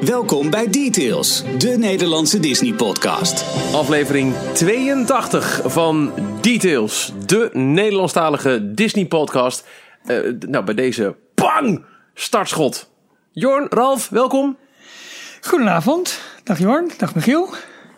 [0.00, 3.44] Welkom bij Details, de Nederlandse Disney-podcast.
[3.74, 9.66] Aflevering 82 van Details, de Nederlandstalige Disney-podcast.
[10.04, 10.16] Eh,
[10.48, 12.90] nou, bij deze bang startschot.
[13.32, 14.56] Jorn, Ralf, welkom.
[15.40, 16.20] Goedenavond.
[16.44, 17.48] Dag Jorn, dag Michiel.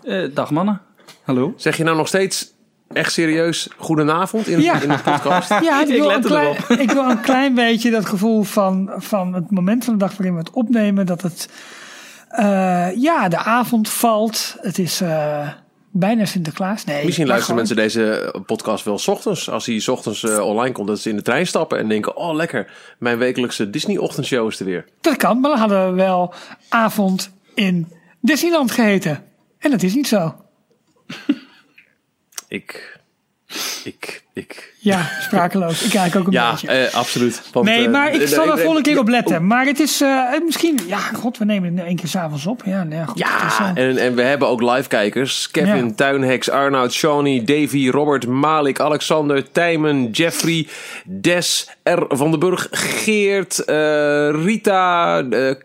[0.02, 0.80] Eh, dag mannen.
[1.22, 1.52] Hallo.
[1.56, 2.52] Zeg je nou nog steeds
[2.92, 4.80] echt serieus goedenavond in, Ja.
[4.80, 5.48] in de podcast?
[5.62, 6.78] Ja, ik, Ik wil let een klein, erop.
[6.78, 10.32] ik wil een klein beetje dat gevoel van, van het moment van de dag waarin
[10.32, 11.06] we het opnemen.
[11.06, 11.48] Dat het,
[13.00, 14.56] ja, de avond valt.
[14.60, 15.48] Het is eh,
[15.90, 16.84] bijna Sinterklaas.
[16.84, 19.50] Nee, Misschien luisteren gewoon- mensen deze podcast wel 's ochtends.
[19.50, 22.16] Als hij 's ochtends eh, online komt, dat ze in de trein stappen en denken:
[22.16, 24.84] Oh, lekker, mijn wekelijkse Disney-ochtendshow is er weer.
[25.00, 26.34] Dat kan, maar dan hadden we wel
[26.68, 29.24] avond in Disneyland geheten.
[29.58, 30.34] En dat is niet zo.
[32.48, 32.97] Ik.
[33.84, 34.22] Ik.
[34.32, 34.74] Ik.
[34.78, 35.82] Ja, sprakeloos.
[35.82, 36.68] Ik kijk ook een Ja, beetje.
[36.68, 37.42] eh, absoluut.
[37.52, 39.46] Want, Nee, eh, maar ik zal er volgende keer ja, op letten.
[39.46, 40.78] Maar het is eh, misschien...
[40.86, 42.62] Ja, god, we nemen het één keer s'avonds op.
[42.64, 43.24] Ja, nee, goed.
[43.24, 45.50] het is, Ja, en, en we hebben ook live-kijkers.
[45.50, 45.92] Kevin, Ja.
[45.94, 50.66] Tuinheks, Arnoud, Shawnee, Davy, Robert, Malik, Alexander, Tijmen, Jeffrey,
[51.04, 52.02] Des, R.
[52.08, 53.62] van den Burg, Geert,
[54.44, 55.24] Rita,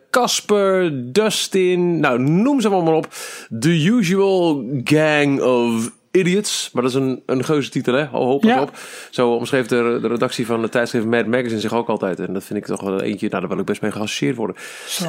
[0.10, 2.00] Casper, Dustin.
[2.00, 3.14] Nou, noem ze allemaal maar op.
[3.60, 6.70] The usual gang of idiots.
[6.74, 8.06] Maar dat is een, een geuze titel, hè?
[8.06, 8.62] Ho, ho, pas Ja.
[8.62, 8.78] op.
[9.10, 12.20] Zo omschreef de, de redactie van de tijdschrift Mad Magazine zich ook altijd.
[12.20, 14.56] En dat vind ik toch wel eentje, nou, daar wil ik best mee geassocieerd worden.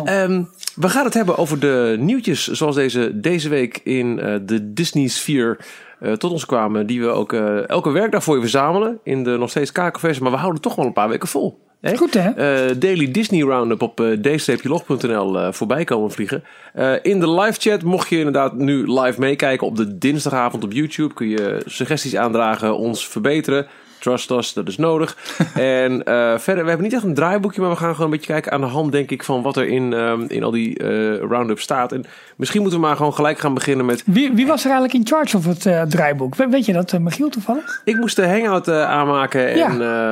[0.04, 0.42] Ehm,
[0.74, 5.56] we gaan het hebben over de nieuwtjes zoals deze deze week in eh, de Disney-sfeer
[5.58, 5.66] eh,
[6.12, 6.86] tot ons kwamen.
[6.86, 10.22] Die we ook eh, elke werkdag voor je verzamelen in de nog steeds kakelversie.
[10.22, 11.62] Maar we houden toch wel een paar weken vol.
[11.84, 11.96] Hè?
[11.96, 12.30] Goed, hè?
[12.30, 16.44] Eh, Daily Disney Roundup op uh, d-log.nl eh, voorbij komen vliegen.
[16.72, 20.72] Eh, in de live chat, mocht je inderdaad nu live meekijken op de dinsdagavond op
[20.72, 23.66] YouTube, kun je suggesties aandragen, ons verbeteren.
[24.04, 25.16] Trust us, dat is nodig.
[25.54, 28.32] en eh, verder, we hebben niet echt een draaiboekje, maar we gaan gewoon een beetje
[28.32, 31.18] kijken aan de hand, denk ik, van wat er in, ehm, in al die eh
[31.28, 31.92] roundup staat.
[31.92, 32.04] En
[32.36, 34.02] misschien moeten we maar gewoon gelijk gaan beginnen met.
[34.06, 36.34] Wie, wie was er eigenlijk in charge of het eh, draaiboek?
[36.34, 37.80] We- weet je dat, Michiel, toevallig?
[37.84, 39.56] Ik moest de hangout eh, aanmaken en.
[39.56, 39.68] Ja.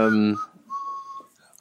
[0.07, 0.35] ehm,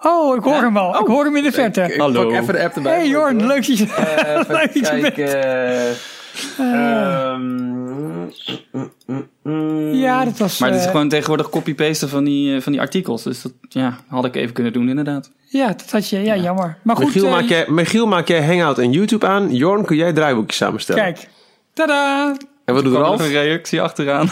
[0.04, 1.00] Oh, ik hoor hem al.
[1.00, 1.82] Ik hoor hem in de verte.
[1.82, 2.24] ik Hallo.
[2.30, 2.94] pak even de app erbij.
[2.96, 3.86] hey Jorn, leuk dat je...
[4.48, 6.20] Leuk dat je bent.
[6.58, 7.60] Ehm,
[9.94, 10.60] Ja, dat was...
[10.60, 13.24] Maar het is eh, gewoon tegenwoordig copy-pasten van die, eh, van die artikels.
[13.24, 15.32] Dus dat ja, had ik even kunnen doen inderdaad.
[15.48, 16.20] Ja, dat had je...
[16.20, 16.78] Ja, jammer.
[16.84, 19.56] Maar goed, Michiel, eh, maak jij, Michiel, maak jij Hangout en YouTube aan.
[19.56, 21.04] Jorn, kun jij draaiboekjes samenstellen?
[21.04, 21.28] kijk.
[21.74, 22.36] Tada!
[22.66, 23.20] En wat doet Er Ralf?
[23.22, 24.30] een reactie achteraan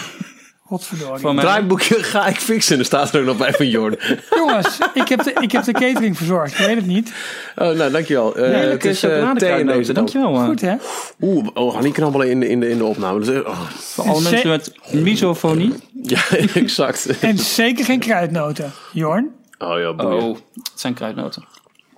[0.70, 1.20] Godverdorie.
[1.20, 1.44] van mij.
[1.44, 2.80] Draaiboekje ga ik fixen.
[2.80, 3.96] Er staat er ook nog bij van Jorn.
[4.38, 6.60] Jongens, ik heb, de, ik heb de catering verzorgd.
[6.60, 7.14] Ik weet het niet.
[7.56, 8.38] Oh, nou, dankjewel.
[8.40, 10.36] Uh, Heerlijke chocoladekruidnoten, dankjewel.
[10.36, 10.46] eh.
[10.46, 10.76] Goed, hè?
[11.22, 13.20] Oeh, oh, we gaan niet knabbelen in de, in de, in de opname.
[13.20, 15.74] Dus, oh, Voor alle En mensen met misofonie.
[16.04, 16.22] ja,
[16.54, 17.20] exact.
[17.20, 18.72] En zeker geen kruidnoten.
[18.94, 19.30] Jorn?
[19.58, 20.22] Oh ja, boeien.
[20.24, 21.44] Oh, het zijn kruidnoten.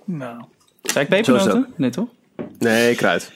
[0.04, 0.42] Nou.
[0.82, 1.60] Zei ik is pepernoten?
[1.60, 2.08] het Nee toch?
[2.58, 3.32] Nee, kruid.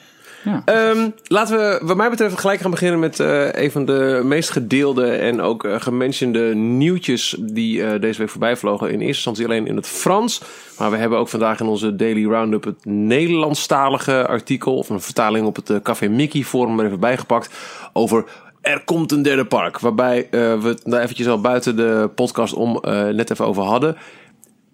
[0.47, 0.63] Ja.
[0.65, 4.51] Ehm, laten we, wat mij betreft, gelijk gaan beginnen met eh, een van de meest
[4.51, 8.87] gedeelde en ook gementionede nieuwtjes die eh, deze week voorbij vlogen.
[8.87, 10.43] In eerste instantie alleen in het Frans.
[10.79, 15.47] Maar we hebben ook vandaag in onze Daily Roundup het Nederlandstalige artikel, of een vertaling
[15.47, 17.51] op het Café Mickey forum er even bijgepakt.
[17.93, 18.25] Over
[18.67, 19.79] er komt een derde park.
[19.79, 23.63] Waarbij eh, we het daar eventjes al buiten de podcast om eh, net even over
[23.63, 23.97] hadden.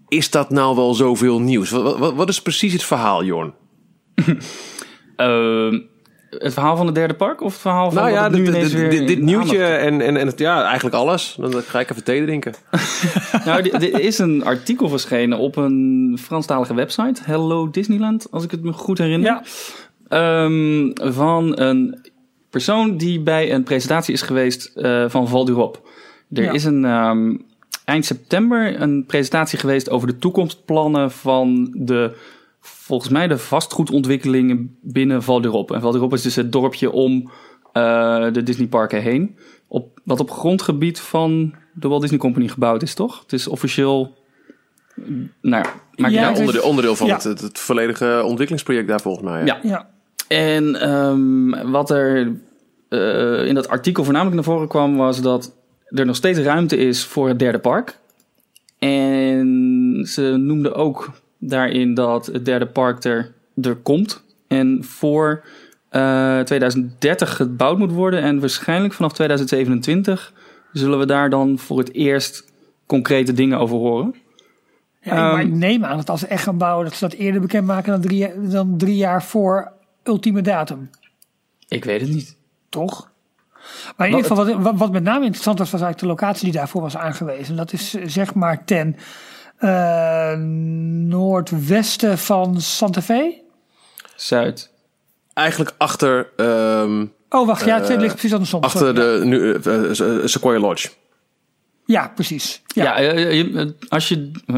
[0.08, 1.70] Is dat nou wel zoveel nieuws?
[1.70, 3.52] Wat, wat, wat is precies het verhaal, Jorn?
[5.26, 5.80] Ehm,
[6.38, 7.40] het verhaal van het derde park?
[7.40, 10.94] Of het verhaal van Nou ja, dit, dit, nieuwtje en, en, en het, ja, eigenlijk
[10.94, 11.36] alles.
[11.38, 12.54] Dan ga ik even thee drinken.
[13.44, 17.20] Nou, er is een artikel verschenen op een Franstalige website.
[17.24, 19.28] Hello Disneyland, als ik het me goed herinner.
[19.30, 19.42] Ja.
[20.08, 22.10] Ehm, van een
[22.50, 25.78] persoon die bij een presentatie is geweest eh, van Val d'Europe.
[26.32, 26.52] Er Ja.
[26.52, 27.36] is een ehm,
[27.84, 32.16] eind september een presentatie geweest over de toekomstplannen van de,
[32.62, 35.74] volgens mij, de vastgoedontwikkelingen binnen Val d'Europe.
[35.74, 37.30] En Val d'Europe is dus het dorpje om
[37.72, 39.36] eh, de Disneyparken heen.
[39.68, 43.20] Op, wat op grondgebied van de Walt Disney Company gebouwd is, toch?
[43.22, 44.14] Het is officieel.
[45.40, 47.14] Nou, ja, maakt Ja, is- onderdeel, onderdeel van ja.
[47.14, 49.44] het, het, het volledige ontwikkelingsproject daar volgens mij.
[49.44, 49.58] Ja.
[49.62, 49.88] Ja.
[50.28, 52.32] En ehm, wat er
[52.88, 55.54] eh, in dat artikel voornamelijk naar voren kwam, was dat
[55.86, 57.98] er nog steeds ruimte is voor het derde park.
[58.78, 61.10] En ze noemden ook
[61.44, 64.24] daarin dat het derde park er, er komt.
[64.48, 65.44] En voor
[65.88, 68.22] eh, 2030 gebouwd moet worden.
[68.22, 70.32] En waarschijnlijk vanaf 2027
[70.72, 72.52] zullen we daar dan voor het eerst
[72.86, 74.14] concrete dingen over horen.
[75.00, 77.18] Ja, maar Ehm, ik neem aan dat als ze echt gaan bouwen, dat ze dat
[77.18, 79.72] eerder bekendmaken dan drie, dan drie jaar voor
[80.02, 80.90] ultieme datum.
[81.68, 82.36] Ik weet het niet.
[82.68, 83.10] Toch?
[83.96, 86.58] Maar in ieder geval, wat, wat, met name interessant was, was eigenlijk de locatie die
[86.58, 87.56] daarvoor was aangewezen.
[87.56, 89.02] Dat is eh, zeg maar ten eh,
[91.08, 93.40] noordwesten van Santa Fe.
[94.16, 94.70] Zuid.
[95.34, 98.62] eigenlijk achter, ehm, Oh, wacht, ja, het ligt precies andersom.
[98.62, 99.18] achter Sorry.
[99.20, 100.88] de nu, eh, eh, Sequoia Lodge.
[101.92, 102.62] Ja, precies.
[102.66, 104.30] Ja, Ja, eh, je- als je.
[104.46, 104.54] eh,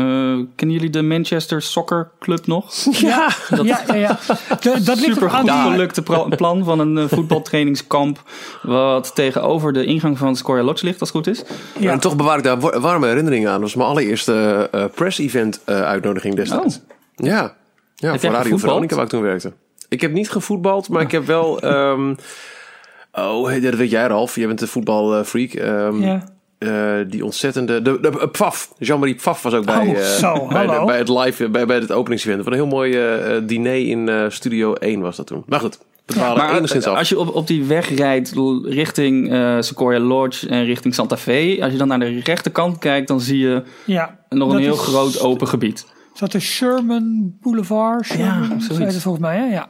[0.56, 2.74] kennen jullie de Manchester Soccer Club nog?
[3.00, 3.28] ja,
[3.62, 4.18] ja, ja, ja.
[4.60, 6.02] De- dat ligt Super goed gelukte
[6.36, 8.22] plan van een eh, voetbaltrainingskamp.
[8.62, 11.42] Wat tegenover de ingang van Square Lodge ligt, als het goed is.
[11.78, 11.92] Ja.
[11.92, 13.54] En toch bewaar ik daar wa- warme herinneringen aan.
[13.54, 16.80] Dat was mijn allereerste eh, press-event eh, uitnodiging destijds.
[17.14, 17.32] Ja,
[17.94, 18.20] ja Oh.
[18.20, 18.56] jij voor Radio?
[18.56, 19.52] Veronica waar ik toen werkte.
[19.88, 21.60] Ik heb niet gevoetbald, maar ik heb wel...
[21.60, 22.14] ehm,
[23.12, 24.36] oh, dat weet jij Ralf.
[24.36, 25.52] Jij bent een voetbalfreak.
[25.52, 26.24] Ehm Ja.
[26.58, 27.82] Eh, die ontzettende...
[27.82, 28.72] De, de, eh, Pfaff.
[28.78, 30.86] Jean-Marie Pfaff was ook bij, Oh, eh, zo, bij, de- hallo.
[30.86, 32.42] bij het live, bij, bij het openingsevent.
[32.42, 32.98] Van een heel mooi
[33.46, 35.42] diner in eh, Studio 1 was dat toen.
[35.46, 35.78] Maar goed,
[36.16, 36.98] Maar enigszins af.
[36.98, 38.32] als je op, op die weg rijdt
[38.64, 41.58] richting eh Sequoia Lodge en richting Santa Fe.
[41.62, 44.18] Als je dan naar de rechterkant kijkt, dan zie je ja.
[44.28, 45.86] nog een heel is- groot open gebied.
[46.14, 48.04] Is dat de Sherman Boulevard?
[48.06, 48.66] Sherman, zoiets.
[48.66, 49.44] zo heet het volgens mij, hè?
[49.44, 49.68] Ja.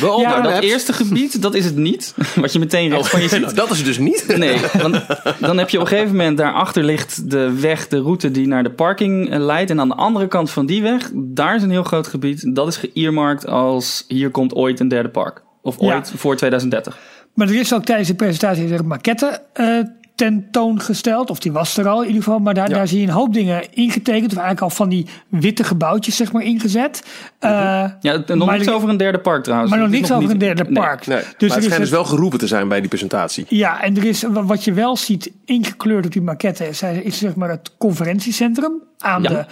[0.00, 2.14] Wel, Ja, nou, Dat eerste gebied, dat is het niet.
[2.34, 3.56] Wat je meteen rechts van je ziet.
[3.56, 4.24] Dat is het dus niet.
[4.36, 5.06] Nee, want
[5.40, 8.62] dan heb je op een gegeven moment daarachter ligt de weg, de route die naar
[8.62, 9.70] de parking eh, leidt.
[9.70, 12.54] En aan de andere kant van die weg, daar is een heel groot gebied.
[12.54, 15.42] Dat is geëarmarkt als hier komt ooit een derde park.
[15.62, 15.94] Of Ja.
[15.94, 16.98] ooit voor 2030.
[17.34, 19.78] Maar er is ook tijdens de presentatie een maquette eh,
[20.16, 21.30] tentoongesteld.
[21.30, 22.38] Of die was er al in ieder geval.
[22.38, 22.74] Maar daar, Ja.
[22.74, 24.30] daar zie je een hoop dingen ingetekend.
[24.32, 27.02] Of eigenlijk al van die witte gebouwtjes zeg maar ingezet.
[27.38, 29.70] Eh, Ja, het- nog niks er- over een derde park trouwens.
[29.70, 31.06] maar nog niks over niet- een derde park.
[31.06, 33.44] Nee, Dus maar er het is schijnt dus wel geroepen te zijn bij die presentatie.
[33.48, 37.18] Ja, en er is, wa- wat je wel ziet ingekleurd op die maquette is, is
[37.18, 38.72] zeg maar het conferentiecentrum.
[38.98, 39.28] Aan Ja.
[39.28, 39.44] de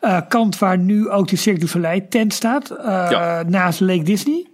[0.00, 2.70] eh, kant waar nu ook de Cirque du Soleil tent staat.
[2.70, 3.42] eh, Ja.
[3.46, 4.46] Naast Lake Disney.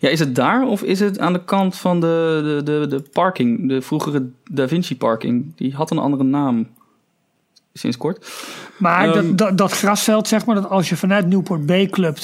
[0.00, 3.02] Ja, is het daar of is het aan de kant van de, de, de, de
[3.12, 3.68] parking?
[3.68, 5.56] De vroegere Da Vinci parking.
[5.56, 6.66] Die had een andere naam.
[7.72, 8.26] Sinds kort.
[8.78, 9.14] Maar Ehm.
[9.14, 12.18] dat, dat, dat grasveld, zeg maar, dat als je vanuit Newport Bay Club,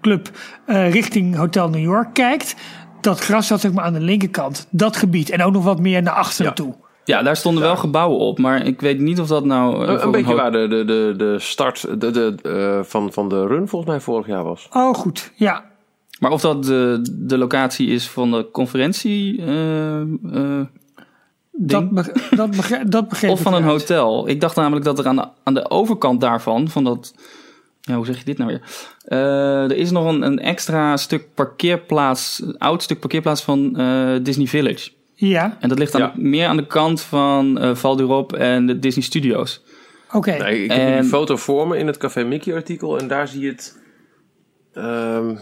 [0.00, 0.30] club
[0.66, 2.54] eh, richting Hotel New York kijkt.
[3.00, 4.66] Dat grasveld, zeg maar, aan de linkerkant.
[4.70, 5.30] Dat gebied.
[5.30, 6.52] En ook nog wat meer naar achteren Ja.
[6.52, 6.74] toe.
[7.04, 8.38] Ja, daar stonden wel gebouwen op.
[8.38, 9.86] Maar ik weet niet of dat nou...
[9.86, 13.46] eh, Een, beetje waar de, de, de, de start de, de, eh, van, van de
[13.46, 14.68] run volgens mij vorig jaar was.
[14.72, 15.30] Oh, goed.
[15.34, 15.64] Ja.
[16.24, 19.42] Maar of dat de, de locatie is van de conferentie...
[19.42, 20.60] eh, eh,
[21.52, 24.28] Dat, beg- dat, begrijp, dat begreep of ik van een hotel.
[24.28, 26.68] Ik dacht namelijk dat er aan de, aan de overkant daarvan...
[26.68, 27.14] Van dat,
[27.80, 28.62] ja, hoe zeg je dit nou weer?
[29.04, 32.42] Eh, er is nog een, een extra stuk parkeerplaats...
[32.44, 34.90] Een oud stuk parkeerplaats van eh, Disney Village.
[35.14, 36.12] Ja, En dat ligt aan Ja.
[36.16, 39.62] meer aan de kant van eh Val d'Europe en de Disney Studios.
[40.12, 40.30] oké.
[40.36, 43.28] Nee, ik heb En- die foto voor me in het Café Mickey artikel en daar
[43.28, 43.82] zie je het.
[44.72, 45.36] ehm,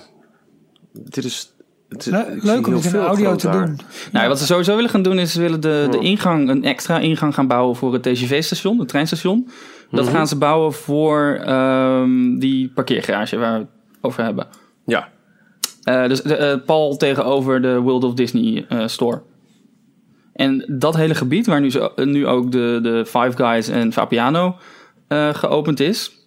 [0.92, 1.52] dit is.
[1.88, 3.66] Le- Leuk om het in audio te daar.
[3.66, 3.78] doen.
[4.12, 6.98] Nou, wat ze sowieso willen gaan doen is ze willen de, de ingang, een extra
[6.98, 9.48] ingang gaan bouwen voor het TGV-station, het treinstation.
[9.90, 10.14] Dat Mhm.
[10.14, 13.68] gaan ze bouwen voor ehm, die parkeergarage waar we het
[14.00, 14.46] over hebben.
[14.86, 15.08] Ja,
[15.82, 19.22] Eh, dus de, eh, Paul tegenover de World of Disney eh, store.
[20.32, 24.56] En dat hele gebied waar nu, zo, nu ook de, de Five Guys en Fabiano
[25.08, 26.21] eh, geopend is,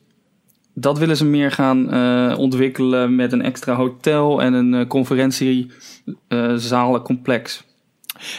[0.78, 7.64] dat willen ze meer gaan eh, ontwikkelen met een extra hotel en een uh, conferentiezalencomplex.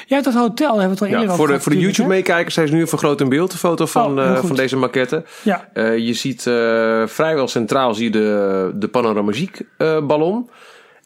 [0.06, 1.78] Ja, dat hotel hebben we het al eerder ja over voor de, gehad voor de
[1.80, 4.56] YouTube-meekijkers zijn ze nu een vergroot in beeld, de foto van, Oh, heel eh, van
[4.56, 5.24] deze maquette.
[5.42, 10.50] Ja, Eh, je ziet eh, vrijwel centraal zie je de, de panoramagiek eh, ballon.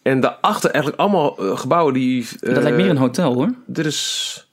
[0.02, 2.28] En daarachter eigenlijk allemaal eh, gebouwen die...
[2.40, 3.54] eh, dat lijkt meer een hotel hoor.
[3.66, 4.44] Dit is...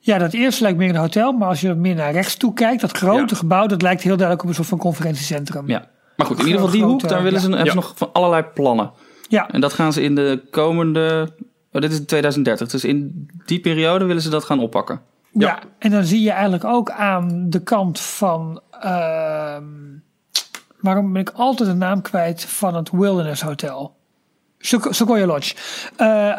[0.00, 1.32] ja, dat eerste lijkt meer een hotel.
[1.32, 3.36] Maar als je meer naar rechts toe kijkt, dat grote Ja.
[3.38, 5.68] gebouw, dat lijkt heel duidelijk op een soort van conferentiecentrum.
[5.68, 5.86] Ja.
[6.16, 7.54] Maar goed, in ieder geval die Grote, hoek, daar willen ze ja.
[7.56, 7.84] hebben ze Ja.
[7.86, 8.90] nog van allerlei plannen.
[9.28, 11.28] Ja, En dat gaan ze in de komende.
[11.72, 12.68] Oh, dit is 2030.
[12.68, 15.00] Dus in die periode willen ze dat gaan oppakken.
[15.32, 15.58] Ja.
[15.78, 18.60] en dan zie je eigenlijk ook aan de kant van.
[18.80, 19.64] ehm,
[20.80, 23.96] waarom ben ik altijd de naam kwijt van het Wilderness Hotel?
[24.58, 25.54] Sequ- Sequoia Lodge.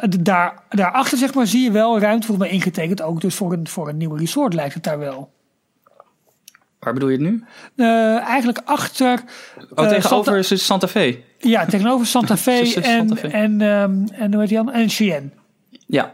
[0.10, 3.02] D- daar, daarachter zeg maar, zie je wel ruimte voor mij ingetekend.
[3.02, 5.32] Ook dus voor een, voor een nieuw resort lijkt het daar wel.
[6.80, 7.44] Waar bedoel je het nu?
[7.76, 9.12] Eh, eigenlijk achter.
[9.76, 11.20] Oh, eh, tegenover Santa- is het Santa Fe.
[11.38, 13.28] ja, tegenover Santa Fe en, Santa Fe.
[13.28, 14.72] en, ehm, en hoe heet die dan?
[14.72, 15.30] En Cheyenne.
[15.86, 16.14] Ja.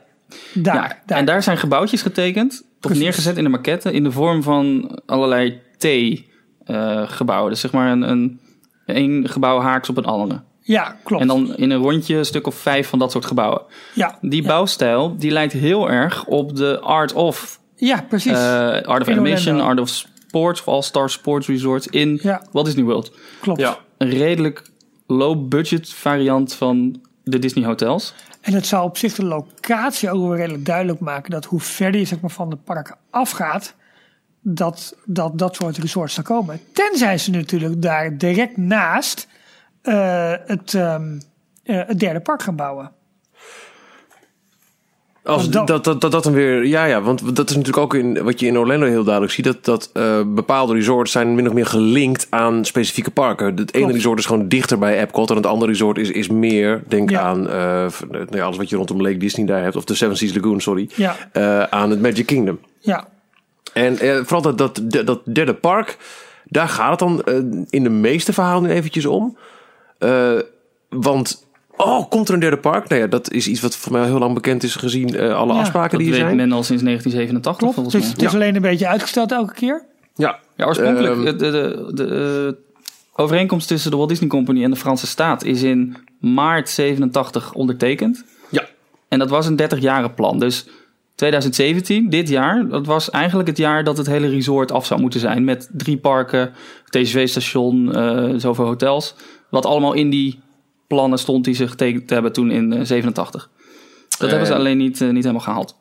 [0.53, 0.97] Daar, ja.
[1.05, 1.17] daar.
[1.17, 2.63] En daar zijn gebouwtjes getekend.
[2.81, 3.91] Of neergezet in de maquette.
[3.93, 7.51] In de vorm van allerlei T-gebouwen.
[7.51, 8.39] dus zeg maar een, een,
[8.85, 10.41] een gebouw haaks op een andere.
[10.67, 11.21] Ja, klopt.
[11.21, 13.61] En dan in een rondje een stuk of vijf van dat soort gebouwen.
[13.93, 14.47] ja, Die ja.
[14.47, 18.31] bouwstijl die lijkt heel erg op de Art of ja, precies.
[18.31, 18.37] eh,
[18.81, 19.63] Art of In Animation, Orlando.
[19.69, 22.41] Art of Sports of All-Star Sports Resorts in Ja.
[22.51, 23.11] Walt Disney World.
[23.41, 23.59] klopt.
[23.59, 24.63] Ja, Een redelijk
[25.07, 28.13] low-budget variant van de Disney hotels.
[28.41, 31.99] En het zou op zich de locatie ook wel redelijk duidelijk maken dat hoe verder
[31.99, 33.73] je zeg maar, van de parken afgaat,
[34.41, 36.59] dat, dat dat soort resorts zou komen.
[36.73, 39.27] Tenzij ze natuurlijk daar direct naast
[40.45, 41.19] het, ehm,
[41.63, 42.91] eh, het derde park gaan bouwen.
[45.23, 48.23] Als dat, dat- dat, dat, dan weer, ja, ja, want dat is natuurlijk ook in,
[48.23, 51.53] wat je in Orlando heel duidelijk ziet, dat, dat eh, bepaalde resorts zijn min of
[51.53, 53.45] meer gelinkt aan specifieke parken.
[53.45, 53.93] Het ene Klopt.
[53.93, 57.21] resort is gewoon dichter bij Epcot en het andere resort is, is meer, denk Ja.
[57.21, 59.95] aan eh, v- nou ja, alles wat je rondom Lake Disney daar hebt, of de
[59.95, 62.59] Seven Seas Lagoon, sorry, Ja, eh, aan het Magic Kingdom.
[62.79, 63.07] ja.
[63.73, 65.97] En eh, vooral dat, dat, dat, derde park,
[66.45, 67.35] daar gaat het dan eh,
[67.69, 69.37] in de meeste verhalen nu eventjes om.
[70.05, 70.39] Eh,
[70.89, 71.45] want,
[71.77, 72.87] oh, komt er een derde park?
[72.89, 75.53] Nou ja, dat is iets wat voor mij heel lang bekend is gezien eh, alle
[75.53, 76.35] Ja, afspraken Dat die er weet zijn.
[76.35, 77.73] men al sinds 1987 Klopt.
[77.73, 78.11] volgens Het mij.
[78.13, 79.85] is, het is alleen een beetje uitgesteld elke keer.
[80.15, 82.55] Ja, Ja, oorspronkelijk, Ehm, de, de, de,
[83.15, 87.53] eh, overeenkomst tussen de Walt Disney Company en de Franse staat is in maart 87
[87.53, 88.23] ondertekend.
[88.49, 88.65] Ja.
[89.07, 90.39] En dat was een 30-jaren plan.
[90.39, 90.67] Dus
[91.15, 95.19] 2017, dit jaar, dat was eigenlijk het jaar dat het hele resort af zou moeten
[95.19, 95.43] zijn.
[95.43, 96.53] Met drie parken,
[96.89, 99.15] TGV-station, eh zoveel hotels.
[99.55, 100.39] Wat allemaal in die
[100.87, 103.49] plannen stond die ze getekend hebben toen in eh, 87.
[104.17, 105.75] Dat hebben ze En- alleen niet, eh, niet helemaal gehaald.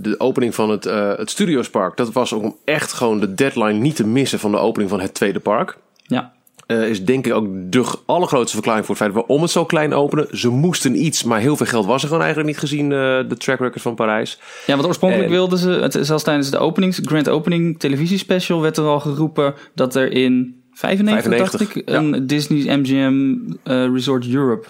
[0.00, 3.96] de opening van het, eh het Studiospark, dat was om echt gewoon de deadline niet
[3.96, 5.78] te missen van de opening van het tweede park.
[6.02, 6.32] Ja.
[6.66, 9.94] Eh, is denk ik ook de allergrootste verklaring voor het feit waarom het zo klein
[9.94, 10.38] openen.
[10.38, 12.98] Ze moesten iets, maar heel veel geld was er gewoon eigenlijk niet gezien eh,
[13.28, 14.38] de track record van Parijs.
[14.66, 18.76] Ja, want oorspronkelijk En- wilden ze, het, zelfs tijdens de openings, grand opening televisiespecial werd
[18.76, 24.28] er al geroepen dat er in 95, 95, dacht ik, een Disney's MGM eh, Resort
[24.28, 24.66] Europe.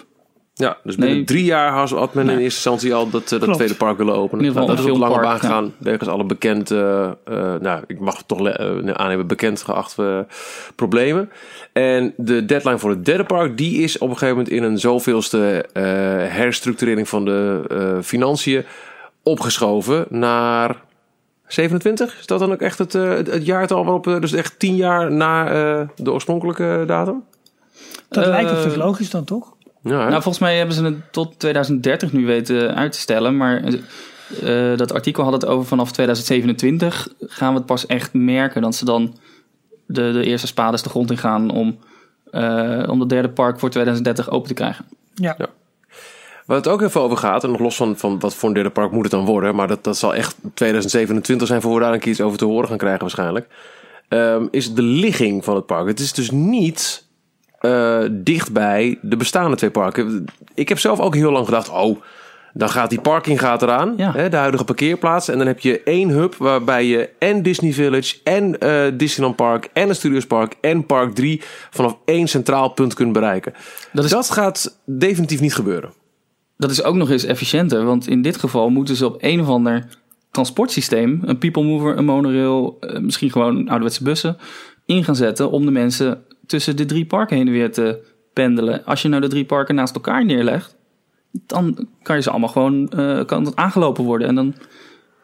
[0.53, 1.25] Ja, dus binnen Nee.
[1.25, 3.55] drie jaar had men in eerste instantie al dat, eh, dat Klopt.
[3.55, 4.45] tweede park willen openen.
[4.45, 7.11] In ieder geval Nou, dat is op lange baan gegaan, wegens alle bekend, eh,
[7.59, 10.27] nou, ik mag het toch eh, aannemen, bekend geachte
[10.75, 11.29] problemen.
[11.73, 14.79] En de deadline voor het derde park, die is op een gegeven moment in een
[14.79, 15.83] zoveelste eh,
[16.35, 18.65] herstructurering van de eh, financiën
[19.23, 20.75] opgeschoven naar
[21.53, 22.19] 27.
[22.19, 24.75] Is dat dan ook echt het, eh, het, het jaartal waarop, eh, dus echt tien
[24.75, 27.23] jaar na eh, de oorspronkelijke datum?
[28.09, 29.53] Dat lijkt op zich logisch dan toch?
[29.81, 29.97] Ja?
[29.97, 33.63] Nou, volgens mij hebben ze het tot 2030 nu weten uit te stellen, maar
[34.43, 38.75] eh, dat artikel had het over vanaf 2027 gaan we het pas echt merken dat
[38.75, 39.17] ze dan
[39.85, 41.79] de, de eerste spades de grond in gaan om,
[42.31, 44.85] eh, om het derde park voor 2030 open te krijgen.
[45.13, 45.35] Ja.
[45.37, 45.47] Ja.
[46.49, 48.69] Waar het ook even over gaat, en nog los van, van wat voor een derde
[48.69, 51.93] park moet het dan worden, maar dat, dat zal echt 2027 zijn voor we daar
[51.93, 53.47] een keer iets over te horen gaan krijgen waarschijnlijk,
[54.07, 55.87] ehm, is de ligging van het park.
[55.87, 57.07] Het is dus niet
[57.59, 60.25] eh, dicht bij de bestaande twee parken.
[60.53, 62.01] Ik heb zelf ook heel lang gedacht, oh,
[62.53, 64.11] dan gaat die parking gaat eraan, Ja.
[64.11, 68.15] hè, de huidige parkeerplaats, en dan heb je één hub waarbij je en Disney Village
[68.23, 72.93] en eh, Disneyland Park en het Studios Park en Park 3 vanaf één centraal punt
[72.93, 73.53] kunt bereiken.
[73.93, 75.91] Dat is- dat gaat definitief niet gebeuren.
[76.59, 79.47] Dat is ook nog eens efficiënter, want in dit geval moeten ze op een of
[79.47, 79.87] ander
[80.31, 84.37] transportsysteem, een people mover, een monorail, eh, misschien gewoon ouderwetse bussen,
[84.85, 87.99] in gaan zetten om de mensen tussen de drie parken heen en weer te
[88.33, 88.85] pendelen.
[88.85, 90.75] Als je nou de drie parken naast elkaar neerlegt,
[91.31, 94.55] dan kan je ze allemaal gewoon eh, kan het aangelopen worden en dan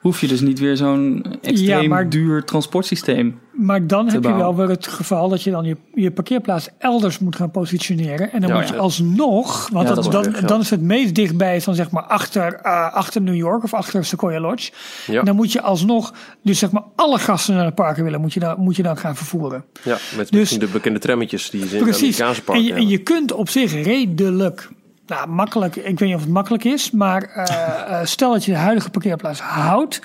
[0.06, 3.40] hoef je dus niet weer zo'n extreem Ja, maar- duur transportsysteem.
[3.52, 7.20] Maar dan heb je wel weer het geval dat je dan je, je parkeerplaats elders
[7.20, 8.32] moet gaan positioneren.
[8.32, 11.16] En dan Ja, moet je alsnog, want Ja, dat, dat dan, dan is het meest
[11.16, 14.72] dichtbij van zeg maar achter, eh, achter New York of achter Sequoia Lodge.
[15.08, 15.20] Ja.
[15.20, 18.34] En dan moet je alsnog, dus zeg maar alle gasten naar de parken willen, moet
[18.34, 19.64] je dan, moet je dan gaan vervoeren.
[19.84, 22.02] Ja, met Dus- misschien de bekende trammetjes die ze in de Precies.
[22.22, 22.92] Amerikaanse En parken je, en hebben.
[22.98, 24.70] je kunt op zich redelijk,
[25.08, 28.52] nou makkelijk, ik weet niet of het makkelijk is, maar eh, eh, stel dat je
[28.52, 30.02] de huidige parkeerplaats houdt,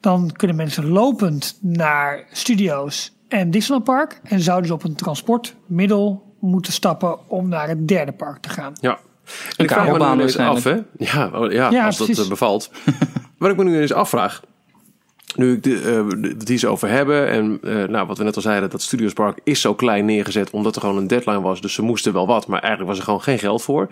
[0.00, 6.34] dan kunnen mensen lopend naar studio's en Disneyland Park en zouden ze op een transportmiddel
[6.40, 8.72] moeten stappen om naar het derde park te gaan.
[8.80, 8.98] Ja.
[9.56, 10.76] En ik vraag me nu eens af, hè?
[10.96, 12.24] Ja, oh, ja, Ja, als dat precies.
[12.24, 12.70] eh, bevalt.
[13.38, 14.42] Wat ik me nu eens afvraag.
[15.36, 17.28] Nu ik de, eh, hier zo over hebben.
[17.28, 20.50] En eh, nou, wat we net al zeiden, dat Studios Park is zo klein neergezet.
[20.50, 21.60] Omdat er gewoon een deadline was.
[21.60, 22.46] Dus ze moesten wel wat.
[22.46, 23.88] Maar eigenlijk was er gewoon geen geld voor.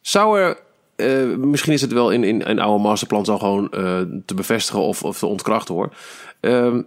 [0.00, 0.58] Zou er.
[0.96, 5.02] eh, misschien is het wel in, in oude masterplan al gewoon eh, te bevestigen of,
[5.02, 5.92] of te ontkrachten hoor.
[6.40, 6.82] Ehm,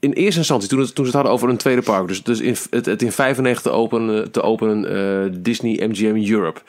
[0.00, 2.56] in eerste instantie, toen, toen ze het hadden over een tweede park, dus, dus in,
[2.70, 6.60] het, in 95 open, te openen eh, Disney MGM Europe.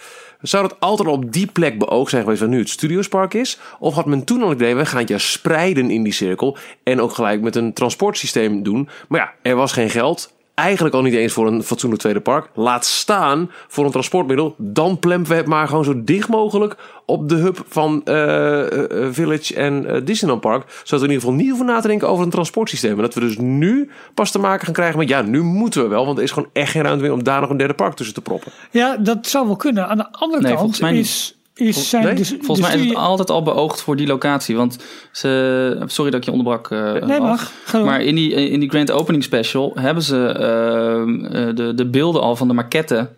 [0.42, 3.60] Zou dat altijd al op die plek beoogd zijn geweest waar nu het Studiospark is?
[3.80, 6.58] Of had men toen al het idee, we gaan het juist spreiden in die cirkel
[6.84, 8.90] en ook gelijk met een transportsysteem doen?
[9.08, 10.38] Maar ja, er was geen geld.
[10.64, 12.50] Eigenlijk al niet eens voor een fatsoenlijk tweede park.
[12.54, 14.56] Laat staan voor een transportmiddel.
[14.58, 16.76] Dan plempen we het maar gewoon zo dicht mogelijk
[17.06, 20.64] op de hub van eh, eh, eh, Village en eh, Disneyland Park.
[20.84, 22.96] Zodat we in ieder geval niet hoeven na te denken over een transportsysteem.
[22.96, 25.88] En dat we dus nu pas te maken gaan krijgen met ja, nu moeten we
[25.88, 26.06] wel.
[26.06, 28.16] Want er is gewoon echt geen ruimte meer om daar nog een derde park tussen
[28.16, 28.52] te proppen.
[28.72, 29.88] Ja, dat zou wel kunnen.
[29.88, 31.06] Aan de andere Nee, kant volgens mij niet.
[31.06, 32.14] is, is zijn nee?
[32.14, 34.56] de, Volgens de mij is het altijd al beoogd voor die locatie.
[34.56, 34.78] Want
[35.12, 35.84] ze.
[35.86, 36.72] Sorry dat ik je onderbrak.
[36.72, 37.52] eh, Nee, mag.
[37.74, 42.22] Maar in die, in die Grand Opening Special hebben ze ehm, eh, de, de beelden
[42.22, 43.10] al van de maquette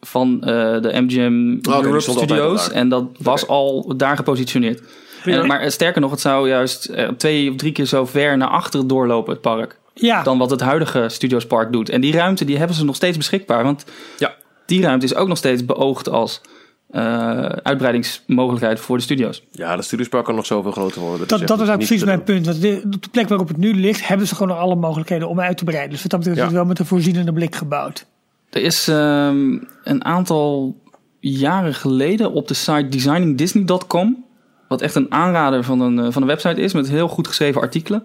[0.00, 2.70] van eh, de MGM altijd Studios.
[2.70, 4.82] En dat was al daar gepositioneerd.
[5.24, 8.36] En, maar eh, sterker nog, het zou juist eh, twee of drie keer zo ver
[8.36, 9.78] naar achteren doorlopen, het park.
[9.94, 11.88] Ja, Dan wat het huidige Studios Park doet.
[11.88, 13.64] En die ruimte die hebben ze nog steeds beschikbaar.
[13.64, 13.84] Want
[14.18, 14.34] Ja.
[14.66, 16.40] die ruimte is ook nog steeds beoogd als
[16.88, 19.42] eh, uitbreidingsmogelijkheid voor de studio's.
[19.50, 21.28] Ja, de Studiospark kan nog zoveel groter worden.
[21.28, 22.46] dat, dat is ook precies mijn punt.
[22.46, 25.28] Want de, op de plek waarop het nu ligt, hebben ze gewoon nog alle mogelijkheden
[25.28, 25.90] om uit te breiden.
[25.90, 28.06] Dus wat dat betreft is het wel met een voorzienende blik gebouwd.
[28.50, 30.76] Er is ehm, een aantal
[31.20, 34.24] jaren geleden op de site designingdisney.com,
[34.68, 37.60] wat echt een aanrader van een, eh, van een website is met heel goed geschreven
[37.60, 38.04] artikelen,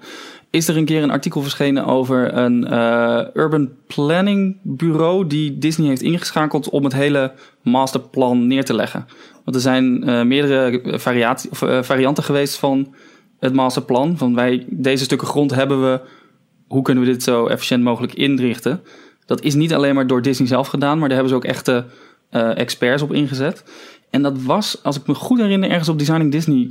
[0.54, 5.88] is er een keer een artikel verschenen over een eh, urban planning bureau die Disney
[5.88, 9.06] heeft ingeschakeld om het hele masterplan neer te leggen.
[9.44, 12.96] Want er zijn eh, meerdere variatie, of, eh, varianten geweest van
[13.40, 14.18] het masterplan.
[14.18, 16.02] Van wij, deze stukken grond hebben we,
[16.68, 18.82] hoe kunnen we dit zo efficiënt mogelijk inrichten?
[19.26, 21.86] Dat is niet alleen maar door Disney zelf gedaan, maar daar hebben ze ook echte
[22.56, 23.64] experts op ingezet.
[24.10, 26.70] En dat was, als ik me goed herinner, ergens op Designing Disney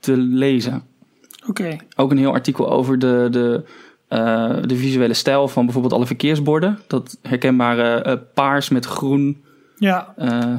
[0.00, 0.82] te lezen.
[1.46, 1.76] Oké.
[1.96, 3.64] Ook een heel artikel over de, de,
[4.08, 6.78] eh, de visuele stijl van bijvoorbeeld alle verkeersborden.
[6.86, 9.44] Dat herkenbare eh, paars met groen,
[9.76, 10.58] Ja, eh,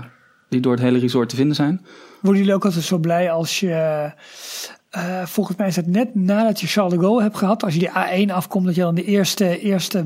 [0.50, 1.86] die door het hele resort te vinden zijn.
[2.22, 4.12] worden jullie ook altijd zo blij als je...
[5.24, 8.28] volgens mij is het net nadat je Charles de Gaulle hebt gehad, als je die
[8.28, 10.06] A1 afkomt, dat je dan de eerste, eerste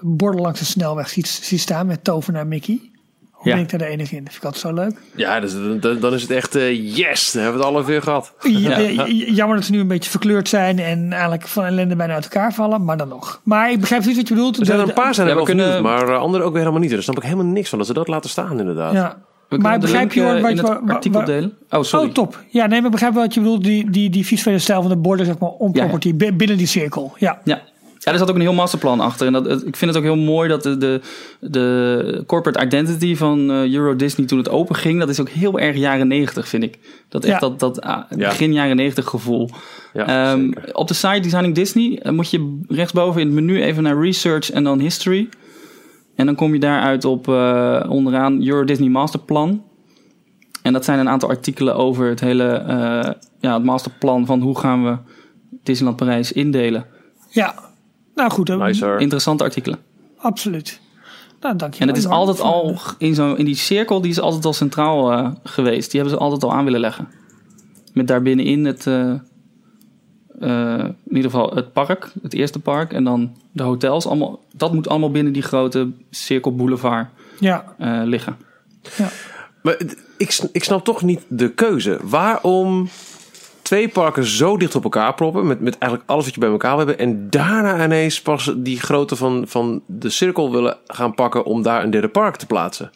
[0.00, 2.90] borden langs de snelweg ziet, ziet staan met tovenaar Mickey.
[3.38, 3.54] Hoe Ja.
[3.54, 4.24] ben ik daar de enige in?
[4.24, 5.00] Dat vind ik altijd zo leuk.
[5.14, 8.02] Ja, dus, dan, dan is het echt eh, yes, dan hebben we het alle weer
[8.02, 8.32] gehad.
[8.42, 12.24] Ja, Jammer dat ze nu een beetje verkleurd zijn en eigenlijk van ellende bijna uit
[12.24, 13.40] elkaar vallen, maar dan nog.
[13.42, 14.58] Maar ik begrijp precies wat je bedoelt.
[14.60, 16.60] Er zijn er een paar zijn Ja, er we kunnen- maar eh, andere ook weer
[16.60, 16.90] helemaal niet.
[16.90, 18.92] Daar snap ik helemaal niks van, dat ze dat laten staan inderdaad.
[18.92, 19.16] Ja.
[19.48, 21.56] We Maar begrijp je hoor, wat je- artikel delen?
[21.70, 22.06] Oh, sorry.
[22.08, 22.42] Oh, top.
[22.48, 23.64] Ja, nee, maar ik begrijp wel wat je bedoelt.
[23.64, 25.88] Die, die, die visuele stijl van de borden, zeg maar, on Ja, ja.
[25.88, 27.12] property, bi- binnen die cirkel.
[27.18, 27.38] Ja.
[27.44, 27.60] Ja.
[27.98, 29.26] Ja, er zat ook een heel masterplan achter.
[29.26, 31.00] En dat, het- ik vind het ook heel mooi dat de, de,
[31.40, 35.58] de corporate identity van eh, Euro Disney toen het open ging, dat is ook heel
[35.58, 36.78] erg jaren negentig, vind ik.
[37.08, 37.48] Dat echt Ja.
[37.48, 38.28] dat, dat ah, Ja.
[38.28, 39.50] begin jaren negentig gevoel.
[39.92, 40.74] Ja, Ehm, zeker.
[40.74, 44.50] op de site Designing Disney eh, moet je rechtsboven in het menu even naar Research
[44.50, 45.28] en dan History.
[46.16, 49.62] En dan kom je daaruit op eh, onderaan Euro Disney Masterplan.
[50.62, 54.58] En dat zijn een aantal artikelen over het hele eh, ja, het masterplan van hoe
[54.58, 54.96] gaan we
[55.62, 56.86] Disneyland Parijs indelen.
[57.30, 57.54] Ja.
[58.18, 59.00] Nou goed, Nicer.
[59.00, 59.78] Interessante artikelen.
[60.18, 60.80] absoluut.
[61.40, 64.20] Nou, dank je En het is altijd al in, zo, in die cirkel, die is
[64.20, 65.90] altijd al centraal eh, geweest.
[65.90, 67.08] Die hebben ze altijd al aan willen leggen.
[67.92, 69.10] Met daarbinnenin het, eh,
[70.40, 72.92] eh, in ieder geval het park, het eerste park.
[72.92, 74.06] En dan de hotels.
[74.06, 77.06] Allemaal, dat moet allemaal binnen die grote cirkel boulevard
[77.40, 77.74] Ja.
[77.78, 78.36] eh, liggen.
[79.62, 81.98] Maar het- ik, ik snap toch niet de keuze.
[82.02, 82.88] Waarom
[83.68, 86.76] twee parken zo dicht op elkaar proppen, met, met eigenlijk alles wat je bij elkaar
[86.76, 91.44] wil hebben, en daarna ineens pas die grootte van, van de cirkel willen gaan pakken
[91.44, 92.90] om daar een derde park te plaatsen?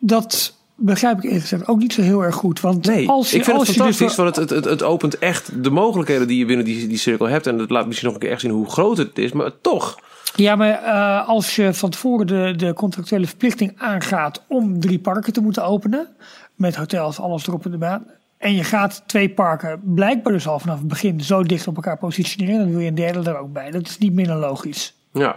[0.00, 2.60] Dat begrijp ik eerlijk gezegd ook niet zo heel erg goed.
[2.60, 4.82] Want Nee, als je, ik vind als het dus fantastisch, want het, het, het, het
[4.82, 7.46] opent echt de mogelijkheden die je binnen die, die cirkel hebt.
[7.46, 9.98] En het laat misschien nog een keer echt zien hoe groot het is, maar toch.
[10.34, 15.32] Ja, maar eh, als je van tevoren de, de contractuele verplichting aangaat om drie parken
[15.32, 16.08] te moeten openen,
[16.54, 18.06] met hotels, alles erop en eraan,
[18.38, 21.98] en je gaat twee parken blijkbaar dus al vanaf het begin zo dicht op elkaar
[21.98, 23.70] positioneren, dan wil je een derde er ook bij.
[23.70, 24.94] Dat is niet minder logisch.
[25.12, 25.36] Ja.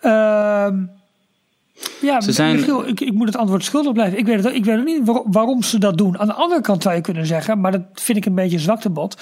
[0.00, 0.82] Ehm
[2.00, 4.18] ja, Ze zijn- Michiel, ik, ik moet het antwoord schuldig blijven.
[4.18, 6.18] Ik weet, het, ook- ik weet ook niet waar- waarom ze dat doen.
[6.18, 8.62] Aan de andere kant zou je kunnen zeggen, maar dat vind ik een beetje een
[8.62, 9.20] zwaktebod,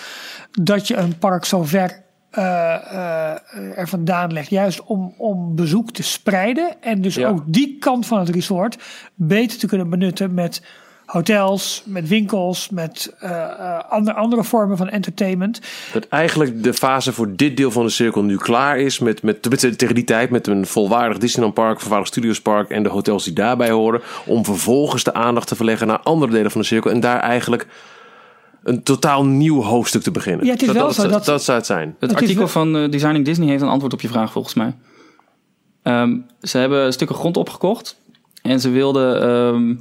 [0.51, 2.01] dat je een park zo ver
[2.31, 7.29] eh, eh, er vandaan legt, juist om, om bezoek te spreiden en dus Ja.
[7.29, 8.79] ook die kant van het resort
[9.15, 10.63] beter te kunnen benutten met
[11.13, 15.61] hotels, met winkels, met eh, eh, andere, andere vormen van entertainment.
[15.93, 18.99] Dat eigenlijk de fase voor dit deel van de cirkel nu klaar is.
[18.99, 19.43] Met, met,
[19.79, 23.33] tegen die tijd met een volwaardig Disneyland Park, volwaardig Studios Park en de hotels die
[23.33, 24.01] daarbij horen.
[24.27, 26.91] Om vervolgens de aandacht te verleggen naar andere delen van de cirkel.
[26.91, 27.67] En daar eigenlijk
[28.63, 30.47] een totaal nieuw hoofdstuk te beginnen.
[30.47, 31.97] Ja, het is dat, wel dat, zo dat- dat zou het zijn.
[31.99, 34.75] Het, artikel wel- van eh, Designing Disney heeft een antwoord op je vraag volgens mij.
[35.83, 38.01] Ehm, ze hebben stukken grond opgekocht.
[38.43, 39.77] En ze wilden ehm, eh,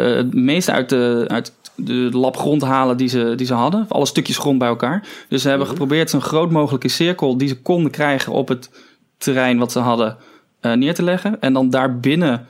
[0.00, 3.86] het meeste uit de, uit de lab grond halen die ze, die ze hadden.
[3.88, 5.08] Alle stukjes grond bij elkaar.
[5.28, 8.70] Dus ze hebben geprobeerd zo'n groot mogelijke cirkel die ze konden krijgen op het
[9.18, 10.16] terrein wat ze hadden
[10.60, 11.40] eh, neer te leggen.
[11.40, 12.46] En dan daarbinnen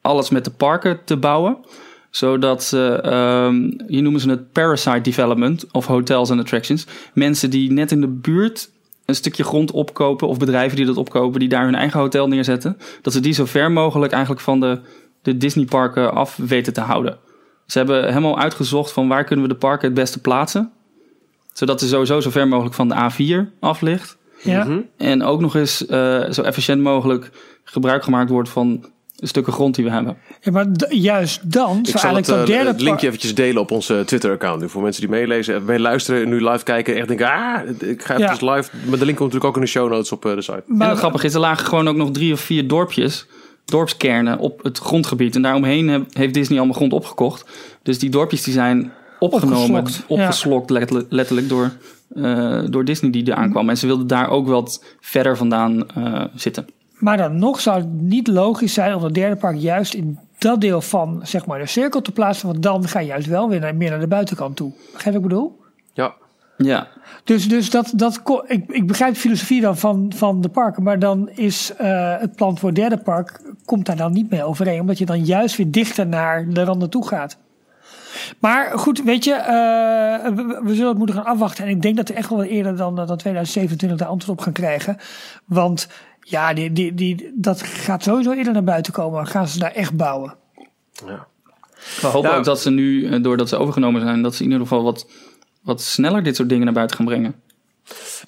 [0.00, 1.56] alles met de parken te bouwen.
[2.10, 6.86] Zodat ze, ehm, hier noemen ze het parasite development of hotels and attractions.
[7.14, 8.70] Mensen die net in de buurt
[9.04, 12.76] een stukje grond opkopen of bedrijven die dat opkopen, die daar hun eigen hotel neerzetten.
[13.02, 14.80] Dat ze die zo ver mogelijk eigenlijk van de,
[15.22, 17.18] de Disney parken af weten te houden.
[17.66, 20.70] Ze hebben helemaal uitgezocht van waar kunnen we de parken het beste plaatsen.
[21.52, 24.16] Zodat ze sowieso zo ver mogelijk van de A4 af ligt.
[24.42, 24.64] Ja.
[24.64, 24.80] Mhm.
[24.96, 27.30] En ook nog eens eh, zo efficiënt mogelijk
[27.64, 30.16] gebruik gemaakt wordt van de stukken grond die we hebben.
[30.40, 34.02] ja, maar juist dan Ik zou eigenlijk dat derde het linkje eventjes delen op onze
[34.06, 34.70] Twitter-account.
[34.70, 36.96] Voor mensen die meelezen, en meeluisteren en nu live kijken.
[36.96, 38.32] Echt denken, ah, ik ga Ja.
[38.32, 38.70] even live.
[38.88, 40.62] Maar de link komt natuurlijk ook in de show notes op eh, de site.
[40.68, 43.26] en Maar, het grappige is, er lagen gewoon ook nog drie of vier dorpjes,
[43.64, 45.34] dorpskernen op het grondgebied.
[45.34, 47.44] En daaromheen heeft Disney allemaal grond opgekocht.
[47.82, 51.70] Dus die dorpjes die zijn opgenomen, Opgeslokt, letterlijk, letterlijk door,
[52.14, 53.68] eh, door Disney die er aankwam.
[53.68, 56.66] En ze wilden daar ook wat verder vandaan eh, zitten.
[56.98, 60.60] maar dan nog zou het niet logisch zijn om het derde park juist in dat
[60.60, 62.46] deel van zeg maar, de cirkel te plaatsen.
[62.48, 64.72] Want dan ga je juist wel weer naar, meer naar de buitenkant toe.
[64.92, 65.60] Begrijp je wat ik bedoel?
[65.92, 66.14] Ja,
[66.64, 66.88] Ja,
[67.24, 70.98] Dus, dus dat, dat, ik, ik begrijp de filosofie dan van, van de parken, maar
[70.98, 74.80] dan is eh, het plan voor het derde park, komt daar dan niet mee overeen,
[74.80, 77.36] omdat je dan juist weer dichter naar de randen toe gaat.
[78.38, 81.64] Maar goed, weet je, eh, we, we zullen het moeten gaan afwachten.
[81.64, 84.44] En ik denk dat we echt wel wat eerder dan, dan 2027 daar antwoord op
[84.44, 84.96] gaan krijgen.
[85.44, 85.88] Want
[86.20, 89.26] ja, die, die, die, dat gaat sowieso eerder naar buiten komen.
[89.26, 90.34] Gaan ze daar echt bouwen?
[91.06, 91.26] ja.
[92.00, 92.36] we hopen Ja.
[92.36, 95.10] ook dat ze nu, eh, doordat ze overgenomen zijn, dat ze in ieder geval wat,
[95.62, 97.34] wat sneller dit soort dingen naar buiten gaan brengen.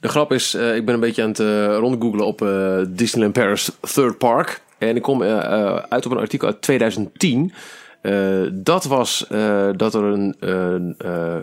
[0.01, 3.33] De grap is, eh, ik ben een beetje aan het eh rondgooglen op eh, Disneyland
[3.33, 4.63] Paris Third Park.
[4.79, 7.53] En ik kom uit op een artikel uit 2010.
[8.01, 9.27] Eh, dat was
[9.77, 10.95] dat er een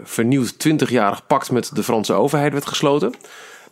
[0.04, 3.14] vernieuwd 20-jarig pact met de Franse overheid werd gesloten.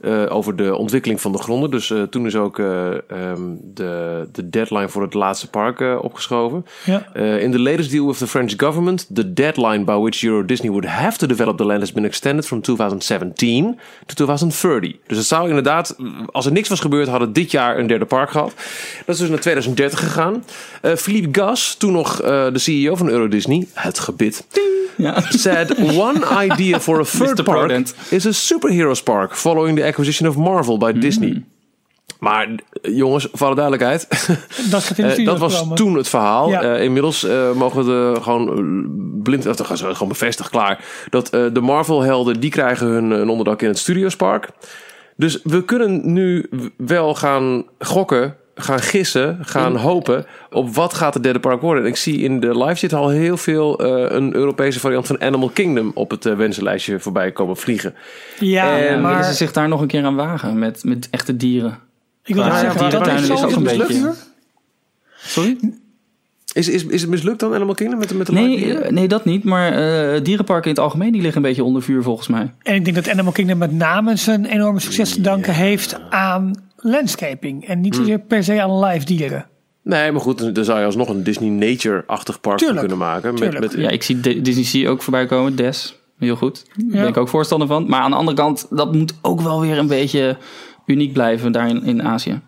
[0.02, 1.72] Eh, over de ontwikkeling van de gronden.
[1.72, 3.42] Dus eh, toen is ook eh, ehm,
[3.74, 6.66] de, de deadline voor het laatste park opgeschoven.
[6.86, 7.14] Ja.
[7.16, 10.88] In the latest deal with the French government, the deadline by which Euro Disney would
[10.88, 14.96] have to develop the land has been extended from 2017 to 2030.
[15.08, 15.96] Dus het zou inderdaad,
[16.32, 18.54] als er niks was gebeurd, hadden dit jaar een derde park gehad.
[19.06, 20.44] Dat is dus naar 2030 gegaan.
[20.82, 24.46] Philippe Gas, toen nog de CEO van Euro Disney, het gebit,
[25.00, 25.22] Ja.
[25.30, 27.72] said one idea for a third park
[28.12, 31.44] is a superheroes park following the acquisition of Marvel by Disney.
[32.20, 32.50] Maar
[32.82, 34.08] jongens, voor alle duidelijkheid,
[34.72, 35.76] Dat gaat in de eh, dat was komen.
[35.76, 36.50] toen het verhaal.
[36.50, 36.62] Ja.
[36.62, 38.86] Eh, inmiddels eh, mogen we de gewoon
[39.24, 40.86] blind, of, gewoon bevestigd, klaar.
[41.10, 44.50] Dat eh, de Marvel-helden, die krijgen hun eh, onderdak in het Studiospark.
[45.16, 51.24] Dus we kunnen nu wel gaan gokken, gaan gissen, gaan hopen op wat gaat het
[51.24, 51.84] derde park worden.
[51.84, 55.22] En ik zie in de live zit al heel veel eh, een Europese variant van
[55.22, 57.94] Animal Kingdom op het eh, wensenlijstje voorbij komen vliegen.
[58.40, 61.36] Ja, En maar willen ze zich daar nog een keer aan wagen met, met echte
[61.38, 61.78] dieren?
[62.24, 64.14] ik wil zeggen, dat dierentuinen is ook een mislukt, beetje-.
[65.18, 65.58] Sorry?
[66.54, 69.08] Is, is, is het mislukt dan Animal Kingdom met, de- met de Nee, eh, nee,
[69.08, 69.44] dat niet.
[69.44, 72.54] Maar eh, dierenparken in het algemeen die liggen een beetje onder vuur volgens mij.
[72.64, 76.54] En ik denk dat Animal Kingdom met name zijn enorme succes te danken heeft aan
[76.82, 77.66] landscaping.
[77.66, 77.82] En Hmm.
[77.82, 79.48] niet zozeer per se aan live dieren.
[79.84, 83.34] Nee, maar goed, dan- zou je alsnog een Disney Nature-achtig park Tuurlijk, kunnen maken.
[83.34, 85.56] Met, met, Ja, ik zie Disney Sea ook voorbij komen.
[85.56, 86.66] Des, heel goed.
[86.76, 87.00] Daar Ja.
[87.00, 87.90] ben ik ook voorstander van.
[87.90, 90.38] Maar aan de andere kant, dat moet ook wel weer een beetje
[90.86, 92.42] uniek blijven daar in, in Azië.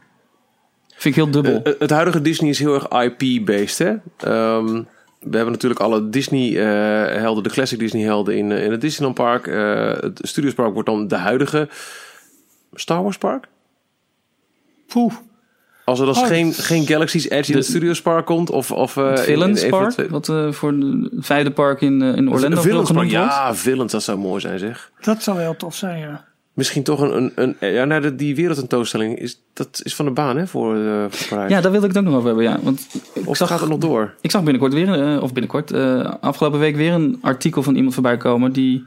[0.88, 1.62] Vind ik heel dubbel.
[1.64, 3.90] Eh, het huidige Disney is heel erg IP-based, hè?
[4.30, 4.74] Ehm,
[5.20, 9.48] we hebben natuurlijk alle Disney-helden, de classic Disney-helden in, eh, in het Disneyland Park.
[9.48, 11.70] Eh, het Studiospark wordt dan de huidige
[12.74, 13.48] Star Wars Park.
[14.94, 15.14] Poeh.
[15.86, 18.72] Als er dan Oh, geen, geen Galaxy's Edge in de- het Studiospark komt, of...
[18.72, 22.16] of eh, het in- Villains Park, twee- wat eh, voor het vijfde park in, eh,
[22.16, 24.92] in Orlando Villains Park, ja, Villains, dat zou mooi zijn, zeg.
[25.02, 26.26] Dat zou wel tof zijn, ja.
[26.54, 27.32] Misschien toch een...
[27.36, 30.76] een, een ja, nou, de- die wereldtentoonstelling, is, dat is van de baan, hè, voor,
[31.10, 31.52] voor Parijs.
[31.52, 32.46] Ja, daar wilde ik het ook nog over hebben.
[32.46, 32.60] Ja.
[32.62, 34.14] Want ik of zag, gaat het nog door?
[34.22, 38.18] ik zag binnenkort weer, of binnenkort, eh, afgelopen week weer een artikel van iemand voorbij
[38.18, 38.84] komen die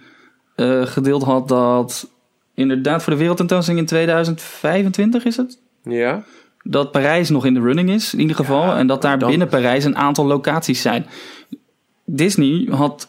[0.57, 2.09] eh, gedeeld had dat
[2.55, 5.59] inderdaad voor de wereldtentoonstelling in 2025 is het?
[5.85, 6.23] Ja.
[6.63, 8.63] dat Parijs nog in de running is, in ieder geval.
[8.65, 11.07] Ja, en dat daar dan- binnen Parijs een aantal locaties zijn.
[12.05, 13.09] Disney had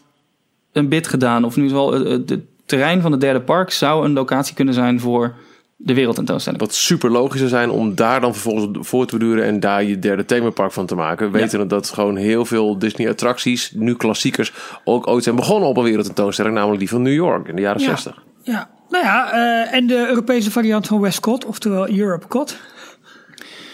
[0.72, 4.14] een bid gedaan, of nu wel het het terrein van het derde park zou een
[4.14, 5.34] locatie kunnen zijn voor
[5.78, 6.62] de wereldtentoonstelling.
[6.62, 10.00] Wat super logisch zou zijn om daar dan vervolgens voor te duren en daar je
[10.00, 11.32] derde themapark van te maken.
[11.32, 15.84] Weten dat gewoon heel veel Disney attracties, nu klassiekers, ook ooit zijn begonnen op een
[15.84, 17.88] wereldtentoonstelling, namelijk die van New York in de jaren Ja.
[17.88, 18.24] 60.
[18.42, 22.58] Ja, nou ja, eh, en de Europese variant van Westcott, oftewel Europe Cot.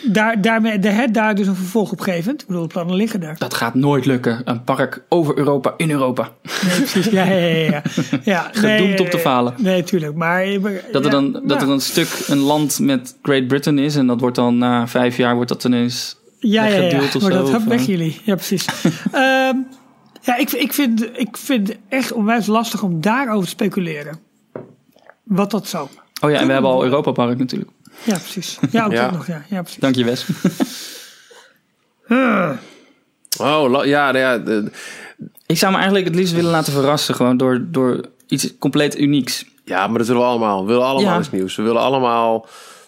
[0.04, 2.34] Daar, daarmee, de het daar dus een vervolg op geven.
[2.34, 3.36] Ik bedoel, de plannen liggen er.
[3.38, 4.42] Dat gaat nooit lukken.
[4.46, 6.30] Een park over Europa in Europa.
[6.68, 7.06] Nee, precies.
[7.06, 7.66] Ja, ja, ja.
[7.66, 7.82] ja.
[8.24, 9.54] ja Gedoemd op te falen.
[9.58, 10.16] Nee, tuurlijk.
[10.16, 10.46] Maar,
[10.92, 13.96] Dat er dan, dat er een stuk, een land met Great Britain is.
[13.96, 17.32] En dat wordt dan na vijf jaar wordt dat ineens ja, ja, ja, of maar
[17.32, 17.86] dat weg eh?
[17.86, 18.22] jullie.
[18.24, 18.66] Ja, precies.
[19.12, 19.58] Ehm,
[20.22, 24.20] ja, ik, ik, vind, ik vind het echt onwijs lastig om daarover te speculeren.
[25.36, 25.88] Wat dat zou.
[26.22, 27.72] Oh ja, en we hebben al Europa Park natuurlijk.
[28.04, 28.60] Ja, precies.
[28.72, 29.04] Ja, ook Ja.
[29.04, 29.28] dat nog.
[29.28, 29.80] Ja, ja precies.
[29.82, 30.26] Dank je Wes.
[33.40, 34.72] Oh, ja, nou ja, de-
[35.46, 37.16] Ik zou me eigenlijk het liefst willen laten verrassen.
[37.16, 39.46] Gewoon door, door iets compleet unieks.
[39.66, 40.62] Ja, maar dat willen we allemaal.
[40.62, 41.20] We willen allemaal Ja.
[41.20, 41.56] iets nieuws.
[41.56, 42.46] We willen allemaal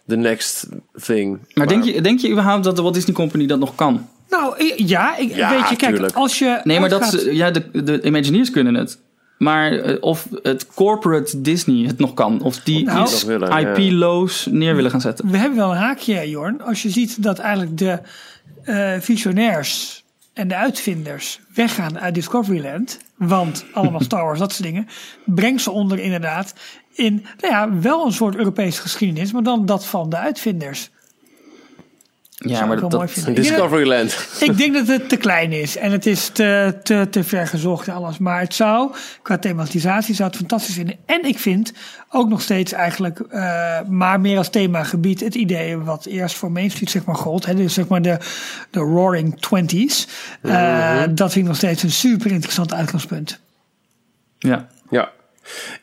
[0.08, 0.68] the next
[1.06, 1.40] thing.
[1.54, 4.08] Maar denk je, denk je überhaupt dat de Walt Disney Company dat nog kan?
[4.30, 6.16] Nou, ja, ik, Ja, weet je, kijk, tuurlijk.
[6.16, 6.60] als je.
[6.64, 9.00] Nee, maar dat, uitgaat- ja, de, de Imagineers kunnen het.
[9.44, 12.42] Maar eh, of het corporate Disney het nog kan.
[12.42, 13.26] Of die Nou, iets.
[13.26, 15.32] IP-loos neer willen gaan zetten.
[15.32, 16.62] We hebben wel een haakje, Jorn.
[16.62, 18.00] Als je ziet dat eigenlijk de
[18.64, 20.04] eh, visionairs
[20.34, 23.00] en de uitvinders weggaan uit Discoveryland.
[23.18, 24.88] Want allemaal Star Wars, dat soort dingen.
[25.26, 26.54] Brengt ze onder inderdaad
[26.94, 29.32] in, nou ja, wel een soort Europese geschiedenis.
[29.32, 30.90] Maar dan dat van de uitvinders.
[32.52, 33.32] Ja, maar ik dat, dat, vinden.
[33.32, 34.28] Ik denk dat- Discoveryland.
[34.40, 37.88] Ik denk dat het te klein is en het is te, te, te ver gezocht
[37.88, 38.18] en alles.
[38.18, 40.96] Maar het zou, qua thematisatie, zou het fantastisch vinden.
[41.06, 41.74] En ik vind
[42.10, 46.72] ook nog steeds eigenlijk, eh, maar meer als themagebied, het idee wat eerst voor Main
[46.72, 47.46] Street zeg maar gold.
[47.46, 48.18] Hè, dus zeg maar de,
[48.70, 50.08] de Roaring Twenties.
[50.42, 53.40] Eh, Dat vind ik nog steeds een super interessant uitgangspunt.
[54.40, 54.68] ja.
[54.90, 55.12] Ja.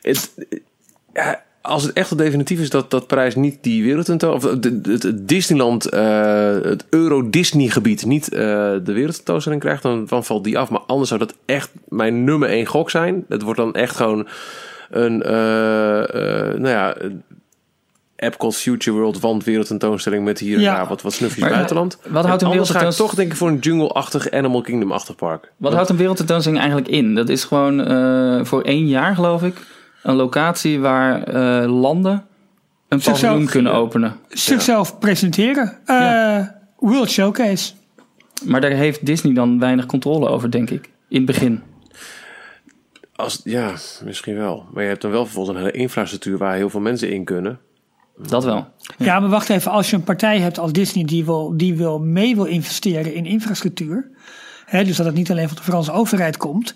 [0.01, 0.31] Het,
[1.13, 4.61] ja, als het echt wel definitief is dat, dat Parijs niet die wereldtentoonstelling...
[4.61, 8.39] of het, het, het Disneyland, eh, het Euro-Disney gebied niet eh,
[8.83, 9.83] de wereldtentoonstelling krijgt...
[9.83, 10.69] Dan, dan valt die af.
[10.69, 13.25] Maar anders zou dat echt mijn nummer één gok zijn.
[13.29, 14.27] Het wordt dan echt gewoon
[14.89, 15.23] een...
[15.23, 15.31] eh,
[16.59, 16.95] nou ja...
[18.15, 20.75] Epcot Future World want wereldtentoonstelling met hier en Ja.
[20.75, 21.97] daar wat, wat snufjes Maar, buitenland.
[22.07, 24.61] wat houdt En een anders ga ik wereldtentoonstelling- toch denk ik voor een jungle-achtig Animal
[24.61, 25.51] Kingdom-achtig park.
[25.57, 27.15] Wat houdt een wereldtentoonstelling eigenlijk in?
[27.15, 27.75] Dat is gewoon
[28.45, 29.55] voor één jaar, geloof ik,
[30.03, 32.25] een locatie waar eh, landen
[32.87, 34.15] een Zichzelf- paviljoen kunnen openen.
[34.29, 35.77] Zichzelf presenteren.
[35.85, 36.59] Eh, Ja.
[36.77, 37.73] World Showcase.
[38.45, 40.89] Maar daar heeft Disney dan weinig controle over, denk ik.
[41.09, 41.61] In het begin.
[43.15, 44.65] Als, ja, misschien wel.
[44.73, 47.59] Maar je hebt dan wel vervolgens een hele infrastructuur waar heel veel mensen in kunnen.
[48.27, 48.67] Dat wel.
[48.97, 49.71] Ja, maar wacht even.
[49.71, 53.25] Als je een partij hebt als Disney die wil, die wil mee wil investeren in
[53.25, 54.09] infrastructuur.
[54.65, 56.73] Hè, dus dat het niet alleen van de Franse overheid komt.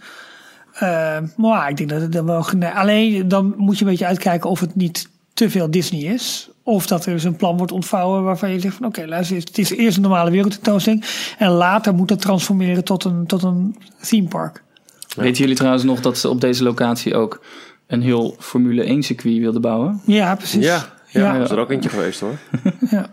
[0.80, 2.46] Eh, maar ik denk dat het dan wel.
[2.74, 6.50] Alleen dan moet je een beetje uitkijken of het niet te veel Disney is.
[6.64, 9.58] Of dat er dus een plan wordt ontvouwen waarvan je zegt van oké, luister, het
[9.58, 11.06] is eerst een normale wereldtentoonstelling.
[11.38, 14.64] En later moet het transformeren tot een, tot een theme park.
[15.16, 17.44] Weten jullie trouwens nog dat ze op deze locatie ook
[17.88, 20.02] een heel Formule 1 circuit wilden bouwen?
[20.06, 20.66] Ja, precies.
[20.66, 21.34] Ja, ja, Ja.
[21.38, 22.38] dat is er ook eentje geweest hoor.
[22.90, 23.10] Ja.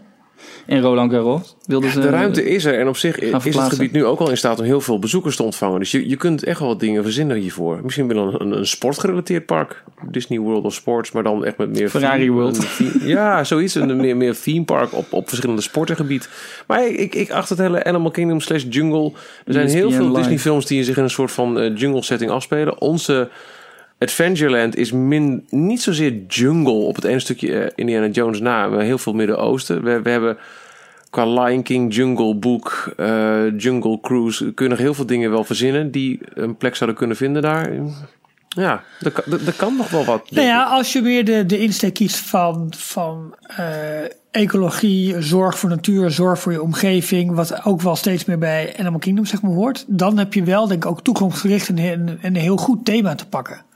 [0.67, 2.01] En Roland Garros wilden ze...
[2.01, 4.59] De ruimte is er en op zich is het gebied nu ook al in staat
[4.59, 5.79] om heel veel bezoekers te ontvangen.
[5.79, 7.81] Dus je, je kunt echt wel wat dingen verzinnen hiervoor.
[7.83, 9.83] Misschien wel een, een, een sportgerelateerd park.
[10.11, 11.89] Disney World of Sports, maar dan echt met meer...
[11.89, 12.77] Ferrari theme- World.
[12.77, 13.75] theme- ja, zoiets.
[13.75, 16.29] Een meer, meer theme park op, op verschillende sportengebied.
[16.67, 19.13] Maar ik, ik, ik acht het hele Animal Kingdom slash jungle.
[19.45, 20.13] Er zijn heel veel.
[20.13, 22.81] Disney films die zich in een soort van eh, jungle setting afspelen.
[22.81, 23.29] Onze...
[24.03, 28.81] Adventureland is min, niet zozeer jungle op het ene stukje eh, Indiana Jones na, maar
[28.81, 29.83] heel veel Midden-Oosten.
[29.83, 30.39] We, we hebben
[31.11, 35.45] qua Lion King, Jungle Book, eh, Jungle Cruise, kun je nog heel veel dingen wel
[35.45, 37.71] verzinnen die een plek zouden kunnen vinden daar.
[38.49, 40.31] Ja, er kan, er, er kan nog wel wat.
[40.31, 43.67] Nou ja, als je weer de, de insteek kiest van, van eh,
[44.31, 48.99] ecologie, zorg voor natuur, zorg voor je omgeving, wat ook wel steeds meer bij Animal
[48.99, 52.37] Kingdom zeg maar hoort, dan heb je wel denk ik ook toekomstgericht een, een, een
[52.37, 53.71] heel goed thema te pakken.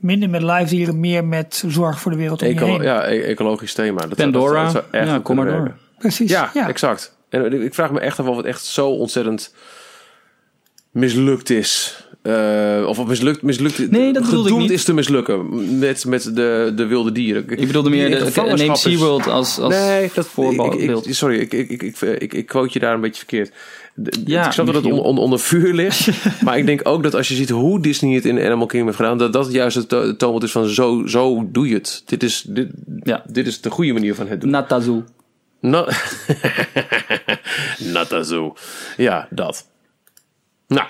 [0.00, 2.82] Minder met live dieren, meer met zorg voor de wereld om je heen.
[2.82, 4.00] ja e- ecologisch thema.
[4.06, 4.62] Dat zou- Pandora.
[4.62, 5.54] dat zou echt Ja, kom maar door.
[5.62, 5.78] werken.
[5.98, 6.30] Precies.
[6.30, 7.16] Ja, Ja, exact.
[7.28, 9.54] En ik vraag me echt af of het echt zo ontzettend
[10.90, 12.04] mislukt is.
[12.22, 14.70] Eh, of mislukt, mislukt Nee, dat bedoelde ik niet.
[14.70, 17.48] is te mislukken met, met de, de wilde dieren.
[17.48, 20.80] Ik bedoelde meer de, neem is- SeaWorld als, als nee, dat voorbeeld.
[20.80, 23.52] ik, ik, sorry, ik, ik, ik, ik, ik, ik quote je daar een beetje verkeerd.
[23.94, 26.08] De- Ja, ik snap dat het onder, onder, onder vuur ligt.
[26.44, 28.96] maar ik denk ook dat als je ziet hoe Disney het in Animal Kingdom heeft
[29.00, 32.02] gedaan, dat dat juist het to- het toonbeeld is van zo, zo doe je het.
[32.06, 32.68] Dit is, dit,
[33.02, 33.22] Ja.
[33.32, 34.50] dit is de goede manier van het doen.
[34.50, 35.02] Natazu.
[35.60, 35.86] Na
[37.92, 38.54] Nata zo.
[38.96, 39.66] Ja, dat.
[40.68, 40.86] Nou.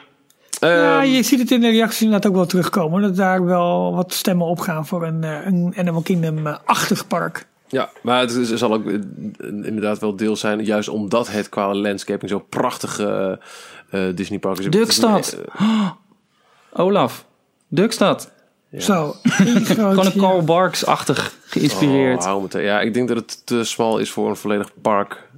[0.61, 3.03] Ja, ehm, je ziet het in de reacties inderdaad ook wel terugkomen.
[3.03, 7.47] Dat daar wel wat stemmen opgaan voor een, eh, een Animal Kingdom-achtig park.
[7.69, 8.93] Ja, maar het zal ook eh,
[9.41, 13.33] inderdaad wel deel zijn, juist omdat het qua landscaping zo prachtig eh
[13.91, 14.71] eh, Disney Park is.
[14.71, 15.37] Dukstad.
[16.73, 17.25] Olaf.
[17.69, 18.31] Dukstad.
[18.79, 19.15] Zo.
[19.65, 20.17] Gewoon een.
[20.17, 22.19] Carl Barks-achtig geïnspireerd.
[22.19, 24.71] Oh, hou me te- ja, ik denk dat het te smal is voor een volledig
[24.83, 25.29] park.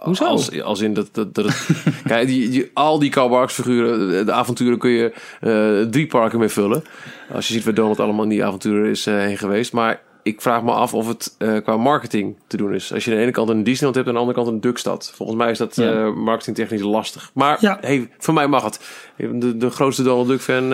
[0.00, 0.24] Hoezo?
[0.24, 1.46] Als, als in dat, dat, dat
[2.04, 6.38] kijk, die, die- al die Karl Barks figuren, de avonturen kun je eh, drie parken
[6.38, 6.84] mee vullen.
[7.32, 9.72] Als je ziet waar Donald allemaal in die avonturen is eh, heen geweest.
[9.72, 12.92] Maar ik vraag me af of het eh, qua marketing te doen is.
[12.92, 14.60] Als je aan de ene kant een Disneyland hebt en aan de andere kant een
[14.70, 15.12] Dukstad.
[15.14, 16.10] Volgens mij is dat Ja.
[16.10, 17.30] marketingtechnisch lastig.
[17.34, 17.78] Maar Ja.
[17.80, 18.80] hey, voor mij mag het.
[19.16, 20.72] De, de grootste Donald Duck fan...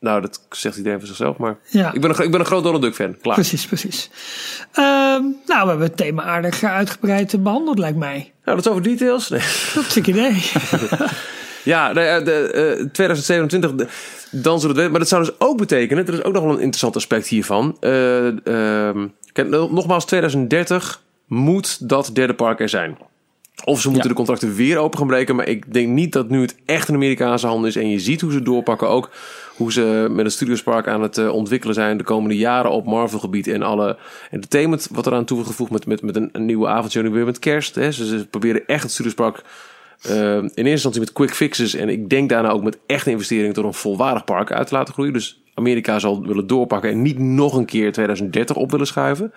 [0.00, 1.92] nou, dat zegt iedereen voor zichzelf, maar Ja.
[1.92, 3.16] ik, ben een, ik ben een groot Donald Duck fan.
[3.20, 3.34] Klaar.
[3.34, 4.10] Precies, precies.
[4.72, 8.32] Ehm, nou, we hebben het thema aardig uitgebreid behandeld, lijkt mij.
[8.44, 9.28] Nou, dat is over details.
[9.28, 9.40] Nee.
[9.74, 10.42] Dat is een idee.
[11.64, 12.32] Ja, de, de,
[12.78, 13.86] eh, 2027, de-
[14.30, 14.90] dan zullen we het.
[14.90, 17.76] Maar dat zou dus ook betekenen, er is ook nog wel een interessant aspect hiervan.
[17.80, 17.90] Eh,
[19.32, 22.98] kijk, nogmaals, 2030 moet dat derde park er zijn.
[23.64, 24.08] Of ze moeten Ja.
[24.08, 25.36] de contracten weer open gaan breken.
[25.36, 27.76] Maar ik denk niet dat nu het echt een Amerikaanse hand is.
[27.76, 29.10] En je ziet hoe ze doorpakken ook.
[29.60, 33.18] Hoe ze met het Studiospark aan het eh, ontwikkelen zijn de komende jaren op Marvel
[33.18, 33.46] gebied.
[33.46, 33.98] En alle
[34.30, 37.02] entertainment wat eraan toe wordt gevoegd met, met, met een, een nieuwe avondshow.
[37.02, 37.74] Nu weer met kerst.
[37.74, 37.92] Hè.
[37.92, 39.42] Ze, ze proberen echt het Studiospark
[40.02, 41.74] eh, in eerste instantie met quick fixes.
[41.74, 44.94] En ik denk daarna ook met echte investeringen tot een volwaardig park uit te laten
[44.94, 45.12] groeien.
[45.12, 49.30] Dus Amerika zal willen doorpakken en niet nog een keer 2030 op willen schuiven.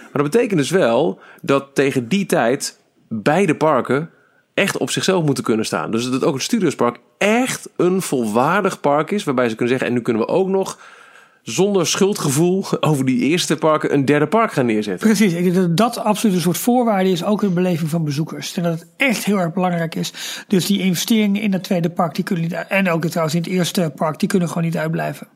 [0.00, 4.10] Maar dat betekent dus wel dat tegen die tijd beide parken
[4.54, 5.90] echt op zichzelf moeten kunnen staan.
[5.90, 9.24] Dus dat ook het Studiospark echt een volwaardig park is.
[9.24, 10.78] Waarbij ze kunnen zeggen, en nu kunnen we ook nog
[11.42, 15.06] zonder schuldgevoel over die eerste parken een derde park gaan neerzetten.
[15.06, 18.04] Precies, ik denk dat dat absoluut een soort voorwaarde is, ook in de beleving van
[18.04, 18.56] bezoekers.
[18.56, 20.12] En dat het echt heel erg belangrijk is.
[20.48, 23.50] Dus die investeringen in dat tweede park, die kunnen niet en ook trouwens in het
[23.50, 25.28] eerste park, die kunnen gewoon niet uitblijven.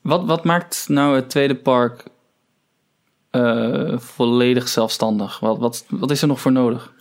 [0.00, 2.04] Wat, wat maakt nou het tweede park
[3.30, 5.40] eh, volledig zelfstandig?
[5.40, 6.92] Wat, wat, wat is er nog voor nodig?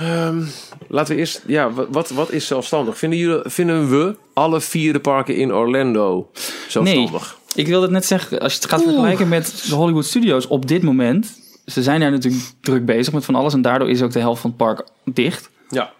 [0.00, 0.42] Ehm,
[0.88, 2.98] laten we eerst, ja, wat, wat, is zelfstandig?
[2.98, 6.30] Vinden, jullie, vinden we alle vier de parken in Orlando
[6.68, 7.38] zelfstandig?
[7.54, 8.88] Ik wilde het net zeggen, als je het gaat Oeh.
[8.88, 11.38] vergelijken met de Hollywood Studios op dit moment.
[11.66, 14.40] Ze zijn daar natuurlijk druk bezig met van alles en daardoor is ook de helft
[14.40, 15.50] van het park dicht.
[15.68, 15.92] Ja.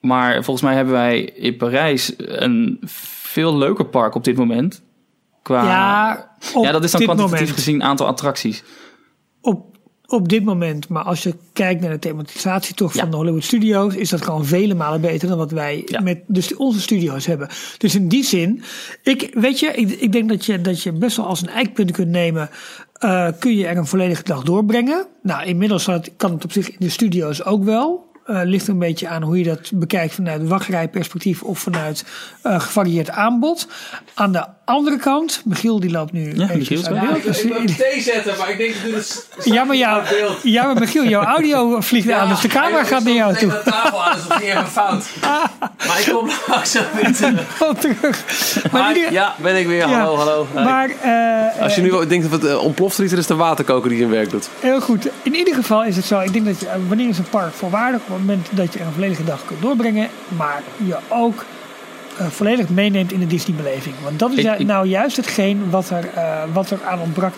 [0.00, 4.82] Maar volgens mij hebben wij in Parijs een veel leuker park op dit moment.
[5.42, 7.54] Qua, Ja, op ja dat is dan kwantitatief moment.
[7.56, 8.62] gezien aantal attracties.
[10.10, 13.00] Op, dit moment, maar als je kijkt naar de thematisatie toch Ja.
[13.00, 16.00] van de Hollywood Studios, is dat gewoon vele malen beter dan wat wij Ja.
[16.00, 17.48] met dus onze studio's hebben.
[17.78, 18.62] Dus in die zin,
[19.02, 21.90] ik, weet je, ik, ik denk dat je, dat je best wel als een eikpunt
[21.90, 22.50] kunt nemen,
[22.92, 25.06] eh, kun je er een volledige dag doorbrengen.
[25.22, 28.06] Nou, inmiddels kan het, kan het op zich in de studio's ook wel.
[28.24, 32.04] Eh, ligt een beetje aan hoe je dat bekijkt vanuit wachtrijperspectief of vanuit
[32.42, 33.68] eh, gevarieerd aanbod.
[34.14, 37.10] Aan de andere kant, Michiel die loopt nu Michiel is uit wel.
[37.12, 37.22] beeld.
[37.24, 38.92] Dus die- thee zetten, maar ik denk dat
[39.36, 40.02] het ja, maar, jou,
[40.42, 43.62] ja, maar Michiel, jouw audio vliegt aan, dus de camera gaat naar jou toe.
[43.64, 45.04] tafel aan, dus dat ging even fout.
[45.86, 47.58] Maar ik kom langzaam weer terug.
[47.58, 48.24] Kom terug.
[48.72, 49.88] Maar, in ieder- Ja, ben ik weer.
[49.88, 49.98] Ja.
[49.98, 50.46] Hallo, hallo.
[50.54, 53.34] maar eh, Als je nu denkt dat het eh, ontploft er iets, dan is de
[53.34, 54.48] waterkoker die zijn werk doet.
[54.60, 55.08] heel goed.
[55.22, 56.20] In ieder geval is het zo.
[56.20, 58.00] Ik denk dat je, eh, wanneer is een park volwaardig?
[58.00, 60.08] Op het moment dat je er een volledige dag kunt doorbrengen.
[60.28, 61.44] Maar je ook
[62.28, 63.94] volledig meeneemt in de Disney-beleving.
[64.02, 67.00] Want dat is Ik- ju- ik- nou juist hetgeen wat er, eh, wat er aan
[67.00, 67.32] ontbrak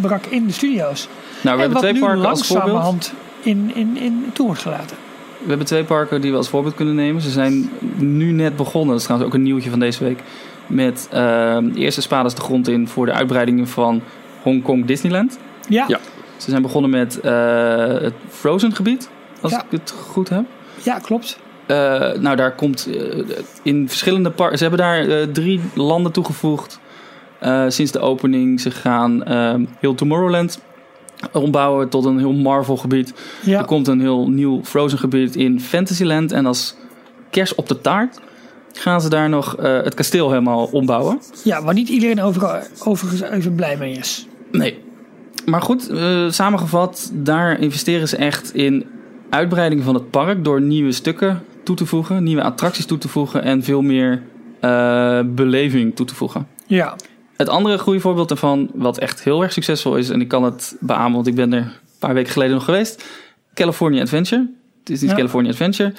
[0.00, 1.08] brak in de studio's.
[1.42, 2.68] Nou, we en hebben wat twee parken als voorbeeld.
[2.72, 4.96] langzamerhand in, in, in toe wordt gelaten.
[5.42, 7.22] We hebben twee parken die we als voorbeeld kunnen nemen.
[7.22, 8.88] Ze zijn nu net begonnen.
[8.90, 10.18] Dat is trouwens ook een nieuwtje van deze week.
[10.66, 11.20] Met eh,
[11.62, 14.02] de eerste spades de grond in voor de uitbreidingen van
[14.42, 15.38] Hongkong Disneyland.
[15.68, 15.98] Ja, Ja.
[16.36, 19.08] Ze zijn begonnen met eh, het Frozen gebied,
[19.40, 19.58] als Ja.
[19.62, 20.44] ik het goed heb.
[20.82, 21.38] ja klopt.
[21.66, 23.18] Eh, nou, daar komt eh,
[23.62, 24.58] in verschillende parken.
[24.58, 26.82] Ze hebben daar eh, drie landen toegevoegd
[27.68, 28.60] sinds de opening.
[28.60, 29.22] Ze gaan
[29.80, 30.60] heel Tomorrowland
[31.32, 33.14] ombouwen tot een heel Marvel gebied.
[33.46, 36.32] Er komt een heel nieuw Frozen gebied in Fantasyland.
[36.32, 36.76] En als
[37.30, 38.20] kers op de taart
[38.72, 41.20] gaan ze daar nog het kasteel helemaal ombouwen.
[41.42, 44.26] ja waar niet iedereen over, overigens even blij mee is.
[44.52, 44.82] Nee.
[45.44, 45.90] Maar goed,
[46.28, 48.86] samengevat, daar investeren ze echt in
[49.30, 53.42] uitbreiding van het park door nieuwe stukken toe te voegen, nieuwe attracties toe te voegen
[53.42, 54.22] en veel meer
[54.60, 56.46] eh, beleving toe te voegen.
[56.66, 56.96] Ja,
[57.36, 60.76] Het andere goede voorbeeld daarvan, wat echt heel erg succesvol is, en ik kan het
[60.80, 63.04] beamen, want ik ben er een paar weken geleden nog geweest,
[63.54, 64.50] California Adventure.
[64.78, 65.16] Het is niet Ja.
[65.16, 65.92] California Adventure.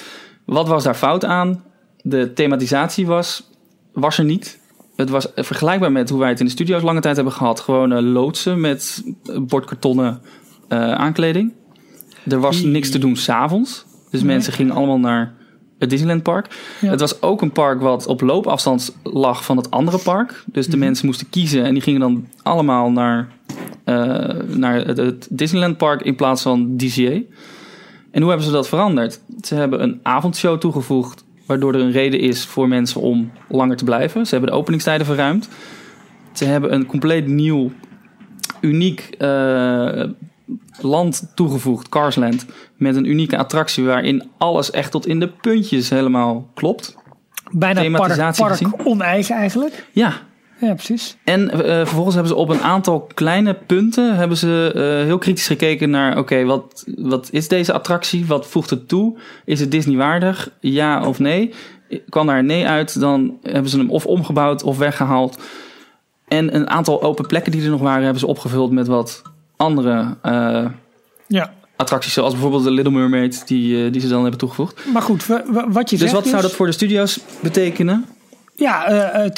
[0.46, 1.64] Wat was daar fout aan?
[2.02, 3.50] De thematisatie was,
[3.94, 4.60] was er niet.
[4.96, 7.60] Het was vergelijkbaar met hoe wij het in de studio's lange tijd hebben gehad.
[7.60, 10.22] Gewoon eh, loodsen met eh, bordkartonnen
[10.68, 11.54] eh, aankleding.
[12.30, 13.86] Er was niks te doen s'avonds.
[14.12, 14.30] Dus Nee.
[14.34, 15.34] mensen gingen allemaal naar
[15.86, 16.48] het Disneyland Park.
[16.82, 16.90] Ja.
[16.90, 20.44] Het was ook een park wat op loopafstand lag van het andere park.
[20.46, 20.86] Dus de Mhm.
[20.86, 23.28] mensen moesten kiezen en die gingen dan allemaal naar,
[23.84, 23.96] eh,
[24.48, 27.20] naar het, het Disneyland Park in plaats van DCA.
[28.12, 29.20] En hoe hebben ze dat veranderd?
[29.42, 33.84] Ze hebben een avondshow toegevoegd, waardoor er een reden is voor mensen om langer te
[33.84, 34.26] blijven.
[34.26, 35.50] Ze hebben de openingstijden verruimd.
[36.34, 37.72] Ze hebben een compleet nieuw,
[38.62, 40.04] uniek eh,
[40.82, 42.46] land toegevoegd, Carsland.
[42.78, 46.96] Met een unieke attractie waarin alles echt tot in de puntjes helemaal klopt.
[47.52, 49.88] bijna park, Thematisatie park oneigen eigenlijk.
[49.92, 50.14] Ja,
[50.60, 51.18] Ja, precies.
[51.24, 55.48] En eh, vervolgens hebben ze op een aantal kleine punten hebben ze eh, heel kritisch
[55.48, 58.26] gekeken naar: oké, wat, wat is deze attractie?
[58.26, 59.18] Wat voegt het toe?
[59.46, 60.52] Is het Disney waardig?
[60.60, 61.54] Ja of nee?
[62.10, 65.40] Kwam daar een nee uit, dan hebben ze hem of omgebouwd of weggehaald.
[66.28, 69.22] En een aantal open plekken die er nog waren, hebben ze opgevuld met wat
[69.58, 70.66] andere eh,
[71.28, 71.54] Ja.
[71.76, 74.86] attracties zoals bijvoorbeeld de Little Mermaid die, eh, die ze dan hebben toegevoegd.
[74.94, 78.06] Maar goed, wa- wa- wat je Dus zegt wat zou dat voor de studio's betekenen?
[78.58, 79.32] Ja, eh, eh,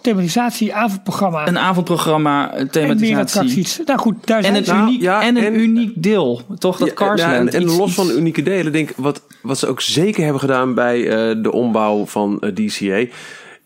[0.00, 3.20] thematisatie, avondprogramma Een avondprogramma, een en meer thematisatie.
[3.40, 3.80] attracties.
[3.84, 4.78] Nou goed, daar En zijn.
[4.78, 6.78] Nou, uniek, ja, en een en- uniek deel, toch?
[6.78, 7.52] Dat Ja, Carsland.
[7.52, 10.22] ja, en, en los van de unieke delen, denk ik, wat, wat ze ook zeker
[10.22, 13.04] hebben gedaan bij eh, de ombouw van DCA.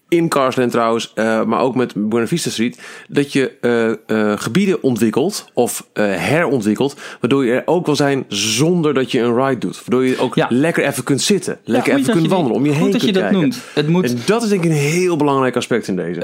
[0.09, 2.81] In Carsland trouwens, eh, maar ook met Buena Vista Street.
[3.09, 3.91] Dat je eh,
[4.33, 6.97] eh, gebieden ontwikkelt of herontwikkelt.
[7.21, 9.77] Waardoor je er ook wil zijn zonder dat je een ride doet.
[9.79, 10.47] Waardoor je ook Ja.
[10.51, 11.59] lekker even kunt zitten.
[11.65, 12.57] Lekker even kunt wandelen.
[12.57, 13.41] Om je goed heen dat je dat kijken.
[13.41, 13.61] noemt.
[13.75, 16.21] Het moet, En dat is denk ik een heel belangrijk aspect in deze.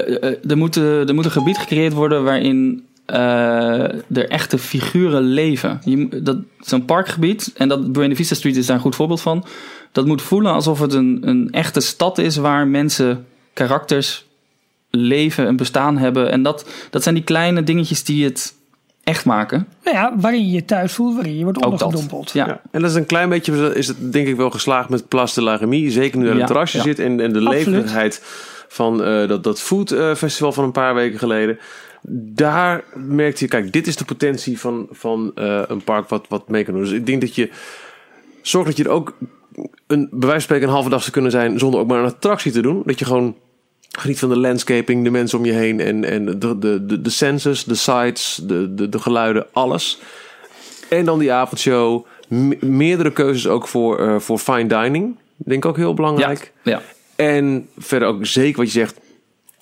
[0.49, 5.81] er, moet, er moet een gebied gecreëerd worden waarin er echte figuren leven.
[5.85, 9.21] Je, moet- dat Zo'n parkgebied, en dat Buena Vista Street is daar een goed voorbeeld
[9.21, 9.45] van.
[9.93, 14.27] Dat moet voelen alsof het een, een echte stad is waar mensen, karakters
[14.91, 16.31] leven en bestaan hebben.
[16.31, 18.55] En dat, dat zijn die kleine dingetjes die het
[19.05, 19.67] echt maken.
[19.85, 21.83] Nou ja, waarin je je thuis voelt, waarin je wordt Ook dat.
[21.83, 22.31] ondergedompeld.
[22.33, 22.47] Ja.
[22.47, 22.61] Ja.
[22.71, 25.43] En dat is een klein beetje, is het denk ik wel geslaagd met Place de
[25.43, 25.59] la.
[25.91, 26.83] Zeker nu er een Ja, terrasje ja.
[26.83, 27.49] zit en, en de Absoluut.
[27.49, 28.23] levendigheid
[28.69, 31.59] van eh, dat, dat food eh, festival van een paar weken geleden.
[32.35, 36.49] Daar merkte je, kijk, dit is de potentie van, van eh, een park wat, wat
[36.49, 36.83] mee kan doen.
[36.83, 37.51] Dus ik denk dat je
[38.43, 39.17] zorgt dat je er ook
[39.87, 42.05] een, bij wijze van spreken een halve dag zou kunnen zijn zonder ook maar een
[42.05, 42.83] attractie te doen.
[42.85, 43.37] Dat je gewoon
[43.99, 47.11] geniet van de landscaping, de mensen om je heen en, en de, de, de, de
[47.11, 49.99] senses, de sights, de, de, de geluiden, alles.
[50.89, 52.05] En dan die avondshow.
[52.29, 55.17] Me- meerdere keuzes ook voor, eh, voor fine dining.
[55.37, 56.53] Denk ik ook heel belangrijk.
[56.63, 56.83] Ja.
[57.17, 59.01] En verder ook zeker wat je zegt.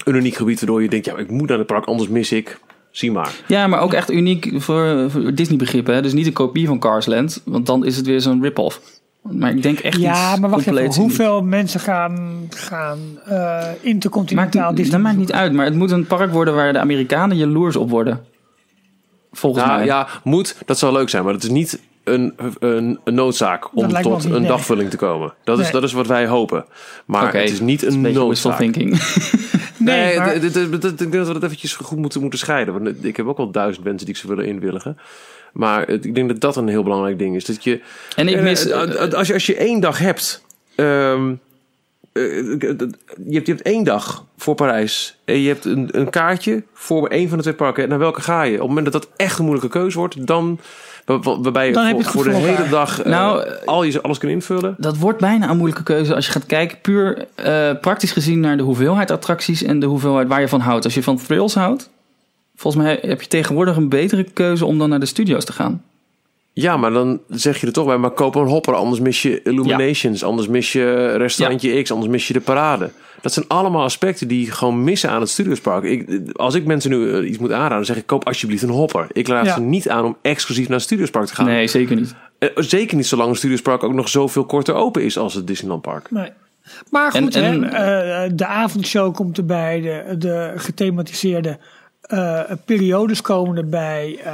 [0.04, 2.58] Een uniek gebied waardoor je denkt, ja, ik moet naar het park, anders mis ik.
[2.90, 3.32] Zie maar.
[3.48, 5.94] Ja, maar ook echt uniek voor, voor Disney-begrippen.
[5.94, 6.02] hè.
[6.02, 8.80] Dus niet een kopie van Carsland, want dan is het weer zo'n rip-off.
[9.22, 10.94] Maar ik denk echt Ja, iets maar wacht even.
[10.94, 15.90] Hoeveel mensen gaan, gaan eh Maakt, intercontinentaal Disney dat maakt niet uit, maar het moet
[15.90, 18.24] een park worden waar de Amerikanen jaloers op worden.
[19.32, 19.86] Volgens Nou mij.
[19.86, 21.24] ja, moet, dat zou leuk zijn.
[21.24, 24.50] Maar het is niet een, een, een noodzaak om Dat tot niet, een nee.
[24.50, 25.32] dagvulling te komen.
[25.44, 26.64] Dat is, dat is wat wij hopen.
[27.04, 28.58] Maar het is niet een, een noodzaak.
[28.58, 28.98] thinking.
[29.78, 32.82] Nee, ik denk dat we dat eventjes goed moeten, moeten scheiden.
[32.82, 34.98] Want ik heb ook wel duizend mensen die ik ze willen inwilligen.
[35.52, 37.44] Maar het- ik denk dat dat een heel belangrijk ding is.
[37.44, 37.80] Dat je,
[38.16, 38.68] En ik Eh, mis...
[38.68, 40.44] eh, als, je, als je één dag hebt.
[40.74, 41.32] ehm,
[42.12, 42.66] eh, je,
[43.30, 45.16] hebt je hebt één dag voor Parijs.
[45.24, 47.88] En je hebt een, een kaartje voor één van de twee parken.
[47.88, 48.52] Naar welke ga je?
[48.52, 50.58] Op het moment dat dat echt een moeilijke keuze wordt, dan.
[51.04, 52.68] waar- Waarbij je Dan voor, je het voor de hele elkaar.
[52.70, 54.74] dag eh, Nou, al je, alles kunt invullen.
[54.78, 57.26] dat wordt bijna een moeilijke keuze als je gaat kijken puur
[57.80, 60.84] praktisch gezien naar de hoeveelheid attracties en de hoeveelheid waar je van houdt.
[60.84, 61.90] Als je van thrills houdt,
[62.62, 65.82] volgens mij heb je tegenwoordig een betere keuze om dan naar de studio's te gaan.
[66.54, 68.74] Ja, maar dan zeg je er toch bij, maar koop een hopper.
[68.74, 70.24] Anders mis je Illuminations.
[70.24, 71.92] Anders mis je restaurantje X.
[71.92, 72.90] Anders mis je de parade.
[73.20, 75.84] Dat zijn allemaal aspecten die gewoon missen aan het Studiospark.
[75.84, 78.68] Ik, als ik mensen nu eh, iets moet aanraden, dan zeg ik koop alsjeblieft een
[78.68, 79.06] hopper.
[79.12, 79.54] Ik raad Ja.
[79.54, 81.44] ze niet aan om exclusief naar het Studiospark te gaan.
[81.46, 82.14] Nee, zeker niet.
[82.38, 85.82] Eh, Zeker niet zolang het Studiospark ook nog zoveel korter open is als het Disneyland
[85.82, 86.10] Park.
[86.10, 86.30] Nee.
[86.90, 91.58] Maar goed, En- en- hè, eh, de avondshow komt erbij, de, de gethematiseerde
[92.02, 94.18] eh, periodes komen erbij.
[94.24, 94.30] eh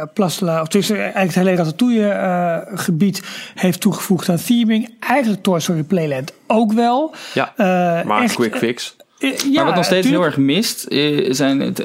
[0.00, 3.22] eh Place de la- of het is eigenlijk het hele Ratatouille gebied
[3.54, 4.94] heeft toegevoegd aan theming.
[5.00, 7.14] Eigenlijk Toy Story Playland ook wel.
[7.34, 7.52] Ja,
[8.06, 8.96] maar echt, quick fix.
[9.18, 10.06] ja, maar wat nog steeds tuurlijk.
[10.06, 10.86] heel erg mist,
[11.36, 11.78] zijn het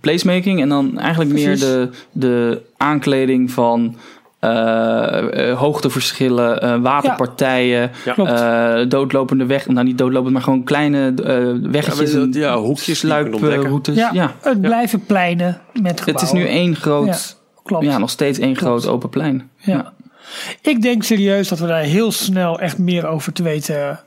[0.00, 3.96] placemaking en dan eigenlijk meer de, de aankleding van
[4.42, 8.12] eh, eh, hoogteverschillen, eh, waterpartijen, Ja.
[8.12, 8.30] Klopt.
[8.30, 12.98] eh, doodlopende weg, nou niet doodlopend, maar gewoon kleine eh, weggetjes, Ja, en ja, hoekjes
[12.98, 13.96] sluiproutes.
[13.96, 16.04] Ja, Ja, het blijven pleinen met gebouwen.
[16.14, 17.36] het is nu één groot,
[17.80, 18.82] Ja, nog steeds één Klopt.
[18.82, 19.50] groot open plein.
[19.56, 19.92] Ja.
[20.62, 24.00] Ik denk serieus dat we daar heel snel echt meer over te weten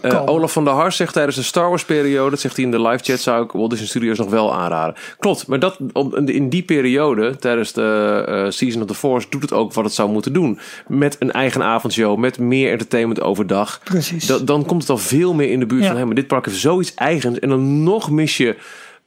[0.00, 0.22] eh.
[0.28, 2.80] Olaf van der Hars zegt tijdens de Star Wars periode, dat zegt hij in de
[2.80, 4.94] live chat, zou ik Walt Disney Studios nog wel aanraden.
[5.18, 5.78] Klopt, maar dat,
[6.24, 9.94] in die periode, tijdens de eh, Season of the Force, doet het ook wat het
[9.94, 10.58] zou moeten doen.
[10.86, 13.80] Met een eigen avondshow, met meer entertainment overdag.
[13.84, 14.26] Precies.
[14.26, 15.88] Da- dan komt het al veel meer in de buurt Ja.
[15.88, 17.38] van, hé, maar dit park heeft zoiets eigens.
[17.38, 18.56] En dan nog mis je,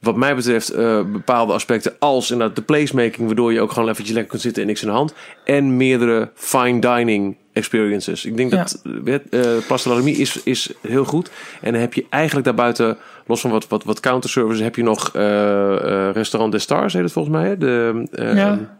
[0.00, 4.10] wat mij betreft, eh, bepaalde aspecten als inderdaad de placemaking, waardoor je ook gewoon eventjes
[4.14, 5.14] lekker kunt zitten en niks in de hand.
[5.44, 8.24] En meerdere fine dining experiences.
[8.24, 8.56] Ik denk Ja.
[8.56, 11.30] dat uh, de la Remie is, is heel goed.
[11.60, 12.96] En dan heb je eigenlijk daarbuiten,
[13.26, 17.02] los van wat, wat, wat counterservices, heb je nog eh, eh, Restaurant des Stars, heet
[17.02, 17.48] het volgens mij.
[17.48, 17.58] hè?
[17.58, 18.78] De, eh, Ja.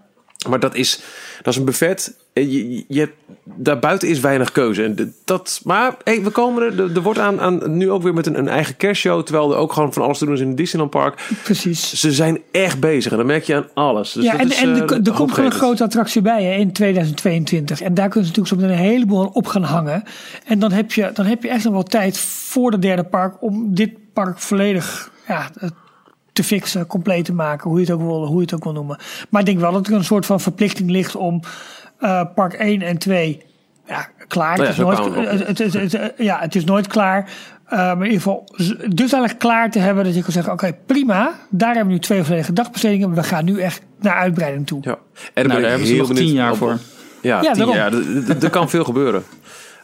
[0.48, 1.00] Maar dat is,
[1.42, 2.14] dat is een buffet.
[2.32, 3.10] En Je, je,
[3.44, 4.84] daarbuiten is weinig keuze.
[4.84, 6.94] En dat, maar hey, we komen er.
[6.94, 9.22] Er wordt aan, aan nu ook weer met een, een eigen kerstshow.
[9.22, 11.28] Terwijl er ook gewoon van alles te doen is in het Disneyland Park.
[11.42, 11.92] Precies.
[11.92, 13.12] Ze zijn echt bezig.
[13.12, 14.12] En dat merk je aan alles.
[14.12, 16.54] Dus ja, dat en, is, en eh, er, komt gewoon een grote attractie bij hè,
[16.54, 17.80] in 2022.
[17.80, 20.02] En daar kunnen ze natuurlijk zo meteen een heleboel op gaan hangen.
[20.44, 23.42] En dan heb je, dan heb je echt nog wel tijd voor de derde park
[23.42, 25.68] om dit park volledig ja, eh,
[26.32, 28.72] te fixen, compleet te maken, hoe je het ook wil, hoe je het ook wil
[28.72, 28.98] noemen.
[29.28, 31.40] Maar ik denk wel dat er een soort van verplichting ligt om
[31.98, 33.42] eh, park 1 en 2
[33.86, 34.56] ja, klaar.
[34.58, 37.30] Nou ja, het, is nooit, het, het, het- het- ja, het is nooit klaar.
[37.66, 38.44] Eh, maar in ieder geval
[38.88, 41.32] dusdanig klaar te hebben dat je kan zeggen: oké, prima.
[41.50, 43.14] Daar hebben we nu twee volledige dagbestedingen.
[43.14, 44.78] We gaan nu echt naar uitbreiding toe.
[44.82, 44.90] Ja.
[44.90, 44.98] En
[45.34, 46.78] Nou, daar ik hebben ze heel nog benieuwd tien jaar op- voor.
[47.22, 47.76] Ja, Ja, tien daarom.
[47.76, 47.92] jaar.
[48.42, 49.22] Er kan veel gebeuren.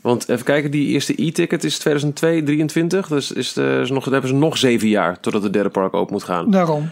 [0.07, 3.09] Want even kijken, die eerste e-ticket is 2002, 23.
[3.09, 5.95] Dus is er is nog, dan hebben ze nog zeven jaar totdat het derde park
[5.95, 6.51] open moet gaan.
[6.51, 6.91] Daarom.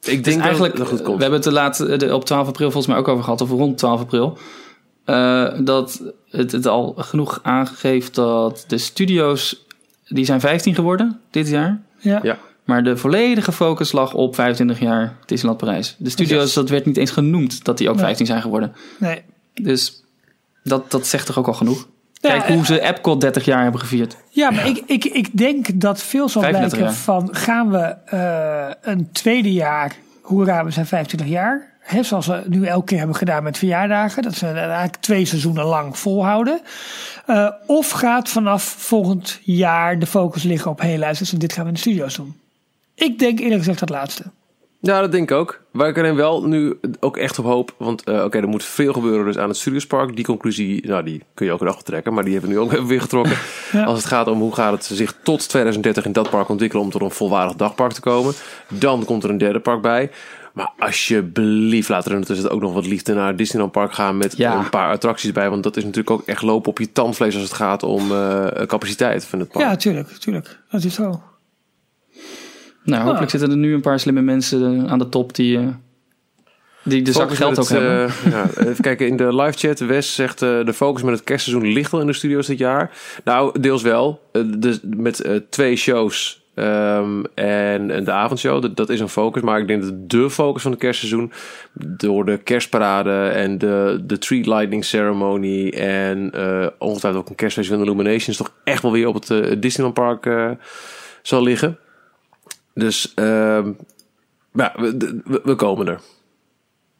[0.00, 1.16] Ik Dus denk eigenlijk, dat het goed komt.
[1.16, 3.50] we hebben het de laatste, de, op 12 april volgens mij ook over gehad, of
[3.50, 4.38] rond 12 april.
[5.04, 9.64] eh, dat het, het al genoeg aangeeft dat de studio's,
[10.08, 11.82] die zijn 15 geworden dit jaar.
[11.98, 12.20] Ja.
[12.22, 12.38] Ja.
[12.64, 15.96] Maar de volledige focus lag op 25 jaar Disneyland Parijs.
[15.98, 18.04] De studio's, dat werd niet eens genoemd dat die ook Nee.
[18.04, 18.72] 15 zijn geworden.
[18.98, 19.22] Nee.
[19.54, 20.02] Dus
[20.62, 21.86] dat, dat zegt toch ook al genoeg?
[22.28, 24.16] Kijk hoe ze Epcot 30 jaar hebben gevierd.
[24.28, 28.92] Ja, maar Ik, ik, ik denk dat veel zal 35 blijken van gaan we eh,
[28.92, 31.72] een tweede jaar, hoera, we zijn 25 jaar.
[31.80, 34.22] Hè, zoals we nu elke keer hebben gedaan met verjaardagen.
[34.22, 36.60] Dat ze eigenlijk twee seizoenen lang volhouden.
[37.26, 41.62] Eh, of gaat vanaf volgend jaar de focus liggen op hey luister, en dit gaan
[41.62, 42.36] we in de studio's doen.
[42.94, 44.22] Ik denk eerlijk gezegd dat laatste.
[44.86, 45.60] Ja, dat denk ik ook.
[45.70, 47.74] Waar ik alleen wel nu ook echt op hoop.
[47.76, 50.16] Want eh, oké, er moet veel gebeuren dus aan het Studiospark.
[50.16, 52.14] Die conclusie, nou, die kun je ook nog trekken.
[52.14, 53.36] Maar die hebben we nu ook even weer getrokken.
[53.72, 53.84] Ja.
[53.84, 56.84] Als het gaat om hoe gaat het zich tot 2030 in dat park ontwikkelen...
[56.84, 58.34] om tot een volwaardig dagpark te komen.
[58.68, 60.10] Dan komt er een derde park bij.
[60.52, 64.16] Maar alsjeblieft, laat er ondertussen ook nog wat liefde naar Disneyland Park gaan...
[64.16, 64.58] met Ja.
[64.58, 65.50] een paar attracties bij.
[65.50, 67.34] Want dat is natuurlijk ook echt lopen op je tandvlees...
[67.34, 69.64] als het gaat om eh, capaciteit van het park.
[69.64, 70.58] Ja, tuurlijk, tuurlijk.
[70.70, 71.22] Dat is zo.
[72.84, 73.30] Nou, hopelijk Ah.
[73.38, 75.66] zitten er nu een paar slimme mensen aan de top die, eh,
[76.82, 78.06] die de zak geld ook het, hebben.
[78.06, 81.24] eh, ja, even kijken, in de live chat, Wes zegt eh, de focus met het
[81.24, 82.90] kerstseizoen ligt al in de studio's dit jaar.
[83.24, 84.20] Nou, deels wel.
[84.58, 89.42] Dus met eh, twee shows ehm, en, en de avondshow, dat, dat is een focus.
[89.42, 91.32] Maar ik denk dat de focus van het kerstseizoen
[91.72, 97.68] door de kerstparade en de, de tree lighting ceremony en eh ongetwijfeld ook een kerstfeest
[97.68, 100.56] van Illuminations toch echt wel weer op het Disneyland Park
[101.22, 101.78] zal liggen.
[102.74, 103.72] Dus ehm,
[104.52, 106.00] ja, we, we, we komen er.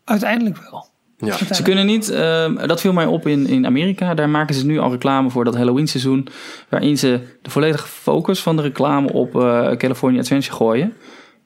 [0.04, 0.92] Uiteindelijk wel.
[1.16, 1.54] Ja.
[1.54, 4.14] Ze kunnen niet, ehm, dat viel mij op in, in Amerika.
[4.14, 6.28] Daar maken ze nu al reclame voor dat Halloween seizoen.
[6.68, 10.92] Waarin ze de volledige focus van de reclame op eh, California Adventure gooien.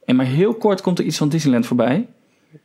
[0.04, 2.08] En maar heel kort komt er iets van Disneyland voorbij.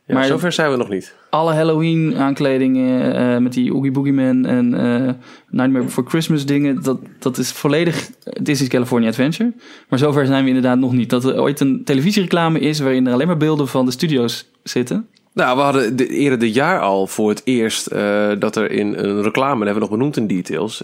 [0.06, 1.14] Ja, Maar- zover zijn we nog niet.
[1.30, 5.12] Alle Halloween aankledingen eh, met die Oogie Boogie Man en eh,
[5.50, 6.82] Nightmare Before Christmas dingen.
[6.82, 8.10] Dat, dat is volledig
[8.42, 9.52] Disney's California Adventure.
[9.88, 11.10] Maar zover zijn we inderdaad nog niet.
[11.10, 15.08] Dat er ooit een televisiereclame is waarin er alleen maar beelden van de studio's zitten.
[15.32, 18.94] Nou, we hadden de, eerder dit jaar al voor het eerst eh, dat er in
[18.94, 20.82] een reclame, dat hebben we nog benoemd in details,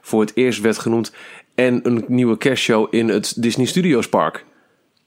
[0.00, 1.12] voor het eerst werd genoemd
[1.54, 4.44] en een nieuwe kerstshow in het Disney Studios Park.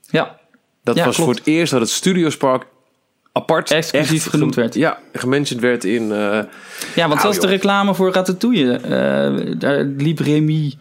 [0.09, 0.39] Ja,
[0.83, 1.29] Dat Ja, was klopt.
[1.31, 2.65] voor het eerst dat het Studios Park
[3.31, 4.73] apart Exclusief echt genoemd ge- werd.
[4.73, 6.11] Ja, gementioned werd in.
[6.11, 6.39] eh,
[6.95, 10.73] Ja, want zelfs de reclame voor Ratatouille, eh, daar liep Remy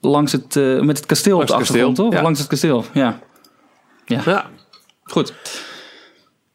[0.00, 2.14] langs het, eh, met het kasteel Langs op de achtergrond, kasteel, toch?
[2.18, 2.22] ja.
[2.22, 3.18] Langs het kasteel, ja.
[4.06, 4.46] ja.
[5.02, 5.32] Goed.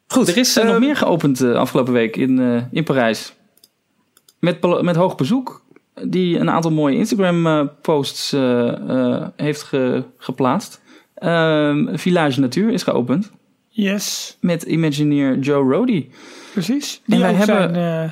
[0.07, 0.27] Goed.
[0.27, 3.33] Er is nog Ehm, meer geopend afgelopen week in, in Parijs.
[4.39, 5.63] Met, met hoog bezoek.
[6.03, 8.31] Die een aantal mooie Instagram-posts
[9.35, 10.81] heeft ge- geplaatst.
[11.15, 13.31] Ehm, Village Natuur is geopend.
[13.83, 16.07] Yes, Met Imagineer Joe Rody.
[16.53, 17.01] precies.
[17.07, 18.09] En wij hebben- zijn,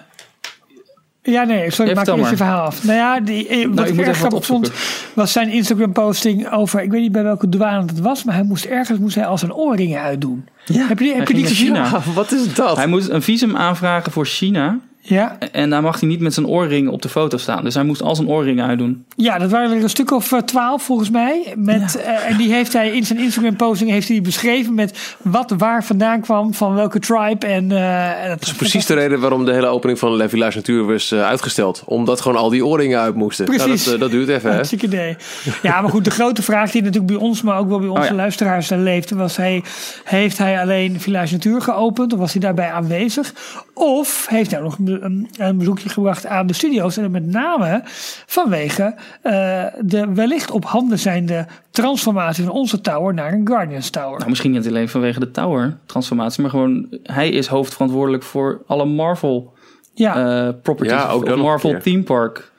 [1.24, 2.84] eh, ja, nee, sorry, Ja, maak eerst je verhaal af.
[2.84, 4.72] Nou ja, die, eh, wat ik ik erg grappig vond,
[5.14, 8.66] was zijn Instagram-posting over, ik weet niet bij welke douane het was, maar hij moest
[8.66, 10.48] ergens moest hij al zijn oorringen uitdoen.
[10.66, 11.66] heb je, die- heb je die gezien?
[11.68, 12.02] China.
[12.14, 12.76] wat is dat?
[12.78, 14.80] Hij moest een visum aanvragen voor China.
[15.02, 17.64] Ja, En daar mag hij niet met zijn oorringen op de foto staan.
[17.64, 19.06] Dus hij moest al zijn oorringen uitdoen.
[19.16, 21.54] ja, dat waren er een stuk of eh, twaalf volgens mij.
[21.58, 25.84] Met, eh, en die heeft hij in zijn Instagram-posting heeft hij beschreven met wat waar
[25.84, 27.46] vandaan kwam, van welke tribe.
[27.48, 30.30] En, eh, en dat Dat is precies de reden waarom de hele opening van Le
[30.30, 31.84] Village Natuur was uitgesteld.
[31.86, 33.46] Omdat gewoon al die oorringen uit moesten.
[33.46, 33.84] Nou, Precies.
[33.86, 34.56] dat, dat duurt even, hè?
[34.56, 35.16] Hartstikke idee.
[35.62, 38.02] Ja, maar goed, de grote vraag die natuurlijk bij ons, maar ook wel bij onze
[38.02, 38.14] Oh ja.
[38.14, 39.64] luisteraars leefde, was hij,
[40.04, 42.14] heeft hij alleen Village Natuur geopend?
[42.14, 43.34] Of was hij daarbij aanwezig?
[43.74, 46.98] Of heeft hij nog een, bezoekje gebracht aan de studio's?
[46.98, 47.82] En met name
[48.26, 54.18] vanwege eh, de wellicht op handen zijnde transformatie van onze tower naar een Guardians Tower.
[54.18, 56.42] Nou, misschien niet alleen vanwege de Tower transformatie.
[56.42, 59.54] Maar gewoon, hij is hoofdverantwoordelijk voor alle Marvel
[59.94, 60.94] ja, eh, properties.
[60.96, 62.52] Ja, ook of Marvel theme park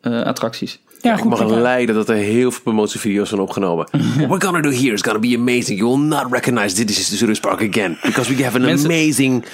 [0.00, 0.80] eh, attracties.
[1.00, 1.30] ja, Ik goed.
[1.30, 3.86] mag leiden dat er heel veel promotievideo's zijn opgenomen.
[4.16, 5.78] What we're gonna do here is gonna be amazing.
[5.78, 7.98] You will not recognize this is the Studios Park again.
[8.02, 9.44] Because we have an Mensen- amazing...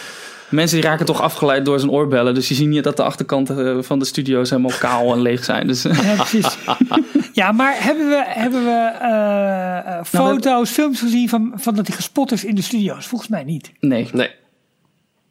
[0.51, 2.35] Mensen die raken toch afgeleid door zijn oorbellen.
[2.35, 5.45] Dus je ziet niet dat de achterkanten eh, van de studio's helemaal kaal en leeg
[5.45, 5.67] zijn.
[5.67, 6.57] Dus Ja, precies.
[7.33, 11.97] Ja, maar hebben we, hebben we eh, eh, foto's, films gezien van, van dat hij
[11.97, 13.07] gespot is in de studio's?
[13.07, 13.73] Volgens mij niet.
[13.81, 14.09] Nee.
[14.13, 14.31] Nee.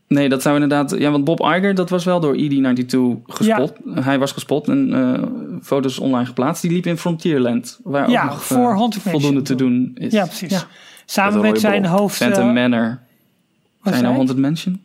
[0.07, 0.95] Nee, dat zou inderdaad...
[0.97, 3.73] Ja, want Bob Iger, dat was wel door ED92 gespot.
[3.93, 5.23] Hij was gespot en eh,
[5.63, 6.61] foto's online geplaatst.
[6.61, 7.79] Die liep in Frontierland.
[7.83, 10.11] Waar Ja, ook nog voor Mansion voldoende te doen is.
[10.11, 10.65] Ja, precies.
[11.05, 12.15] Samen met zijn hoofd...
[12.15, 12.99] Phantom Manor.
[13.83, 14.13] Zijn nou zei?
[14.13, 14.81] Haunted Mansion?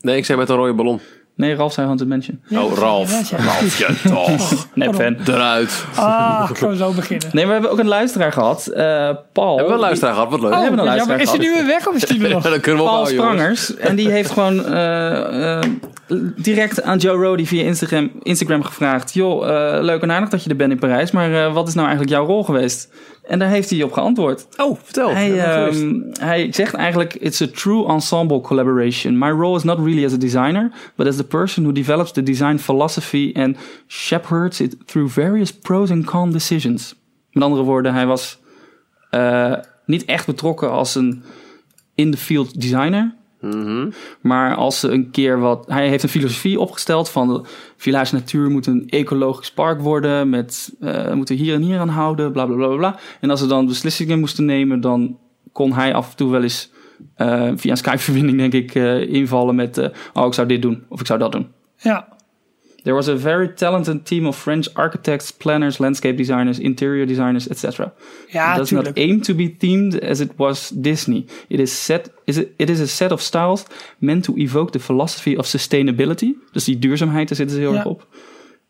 [0.00, 1.00] Nee, ik zei met een rode ballon.
[1.34, 2.40] Nee, Ralf zei Haunted Mansion.
[2.48, 3.30] Ja, oh, Ralf.
[3.30, 3.36] ja.
[3.36, 4.66] Ralf, toch.
[4.74, 5.16] Nee, fan.
[5.26, 5.84] Eruit.
[5.94, 7.28] Ah, gewoon zo beginnen.
[7.32, 8.66] Nee, we hebben ook een luisteraar gehad.
[8.66, 9.48] eh, Paul.
[9.56, 10.30] Hebben we een luisteraar gehad?
[10.30, 10.52] Wat leuk.
[10.52, 11.54] Oh, hebben een ja, luisteraar maar is hij gehad.
[11.54, 12.42] nu weer weg of is hij er nog?
[12.42, 13.62] dan kunnen we Paul ophouden, jongens.
[13.64, 13.88] Sprangers.
[13.90, 15.62] En die heeft gewoon eh, eh,
[16.36, 20.50] direct aan Joe Rody via Instagram, Instagram gevraagd: Joh, eh, leuk en aardig dat je
[20.50, 22.88] er bent in Parijs, maar eh, wat is nou eigenlijk jouw rol geweest?
[23.28, 24.46] En daar heeft hij op geantwoord.
[24.56, 25.10] Oh, vertel.
[25.10, 25.80] Hij, geweest.
[25.80, 29.18] ehm, hij zegt eigenlijk: It's a true ensemble collaboration.
[29.18, 32.22] My role is not really as a designer, but as the person who develops the
[32.22, 33.56] design philosophy and
[33.86, 36.94] shepherds it through various pros and con decisions.
[37.32, 38.38] Met andere woorden, hij was
[39.10, 39.54] eh,
[39.86, 41.22] niet echt betrokken als een
[41.94, 43.14] in-the-field designer.
[44.20, 45.66] Maar als ze een keer wat.
[45.66, 50.28] Hij heeft een filosofie opgesteld van de Village Natuur moet een ecologisch park worden.
[50.28, 52.98] Met eh moeten hier en hier aan houden, bla bla bla bla.
[53.20, 55.18] En als ze dan beslissingen moesten nemen, dan
[55.52, 56.70] kon hij af en toe wel eens
[57.14, 60.84] eh, via een Skype-verbinding, denk ik, eh, invallen met: eh, Oh, ik zou dit doen
[60.88, 61.46] of ik zou dat doen.
[61.76, 62.08] Ja,
[62.82, 67.92] There was a very talented team of French architects, planners, landscape designers, interior designers, etc.
[68.32, 71.26] ja does not aim to be themed as it was Disney.
[71.48, 73.64] It is set is a, it is a set of styles
[73.98, 76.36] meant to evoke the philosophy of sustainability.
[76.52, 77.84] Dus die duurzaamheid, daar zitten ze heel Ja.
[77.84, 78.06] op.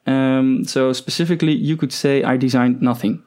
[0.04, 3.20] Um, so specifically, you could say I designed nothing.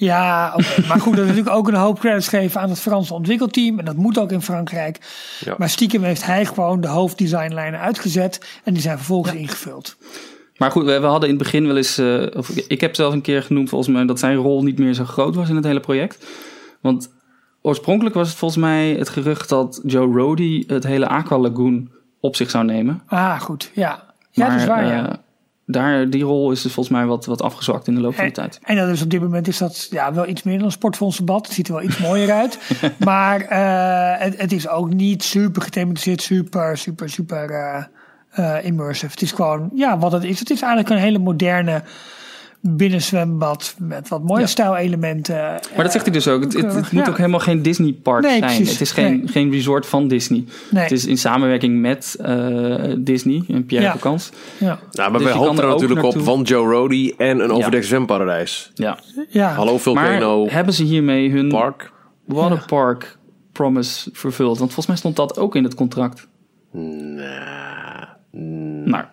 [0.00, 0.54] Ja,
[0.88, 3.78] maar goed, dat is natuurlijk ook een hoop credits geven aan het Franse ontwikkelteam.
[3.78, 4.98] En dat moet ook in Frankrijk.
[5.44, 5.54] Ja.
[5.58, 8.60] Maar stiekem heeft hij gewoon de hoofddesignlijnen uitgezet.
[8.64, 9.96] En die zijn vervolgens ingevuld.
[10.56, 13.12] Maar goed, we, we hadden in het begin wel eens, eh, of ik, heb zelf
[13.12, 15.64] een keer genoemd volgens mij dat zijn rol niet meer zo groot was in het
[15.64, 16.26] hele project.
[16.80, 17.10] Want
[17.62, 21.90] oorspronkelijk was het volgens mij het gerucht dat Joe Rody het hele Aqua Lagoon
[22.20, 23.02] op zich zou nemen.
[23.06, 23.70] Ah, goed.
[23.74, 25.08] Ja, ja dat is waar, ja.
[25.08, 25.14] eh,
[25.70, 28.30] daar, die rol is dus volgens mij wat, wat afgezwakt in de loop van de
[28.30, 28.58] tijd.
[28.62, 31.46] en dat is op dit moment is dat ja, wel iets meer dan een sportfondsdebat.
[31.46, 32.58] Het ziet er wel iets mooier uit.
[32.98, 37.50] maar eh, het, het is ook niet super gethematiseerd, super, super, super
[38.30, 39.12] eh, immersive.
[39.12, 40.38] Het is gewoon, ja, wat het is.
[40.38, 41.82] Het is eigenlijk een hele moderne
[42.62, 44.46] binnenzwembad met wat mooie Ja.
[44.46, 45.34] stijlelementen.
[45.36, 46.42] Maar dat zegt hij dus ook.
[46.42, 47.10] Het, het, het moet Ja.
[47.10, 48.44] ook helemaal geen Disney park Nee, zijn.
[48.44, 48.70] precies.
[48.72, 49.28] Het is geen, Nee.
[49.28, 50.44] geen resort van Disney.
[50.70, 50.82] Nee.
[50.82, 54.16] Het is in samenwerking met eh, Disney en Pierre Ja.
[54.58, 57.86] Ja, Nou, maar Dus wij hopen er natuurlijk op van Joe Rody en een overdekt
[57.86, 58.70] zwemparadijs.
[58.74, 58.98] Ja.
[59.28, 59.52] ja.
[59.52, 61.92] Hallo Volcano Maar hebben ze hiermee hun Park.
[62.26, 63.18] waterpark
[63.52, 64.58] promise vervuld?
[64.58, 66.28] Want volgens mij stond dat ook in het contract.
[68.84, 69.04] Nou,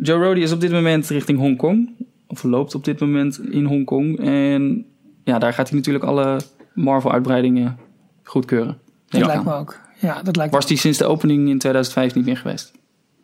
[0.00, 1.90] Joe Rody is op dit moment richting Hongkong.
[2.28, 4.20] Of loopt op dit moment in Hongkong.
[4.20, 4.86] En
[5.24, 6.40] ja, daar gaat hij natuurlijk alle
[6.74, 7.78] Marvel-uitbreidingen
[8.22, 8.78] goedkeuren.
[9.08, 9.78] Dat lijkt me ook.
[10.00, 10.58] Ja, dat lijkt me.
[10.58, 12.72] Was die sinds de opening in 2005 niet meer geweest?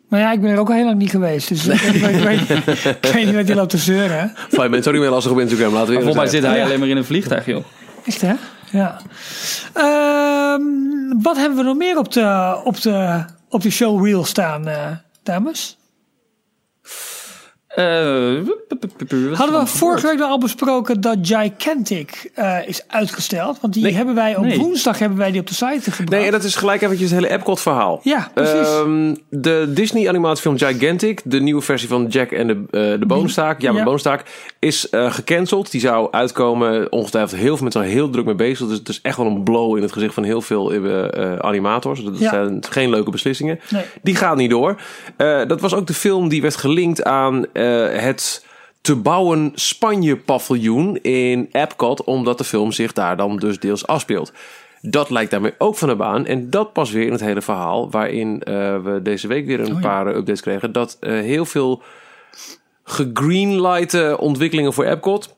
[0.09, 1.47] Maar ja, ik ben er ook al heel lang niet geweest.
[1.47, 2.17] Dus ik, weet, niet wat- ik,
[2.65, 4.31] weet, ik weet niet wat je loopt te zeuren.
[4.35, 5.73] Fijn, bent niet meer lastig op Instagram.
[5.73, 6.63] Laten we volgens mij zit hij Ja.
[6.65, 7.63] alleen maar in een vliegtuig, joh.
[8.05, 8.33] Echt hè?
[8.71, 8.99] Ja.
[9.73, 10.61] Ehm,
[11.21, 14.87] wat hebben we nog meer op de, op de, op de showreel staan, eh,
[15.23, 15.77] dames?
[17.75, 18.33] Eh,
[19.33, 23.57] Hadden we vorige week al besproken dat Gigantic eh, is uitgesteld?
[23.61, 23.93] Want die Nee.
[23.93, 24.57] hebben wij op Nee.
[24.57, 26.09] woensdag hebben wij die op de site gebracht.
[26.09, 27.99] Nee, en dat is gelijk eventjes het hele Epcot verhaal.
[28.03, 28.67] Ja, precies.
[28.67, 33.61] Ehm, de Disney animatiefilm Gigantic, de nieuwe versie van Jack en de, eh de Boomstaak,
[33.61, 33.77] ja, Ja.
[33.77, 34.23] de Boomstaak,
[34.59, 35.71] is gecanceld.
[35.71, 38.67] Die zou uitkomen, ongetwijfeld heel veel mensen zijn heel druk mee bezig.
[38.67, 40.73] Dus het is echt wel een blow in het gezicht van heel veel
[41.41, 42.03] animators.
[42.03, 42.29] Dat Ja.
[42.29, 43.59] zijn geen leuke beslissingen.
[43.69, 43.83] Nee.
[44.03, 44.81] Die gaat niet door.
[45.47, 47.45] Dat was ook de film die werd gelinkt aan
[47.99, 48.45] het
[48.81, 54.31] te bouwen Spanje-paviljoen in Epcot, omdat de film zich daar dan dus deels afspeelt.
[54.81, 56.25] Dat lijkt daarmee ook van de baan.
[56.25, 58.53] En dat pas weer in het hele verhaal, waarin eh,
[58.83, 59.87] we deze week weer een Oh ja.
[59.87, 60.71] paar eh, updates kregen.
[60.71, 61.81] Dat eh, heel veel
[62.83, 65.35] gegreenlighte ontwikkelingen voor Epcot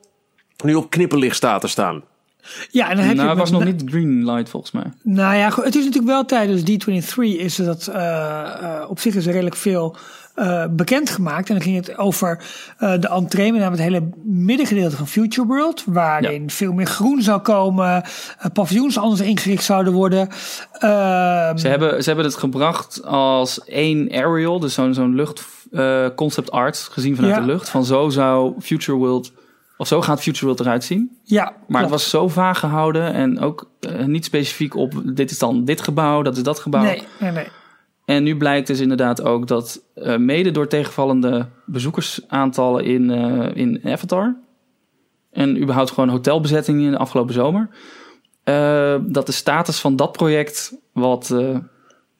[0.64, 2.02] nu op knipperlicht staat te staan.
[2.70, 4.92] ja, en dan heb Nou, je het was nog niet green light volgens mij.
[5.02, 9.26] Nou ja, het is natuurlijk wel tijdens D23 is dat eh, eh, op zich is
[9.26, 9.96] er redelijk veel
[10.38, 11.48] eh bekendgemaakt.
[11.48, 12.40] En dan ging het over
[12.78, 17.22] eh, de entree, met name het hele middengedeelte van Future World, waarin veel meer groen
[17.22, 18.02] zou komen,
[18.38, 20.28] eh, paviljoens anders ingericht zouden worden.
[20.72, 25.44] Ehm, Ze hebben, ze hebben het gebracht als één aerial, dus zo'n zo'n lucht
[26.14, 27.40] concept art, gezien vanuit Ja.
[27.40, 27.68] de lucht.
[27.68, 29.32] Van zo zou Future World,
[29.76, 31.18] of zo gaat Future World eruit zien.
[31.24, 31.80] ja, Maar klopt.
[31.80, 33.70] het was zo vaag gehouden en ook
[34.06, 36.82] niet specifiek op dit is dan dit gebouw, dat is dat gebouw.
[36.82, 37.46] Nee, nee, nee.
[38.08, 43.80] En nu blijkt dus inderdaad ook dat eh, mede door tegenvallende bezoekersaantallen in, eh, in
[43.84, 44.36] Avatar,
[45.30, 47.68] En überhaupt gewoon hotelbezettingen in de afgelopen zomer.
[48.44, 51.34] eh, dat de status van dat project wat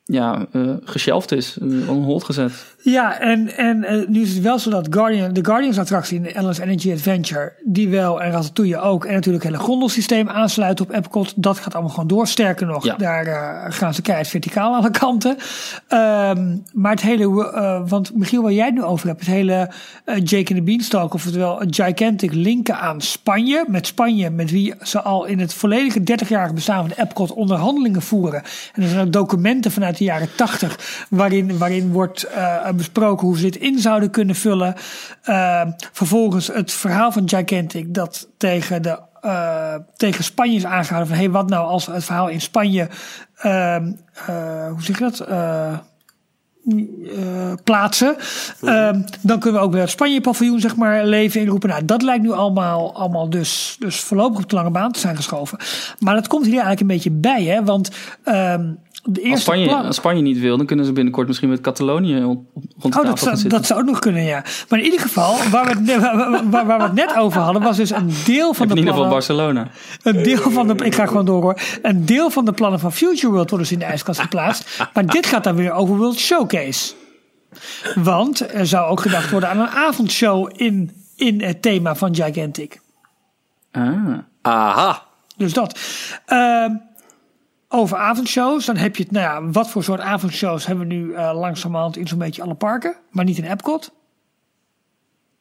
[0.04, 0.46] ja,
[0.84, 1.58] geshelft is,
[1.88, 2.76] on hold gezet.
[2.82, 6.32] Ja, en, en eh, nu is het wel zo dat Guardian, de Guardians-attractie in de
[6.32, 10.94] Endless Energy Adventure, die wel en Ratatouille ook, en natuurlijk het hele gondelsysteem aansluiten op
[10.94, 12.26] Epcot, dat gaat allemaal gewoon door.
[12.26, 12.94] Sterker nog, Ja.
[12.96, 15.36] daar eh, gaan ze keihard verticaal aan de kanten.
[15.88, 19.70] Ehm, maar het hele, eh, want Michiel, waar jij het nu over hebt, het hele
[20.04, 25.02] Jake and the Beanstalk, of oftewel gigantic linken aan Spanje, met Spanje, met wie ze
[25.02, 28.42] al in het volledige 30-jarige bestaan van de Epcot onderhandelingen voeren.
[28.74, 32.26] En er zijn ook documenten vanuit de jaren 80 waarin, waarin wordt
[32.74, 34.74] besproken hoe ze dit in zouden kunnen vullen.
[35.22, 35.62] Eh,
[35.92, 41.30] vervolgens het verhaal van Gigantic dat tegen de eh, tegen Spanje is aangehouden van hey,
[41.30, 42.88] wat nou als we het verhaal in Spanje,
[43.36, 43.92] ehm,
[44.26, 45.20] eh, hoe zeg je dat?
[45.20, 48.16] Eh, eh, plaatsen.
[48.62, 51.68] Ehm, dan kunnen we ook weer het Spanje-paviljoen zeg maar, leven inroepen.
[51.68, 55.16] Nou, dat lijkt nu allemaal, allemaal dus, dus voorlopig op de lange baan te zijn
[55.16, 55.58] geschoven.
[55.98, 57.64] Maar dat komt hier eigenlijk een beetje bij, hè?
[57.64, 57.90] Want
[58.24, 58.72] ehm,
[59.10, 61.60] de eerste Als Spanje, plan- als Spanje niet wil, dan kunnen ze binnenkort misschien met
[61.60, 63.48] Catalonië rond de Oh, dat gaan zou, zitten.
[63.58, 64.44] dat zou ook nog kunnen, ja.
[64.68, 67.40] Maar in ieder geval, waar we het, net- waar, waar- waar we het net over
[67.40, 69.10] hadden, was dus een deel van in de ieder geval plannen.
[69.10, 69.68] Barcelona.
[70.02, 71.60] Een deel van de, ik ga gewoon door hoor.
[71.82, 74.78] Een deel van de plannen van Future World worden dus in de ijskast geplaatst.
[74.94, 76.92] Maar dit gaat dan weer over World Showcase.
[77.94, 82.80] Want er zou ook gedacht worden aan een avondshow in, in het thema van Gigantic.
[83.72, 84.18] Ah.
[84.42, 85.02] Aha.
[85.36, 85.78] Dus dat.
[86.26, 86.70] Ehm,
[87.68, 91.12] over avondshows, dan heb je het, nou ja, wat voor soort avondshows hebben we nu
[91.14, 93.92] eh, langzamerhand in zo'n beetje alle parken, maar niet in Epcot?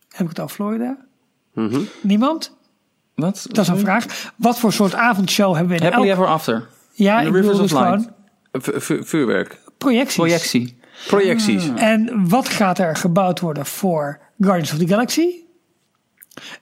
[0.09, 0.97] Heb ik het over Florida?
[2.01, 2.55] Niemand?
[3.15, 3.45] Wat?
[3.49, 4.31] Dat is een vraag.
[4.35, 6.17] Wat voor soort avondshow hebben we in Happily elk...
[6.17, 6.67] Ever After.
[6.93, 8.09] Ja, ik Rivers bedoel of dus
[8.51, 8.83] Light.
[8.83, 9.59] v- vuurwerk.
[9.77, 10.15] projecties.
[10.15, 10.79] Projectie.
[11.07, 11.69] Projecties.
[11.75, 15.29] En wat gaat er gebouwd worden voor Guardians of the Galaxy?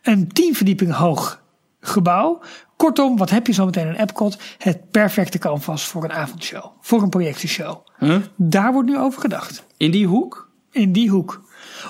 [0.01, 1.41] Een tien verdieping hoog
[1.79, 2.41] gebouw.
[2.77, 4.37] Kortom, wat heb je zo meteen in Epcot?
[4.57, 6.65] Het perfecte canvas voor een avondshow.
[6.81, 7.77] Voor een projectieshow.
[7.99, 8.15] Huh?
[8.35, 9.63] Daar wordt nu over gedacht.
[9.77, 10.49] In die hoek?
[10.71, 11.41] In die hoek.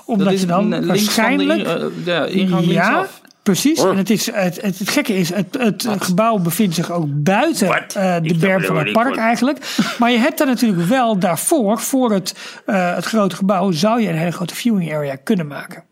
[0.06, 1.68] Omdat je dan links waarschijnlijk...
[1.68, 3.22] van de in- eh, ja, ingang ja, linksaf.
[3.44, 3.84] precies.
[3.84, 7.68] En het, is, het, het, het gekke is, het, het gebouw bevindt zich ook buiten
[7.68, 9.76] eh, de berm van het park eigenlijk.
[10.00, 14.10] Maar je hebt daar natuurlijk wel daarvoor, voor het, eh, het grote gebouw, zou je
[14.10, 15.84] een hele grote viewing area kunnen maken.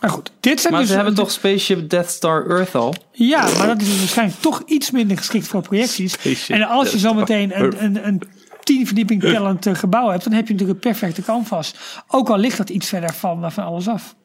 [0.00, 0.90] Maar goed, dit zijn Maar dus...
[0.90, 2.94] ze hebben toch Spaceship Death Star Earth al?
[3.12, 6.12] Ja, maar dat is dus waarschijnlijk toch iets minder geschikt voor projecties.
[6.12, 8.22] Spaceship En als je zometeen een, een, een
[8.62, 11.74] tien verdieping tellend eh, gebouw hebt, dan heb je natuurlijk een perfecte canvas.
[12.08, 14.16] Ook al ligt dat iets verder van, van alles af.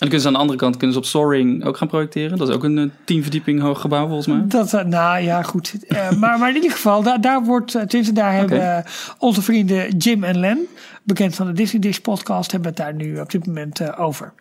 [0.00, 2.38] En dan kunnen ze aan de andere kant kunnen ze op Soaring ook gaan projecteren.
[2.38, 4.42] Dat is ook een eh, tien verdieping hoog gebouw volgens mij.
[4.46, 5.86] Dat, eh, nou ja, goed.
[5.86, 8.84] Eh, maar, maar in ieder geval, daar, daar wordt, eh, tenminste, daar hebben eh,
[9.18, 10.66] onze vrienden Jim en Len,
[11.02, 14.32] bekend van de Disney Dish podcast, hebben het daar nu op dit moment eh, over.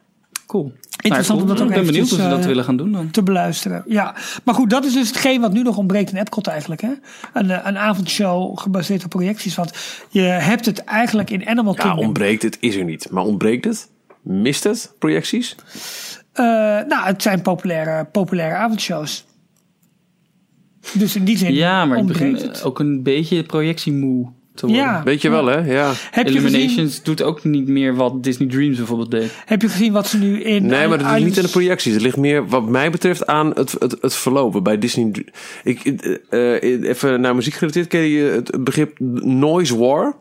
[0.49, 0.71] Cool.
[1.01, 2.91] Interessant Nou, om dat ook Ik ben benieuwd hoe ze dat eh, willen gaan doen
[2.91, 3.11] dan.
[3.11, 3.83] te beluisteren.
[3.87, 6.81] Ja, maar goed, dat is dus hetgeen wat nu nog ontbreekt in Epcot eigenlijk.
[6.81, 6.91] Hè?
[7.33, 9.55] Een, eh, een avondshow gebaseerd op projecties.
[9.55, 9.71] Want
[10.09, 12.05] je hebt het eigenlijk in Animal Ja, Kingdom.
[12.05, 13.07] ontbreekt het, is er niet.
[13.11, 13.89] Maar ontbreekt het?
[14.21, 14.93] Mist het?
[14.99, 15.55] Projecties?
[16.33, 16.45] Eh,
[16.87, 19.25] nou, het zijn populaire, populaire avondshows.
[20.93, 22.63] Dus in die zin Ja, maar ik ontbreekt begin het.
[22.63, 24.27] ook een beetje projectiemoe
[24.59, 24.85] te worden.
[24.85, 25.03] Ja.
[25.03, 25.57] Weet je wel, hè?
[25.57, 25.91] Ja.
[26.11, 29.31] Heb gezien, Illuminations doet ook niet meer wat Disney Dreams bijvoorbeeld deed.
[29.45, 30.65] heb je gezien wat ze nu in...
[30.65, 31.93] Nee, maar het is niet aan de projecties.
[31.93, 35.25] Het ligt meer, wat mij betreft, aan het, het, het verlopen bij Disney.
[35.63, 37.87] Ik, eh, eh, even naar muziek gerelateerd.
[37.87, 40.15] Ken je het begrip noise war?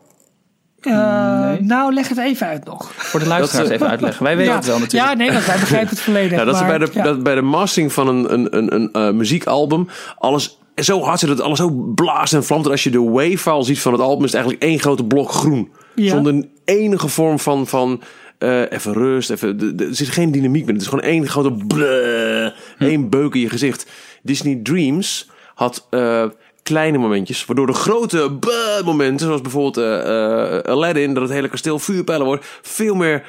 [0.79, 1.61] Eh, Nee.
[1.61, 2.91] Nou, leg het even uit nog.
[2.95, 4.23] Voor de luisteraars Dat, even uitleggen.
[4.23, 5.09] Wij weten ja, het wel natuurlijk.
[5.09, 6.37] Ja, nee, want wij begrijpen het volledig.
[6.37, 7.03] Ja, dat ze maar, bij de, ja.
[7.03, 9.87] dat bij de mastering van een, een, een, een eh, muziekalbum
[10.17, 12.65] alles zo hard zit dat alles zo blaast en vlamt.
[12.65, 15.31] En als je de wave-file ziet van het album, is het eigenlijk één grote blok
[15.31, 15.71] groen.
[15.95, 16.09] Ja.
[16.09, 18.01] Zonder enige vorm van, van
[18.37, 19.29] eh, even rust.
[19.29, 20.73] Even, er zit geen dynamiek meer.
[20.73, 23.85] Het is gewoon één grote bleh, één beuk in je gezicht.
[24.23, 26.25] Disney Dreams had eh,
[26.63, 31.79] kleine momentjes, waardoor de grote bleh momenten, zoals bijvoorbeeld eh, Aladdin, dat het hele kasteel
[31.79, 33.23] vuurpijlen wordt, veel meer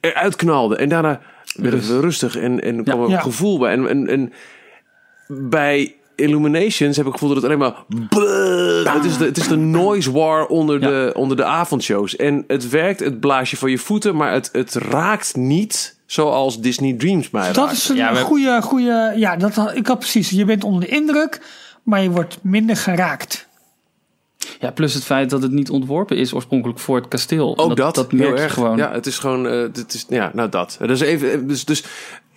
[0.00, 0.76] eruit knalde.
[0.76, 1.20] En daarna
[1.54, 3.20] werd het rustig en, en kwam er Ja.
[3.20, 3.72] gevoel bij.
[3.72, 4.32] En, en, en
[5.28, 8.94] bij Illuminations heb ik het gevoel dat het alleen maar...
[8.94, 10.88] het, is de, het is de noise war onder, Ja.
[10.88, 12.16] de, onder de avondshows.
[12.16, 16.60] En het werkt, het blaast je van je voeten, maar het, het raakt niet zoals
[16.60, 17.72] Disney Dreams mij Dat raakt.
[17.72, 19.12] is een Ja, goede, goede.
[19.16, 20.30] Ja, dat, ik had precies.
[20.30, 21.40] Je bent onder de indruk,
[21.82, 23.48] maar je wordt minder geraakt.
[24.60, 27.58] Ja, plus het feit dat het niet ontworpen is oorspronkelijk voor het kasteel.
[27.58, 28.52] Ook dat, dat heel merk je erg.
[28.52, 28.76] gewoon.
[28.76, 30.78] Ja, het is gewoon, eh, het is, ja, nou dat.
[30.86, 31.84] Dus even, dus, dus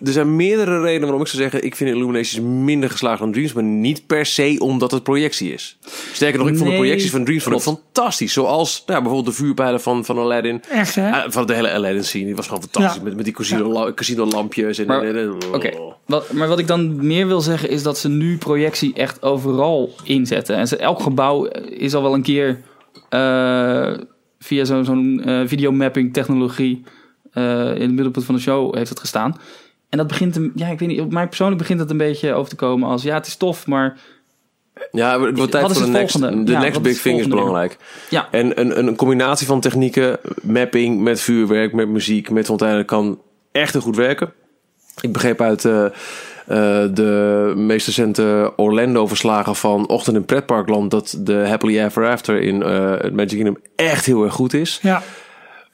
[0.03, 1.63] er zijn meerdere redenen waarom ik zou zeggen...
[1.63, 3.53] ik vind Illuminations minder geslaagd dan Dreams...
[3.53, 5.77] maar niet per se omdat het projectie is.
[6.13, 8.33] Sterker nog, ik vond de projecties van Dreams vond fantastisch.
[8.33, 10.61] Zoals nou, bijvoorbeeld de vuurpijlen van, van Aladdin.
[10.69, 11.11] Echt, hè?
[11.11, 12.25] Ah, van de hele Aladdin scene.
[12.25, 12.95] Die was gewoon fantastisch.
[12.97, 13.03] Ja.
[13.03, 14.77] Met, met die casino, la- casino lampjes.
[14.77, 15.69] En, Maar- en- en- Oké,
[16.05, 19.93] wat, maar wat ik dan meer wil zeggen is dat ze nu projectie echt overal
[20.03, 20.55] inzetten.
[20.55, 22.61] En ze, elk gebouw is al wel een keer
[23.09, 23.93] eh,
[24.39, 26.83] via zo- zo'n eh, videomapping technologie
[27.31, 27.43] eh,
[27.75, 29.35] in het middelpunt van de show heeft het gestaan.
[29.89, 32.33] En dat begint, hem, ja, ik weet niet, op mij persoonlijk begint het een beetje
[32.33, 33.97] over te komen als, ja, het is tof, maar
[34.91, 36.43] Ja, het wordt tijd voor de next, volgende?
[36.43, 37.77] de Ja, next big thing is belangrijk.
[38.09, 43.19] ja, En een, een combinatie van technieken, mapping met vuurwerk, met muziek, met fonteinen kan
[43.51, 44.33] echt heel goed werken.
[45.01, 45.91] Ik begreep uit eh, eh,
[46.93, 52.91] de meest recente Orlando-verslagen van Ochtend in Pretparkland dat de Happily Ever After in eh,
[52.91, 54.79] het Magic Kingdom echt heel erg goed is.
[54.81, 55.01] Ja.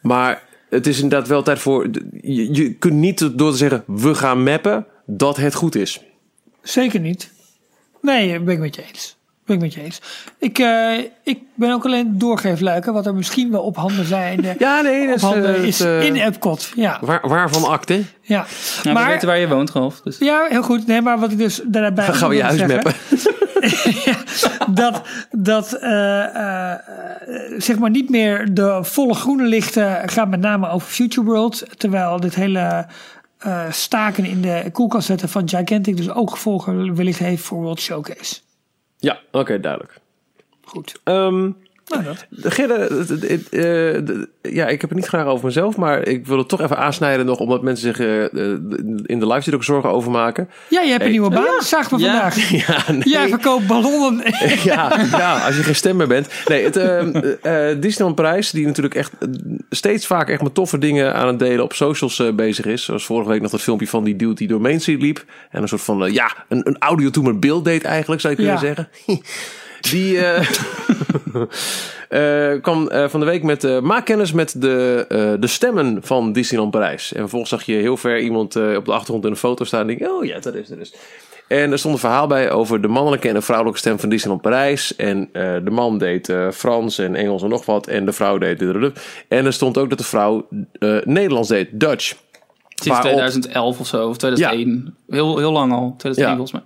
[0.01, 0.43] Maar
[0.74, 1.89] het is inderdaad wel tijd voor.
[2.21, 6.01] Je, kunt niet door te zeggen we gaan mappen dat het goed is.
[6.61, 7.32] Zeker niet.
[8.01, 9.17] Nee, ben ik met je eens.
[9.45, 10.01] Ben ik met je eens.
[10.37, 14.45] Ik, eh, ik ben ook alleen doorgeefluiken wat er misschien wel op handen zijn.
[14.45, 16.71] eh, Ja, nee, dat handen eh, is het, in Epcot.
[16.75, 17.93] Ja, waar, waarvan akte?
[17.93, 18.01] ja.
[18.21, 18.45] ja
[18.83, 20.01] we maar, weten waar je woont, Rolf.
[20.01, 20.17] Dus.
[20.17, 20.87] ja, heel goed.
[20.87, 22.93] Nee, maar wat ik dus daarbij Dan gaan we je huis zeggen, mappen.
[24.83, 26.79] dat, dat eh, eh, eh,
[27.57, 31.65] zeg maar niet meer de volle groene lichten gaan met name over Future World.
[31.77, 32.85] Terwijl dit hele
[33.37, 37.79] eh, staken in de koelkast zetten van Gigantic dus ook gevolgen wellicht heeft voor World
[37.81, 38.35] Showcase.
[39.04, 39.99] Ja, oké, duidelijk.
[40.64, 40.99] Goed.
[41.04, 41.51] Ehm
[41.88, 42.25] Nou, dat.
[42.53, 46.07] Gerda, het- het- het, eh, de- ja, ik heb het niet graag over mezelf, maar
[46.07, 48.59] ik wil het toch even aansnijden nog, omdat mensen zich eh, eh,
[49.03, 50.49] in de live zit ook zorgen over maken.
[50.69, 51.05] Ja, je hebt Hey.
[51.05, 51.84] een nieuwe baan, we Ja.
[51.88, 52.49] vandaag.
[52.67, 53.09] Ja, nee.
[53.09, 54.23] Jij verkoopt ballonnen.
[54.63, 56.27] ja, ja, als je geen stem meer bent.
[56.47, 59.27] Nee, het eh, eh, Disneyland Prijs, die natuurlijk echt eh,
[59.69, 62.84] steeds vaak echt met toffe dingen aan het delen op socials eh, bezig is.
[62.84, 65.25] Zoals vorige week nog dat filmpje van die dude die door Main Street liep.
[65.51, 68.34] En een soort van, eh, ja, een, een audio to mijn beeld deed eigenlijk, zou
[68.38, 68.65] je kunnen Ja.
[68.67, 68.89] zeggen.
[69.89, 70.47] Die eh,
[72.53, 75.05] eh, kwam eh, van de week met maak kennis met de,
[75.39, 77.13] de stemmen van Disneyland Parijs.
[77.13, 79.81] En vervolgens zag je heel ver iemand op de achtergrond in een foto staan.
[79.81, 80.93] En denk oh ja, dat is, dat is.
[81.47, 84.41] En er stond een verhaal bij over de mannelijke en de vrouwelijke stem van Disneyland
[84.41, 84.95] Parijs.
[84.95, 85.29] En
[85.63, 87.88] de man deed Frans en Engels en nog wat.
[87.88, 88.61] En de vrouw deed...
[89.27, 90.47] En er stond ook dat de vrouw
[90.79, 92.15] eh, Nederlands deed, Dutch.
[92.75, 94.95] Sinds Waarop- 2011 of zo, of 2001.
[95.09, 96.36] Heel, heel lang al, 2001 Ja.
[96.36, 96.61] volgens mij.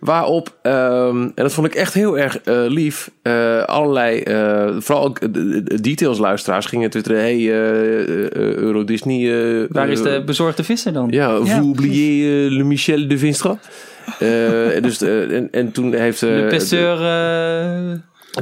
[0.00, 5.04] Waarop, ehm, en dat vond ik echt heel erg eh, lief, eh, allerlei, eh, vooral
[5.04, 9.18] ook de- de- de details luisteraars gingen twitteren, hey, eh, eh, Euro Disney...
[9.62, 11.08] eh, Waar is de bezorgde visser dan?
[11.10, 12.22] Ja, Ja, vous oubliez
[12.56, 13.58] le Michel de Vinstra.
[14.18, 16.22] Eh, dus, en, en toen heeft...
[16.22, 16.96] eh, de pesseur...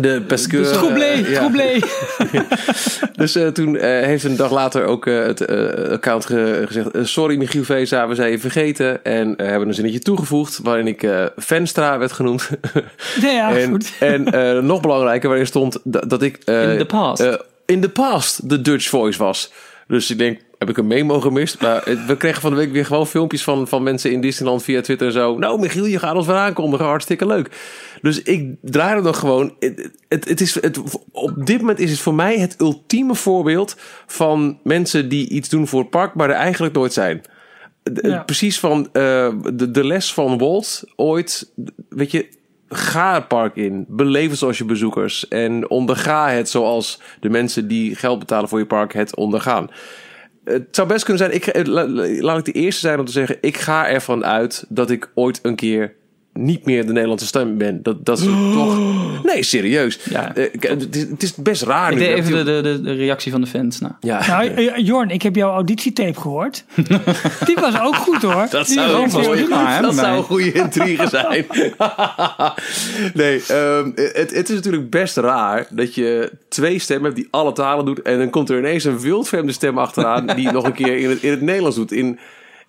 [0.00, 0.62] De pesqueur.
[0.62, 1.38] De Troublé, eh, ja.
[1.38, 1.78] troublé.
[3.16, 5.46] Dus eh, toen eh, heeft een dag later ook het
[5.90, 6.88] account ge- gezegd...
[7.02, 9.04] sorry Michiel Veza, we zijn je vergeten.
[9.04, 12.50] En hebben een zinnetje toegevoegd waarin ik Venstra werd genoemd.
[13.22, 13.92] Nee, ja, en goed.
[14.00, 14.24] en
[14.66, 16.36] nog belangrijker, waarin stond dat, dat ik...
[16.36, 17.38] In the past.
[17.66, 19.52] in the past de Dutch voice was.
[19.86, 21.60] Dus ik denk, heb ik een memo gemist?
[21.60, 24.62] Maar eh, we kregen van de week weer gewoon filmpjes van, van mensen in Disneyland
[24.62, 25.38] via Twitter en zo.
[25.38, 26.86] Nou, Michiel, je gaat ons weer aankondigen.
[26.86, 27.50] Hartstikke leuk.
[28.02, 29.54] Dus ik draai er nog gewoon.
[29.58, 30.80] Het, het, het is, het,
[31.12, 35.66] op dit moment is het voor mij het ultieme voorbeeld van mensen die iets doen
[35.66, 37.22] voor het park, maar er eigenlijk nooit zijn.
[38.02, 38.22] Ja.
[38.22, 38.92] Precies van eh,
[39.54, 41.52] de, de les van Walt ooit.
[41.88, 42.28] Weet je,
[42.68, 43.84] ga het park in.
[43.88, 45.28] Beleef het zoals je bezoekers.
[45.28, 49.70] En onderga het zoals de mensen die geld betalen voor je park het ondergaan.
[50.48, 53.12] Het zou best kunnen zijn, ik, la- la- laat ik de eerste zijn om te
[53.12, 55.94] zeggen, ik ga ervan uit dat ik ooit een keer
[56.38, 57.82] niet meer de Nederlandse stem ben.
[57.82, 58.24] Dat, dat is
[58.58, 58.78] toch...
[59.22, 59.98] Nee, serieus.
[60.10, 60.34] Ja.
[60.34, 62.04] Eh, het, is, het is best raar ik nu.
[62.06, 63.80] even de, de, de reactie van de fans.
[63.80, 63.92] Nou.
[64.00, 66.64] Ja, Nou, eh, Jorn, ik heb jouw auditietape gehoord.
[67.46, 68.46] Die was ook goed hoor.
[68.50, 71.46] Dat Die zou, was een mooie- maar, dat zou goede intrigue zijn.
[73.14, 77.52] nee, ehm, het, het is natuurlijk best raar dat je twee stemmen hebt die alle
[77.52, 78.02] talen doet.
[78.02, 81.22] En dan komt er ineens een wildvreemde stem achteraan die nog een keer in het,
[81.22, 81.92] in het Nederlands doet.
[81.92, 82.18] In,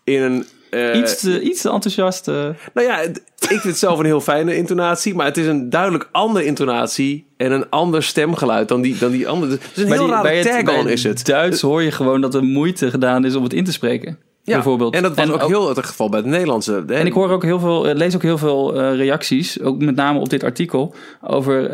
[0.04, 0.46] in een...
[0.70, 2.28] eh, Iets, te, iets te enthousiast.
[2.28, 2.34] eh.
[2.74, 5.16] nou ja, het- ik vind het zelf een heel fijne intonatie.
[5.16, 9.28] Maar het is een duidelijk andere intonatie en een ander stemgeluid dan die, dan die
[9.28, 9.52] andere.
[9.52, 11.26] Het is een heel rare het, tag bij on is het.
[11.26, 14.18] Duits hoor je gewoon dat er moeite gedaan is om het in te spreken.
[14.44, 14.96] Ja, bijvoorbeeld.
[14.96, 16.84] En dat was ook, heel het geval bij het Nederlandse.
[16.88, 20.20] En ik hoor ook heel veel, eh, lees ook heel veel reacties, ook met name
[20.20, 21.72] op dit artikel, over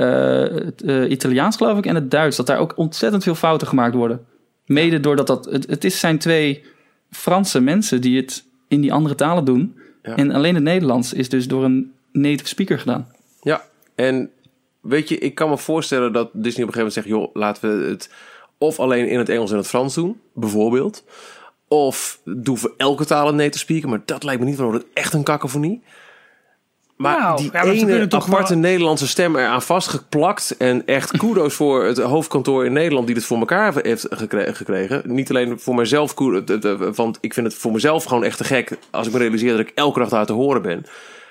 [0.65, 0.81] het
[1.11, 2.37] Italiaans geloof ik en het Duits.
[2.37, 4.25] Dat daar ook ontzettend veel fouten gemaakt worden.
[4.65, 6.63] Mede doordat dat, het, het is, zijn twee
[7.11, 9.77] Franse mensen die het in die andere talen doen.
[10.03, 10.15] Ja.
[10.15, 13.07] En alleen het Nederlands is dus door een native speaker gedaan.
[13.41, 14.29] Ja, en
[14.81, 17.79] weet je, ik kan me voorstellen dat Disney op een gegeven moment zegt: joh, laten
[17.79, 18.09] we het
[18.57, 21.03] of alleen in het Engels en het Frans doen, bijvoorbeeld.
[21.67, 23.89] Of doe voor elke taal een native speaker.
[23.89, 25.83] Maar dat lijkt me niet wel echt een kakofonie.
[26.95, 30.55] Maar Nou, die ja, maar ene toch aparte wel- Nederlandse stem eraan vastgeplakt.
[30.57, 35.01] En echt kudos voor het hoofdkantoor in Nederland die dit voor elkaar heeft gekre- gekregen.
[35.05, 38.43] Niet alleen voor mezelf, het- het- want ik vind het voor mezelf gewoon echt te
[38.43, 40.85] gek als ik me realiseer dat ik elke dag daar te horen ben.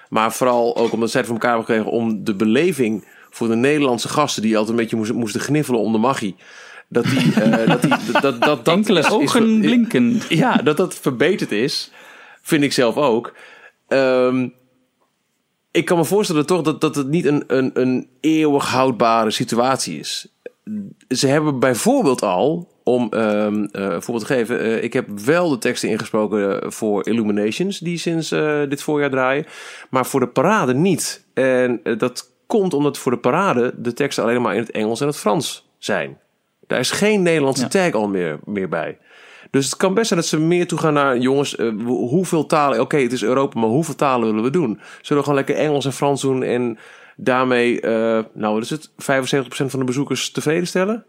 [0.08, 3.54] Maar vooral ook omdat zij het voor elkaar hebben gekregen om de beleving voor de
[3.56, 6.36] Nederlandse gasten die altijd een beetje moesten, moesten gniffelen om de magie.
[6.88, 10.20] Dat die, eh, dat, die dat, dat, dat, dat Enkele is- is- ogen blinken.
[10.28, 11.90] ja, dat dat verbeterd is,
[12.42, 13.32] vind ik zelf ook.
[13.88, 14.48] Ehm,
[15.74, 19.98] ik kan me voorstellen toch dat, dat het niet een, een, een eeuwig houdbare situatie
[19.98, 20.28] is.
[21.08, 25.58] Ze hebben bijvoorbeeld al, om eh, een voorbeeld te geven, eh, ik heb wel de
[25.58, 29.46] teksten ingesproken voor Illuminations, die sinds eh, dit voorjaar draaien,
[29.90, 31.24] maar voor de parade niet.
[31.34, 35.06] En dat komt omdat voor de parade de teksten alleen maar in het Engels en
[35.06, 36.18] het Frans zijn.
[36.66, 37.68] Daar is geen Nederlandse Ja.
[37.68, 38.98] tag al meer, meer bij.
[39.54, 41.18] Dus het kan best zijn dat ze meer toe gaan naar...
[41.18, 42.80] jongens, eh, hoe- hoeveel talen...
[42.80, 44.80] oké, het is Europa, maar hoeveel talen willen we doen?
[45.00, 46.42] Zullen we gewoon lekker Engels en Frans doen...
[46.42, 46.78] en
[47.16, 48.90] daarmee, eh, nou wat is het...
[48.90, 48.94] 75%
[49.66, 51.04] van de bezoekers tevreden stellen?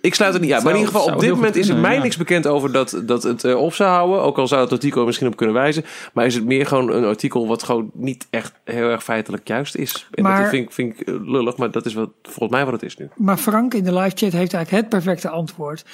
[0.00, 0.62] Ik sluit het niet uit.
[0.62, 2.02] Maar in ieder geval, op dit moment is er kunnen, mij ja.
[2.02, 4.22] niks bekend over dat, dat het eh, op zou houden.
[4.22, 5.84] Ook al zou het artikel er misschien op kunnen wijzen.
[6.12, 9.74] Maar is het meer gewoon een artikel wat gewoon niet echt heel erg feitelijk juist
[9.76, 10.06] is.
[10.14, 12.64] En Maar- dat vind, ik- vind ik eh, lullig, maar dat is wat, volgens mij
[12.64, 13.08] wat het is nu.
[13.16, 15.84] Maar Frank in de live chat heeft eigenlijk het perfecte antwoord.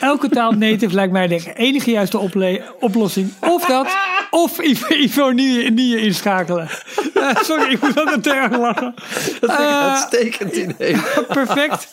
[0.00, 2.18] Elke taal native lijkt mij de enige juiste
[2.80, 3.32] oplossing.
[3.40, 3.96] Of dat,
[4.30, 6.68] of Ivo, niet inschakelen.
[7.14, 8.94] Eh, sorry, ik moet ook een terg lachen.
[9.40, 10.96] Eh, Uitstekend idee.
[11.28, 11.88] perfect.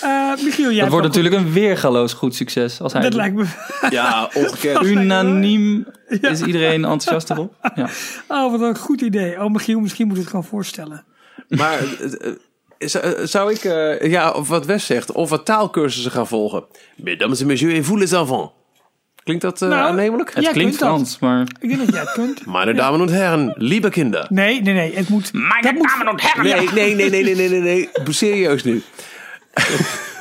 [0.00, 2.80] Eh Michiel, jij Dat wordt natuurlijk een weergaloos goed succes.
[2.80, 3.44] Als hij Dat lijkt me...
[3.90, 4.84] Ja, ongekend.
[4.84, 7.54] Unaniem is iedereen enthousiast erop.
[7.74, 7.88] Ja.
[8.28, 9.42] Oh, wat een goed idee.
[9.44, 11.04] Oh, Michiel, misschien moet je het gewoon voorstellen.
[11.48, 12.34] Maar eh, eh,
[12.78, 16.64] zou- eh, zou ik, eh, ja, of wat Wes zegt, of wat taalkursussen gaan volgen?
[16.96, 18.52] Mesdames et messieurs, les enfants.
[19.22, 20.34] Klinkt dat eh, Nou, aannemelijk?
[20.34, 20.88] Het klinkt dat.
[20.88, 21.40] Frans, maar...
[21.60, 22.46] Ik denk dat jij het kunt.
[22.56, 24.26] Meine Damen und Herren, liebe Kinder.
[24.28, 24.96] Nee, nee, nee.
[24.96, 25.32] Het moet...
[25.60, 27.88] dat moet Nee, nee, nee, nee, nee, nee, nee, nee.
[28.08, 28.82] Serieus nu.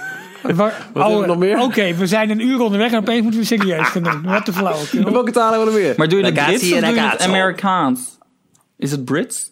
[0.55, 1.59] Waar- Wat hebben we nog meer?
[1.59, 4.23] Oké, we zijn een uur onderweg en opeens moeten we serieus gaan doen.
[4.23, 4.77] Wat te flauw.
[5.05, 5.93] En welke talen hebben we meer?
[5.97, 7.21] Maar doe je het Brits of en doe je het.
[7.21, 8.17] Amerikaans?
[8.77, 9.51] Is het Brits?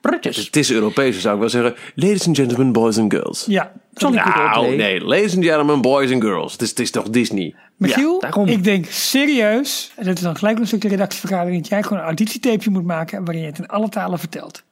[0.00, 0.44] British.
[0.44, 1.74] Het is Europees, zou ik wel zeggen.
[1.94, 3.44] Ladies and gentlemen, boys and girls.
[3.48, 3.72] Ja.
[3.92, 5.00] Nou, nee.
[5.04, 6.52] Ladies and gentlemen, boys and girls.
[6.52, 7.54] Het is, het is toch Disney?
[7.76, 8.46] Michiel, Ja, daarom.
[8.48, 12.04] ik denk serieus, en dat is dan gelijk een stukje redactievergadering, dat jij gewoon een
[12.04, 14.62] auditietapeje moet maken waarin je het in alle talen vertelt.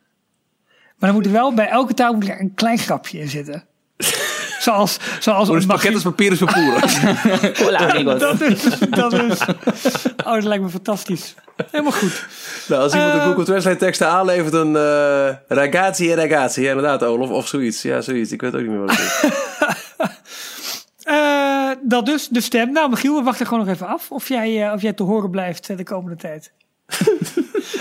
[0.98, 3.64] Maar dan moet er wel bij elke taal moet er een klein grapje in zitten.
[4.58, 8.18] Zoals, zoals een pakket als papier is amigos.
[8.18, 9.40] Dat is, dat is.
[10.24, 11.34] Oh, dat lijkt me fantastisch.
[11.70, 12.26] Helemaal goed.
[12.68, 13.24] nou, als iemand de Eh.
[13.24, 16.62] Google Translate teksten aanlevert, dan eh ragazzi en ragazzi.
[16.62, 17.30] Ja, inderdaad, Olaf.
[17.30, 17.82] Of zoiets.
[17.82, 18.32] Ja, zoiets.
[18.32, 19.30] Ik weet ook niet meer wat het is.
[21.02, 22.72] Eh, dat dus, de stem.
[22.72, 25.30] Nou, Michiel, we wachten gewoon nog even af of jij, eh, of jij te horen
[25.30, 26.52] blijft de komende tijd.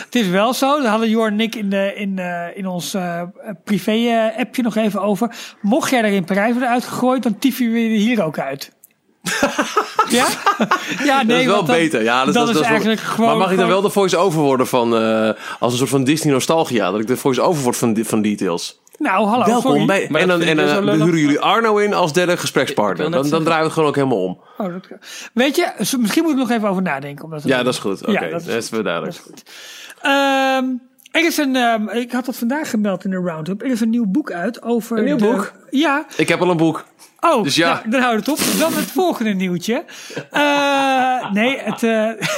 [0.05, 2.93] Het is wel zo, daar hadden Jor en ik in, de, in, eh, in ons
[2.93, 3.21] eh,
[3.63, 5.35] privé-appje nog even over.
[5.61, 8.75] Mocht jij er in Parijs worden uitgegooid, dan tiefen we je er hier ook uit.
[10.09, 10.27] ja?
[11.03, 11.27] ja, nee.
[11.27, 12.03] dat is wel dan- beter.
[12.03, 13.29] Ja, dat, dat, is dat eigenlijk wel- gewoon.
[13.29, 14.95] Maar mag ik dan wel de voice-over worden van...
[14.97, 15.29] eh,
[15.59, 16.91] als een soort van Disney nostalgia?
[16.91, 18.79] Dat ik de voice-over word van, van Details.
[18.97, 19.45] Nou, hallo.
[19.45, 19.85] Welkom sorry.
[19.85, 20.07] bij...
[20.09, 22.37] Maar En dan, dat en ik dan dus zo huren jullie Arno in als derde
[22.37, 23.11] gesprekspartner.
[23.11, 24.39] Dan, dan draaien we het gewoon ook helemaal om.
[24.57, 24.87] Oh, dat,
[25.33, 27.23] weet je, misschien moet ik nog even over nadenken.
[27.25, 28.01] Omdat Ja, dat is goed.
[28.01, 29.17] Oké, Ja, dat dat, is is wel duidelijk.
[30.01, 30.65] Ehm,
[31.11, 33.61] er is een, ehm, ik had dat vandaag gemeld in de Roundup.
[33.61, 34.97] Er is een nieuw boek uit over.
[34.97, 35.53] Een nieuw de- boek?
[35.69, 36.05] Ja.
[36.17, 36.85] Ik heb al een boek.
[37.19, 37.73] Oh, Dus ja.
[37.73, 38.59] nou, dan houden we het op.
[38.59, 39.83] Dan het volgende nieuwtje.
[40.31, 41.91] Eh, nee, het, eh,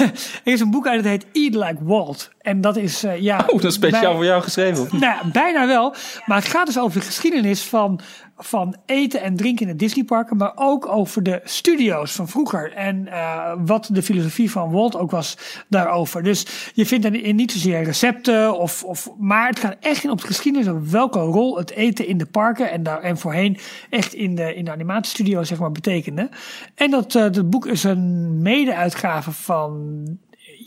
[0.43, 2.29] er is een boek uit dat heet Eat Like Walt.
[2.39, 3.37] En dat is, eh, ja...
[3.47, 4.87] Oh, dat is speciaal bij- voor jou geschreven.
[4.91, 5.93] nou, ja, bijna wel.
[6.25, 7.99] Maar het gaat dus over de geschiedenis van,
[8.37, 10.37] van eten en drinken in de Disneyparken.
[10.37, 12.73] Maar ook over de studio's van vroeger.
[12.73, 15.37] En eh, wat de filosofie van Walt ook was
[15.67, 16.23] daarover.
[16.23, 18.57] Dus je vindt daarin niet zozeer recepten.
[18.57, 20.67] Of, of, maar het gaat echt in op de geschiedenis.
[20.67, 22.71] Over welke rol het eten in de parken.
[22.71, 23.57] En, daar, en voorheen
[23.89, 26.29] echt in de, in de animatiestudio zeg maar betekende.
[26.75, 29.97] En dat, eh, dat boek is een mede-uitgave van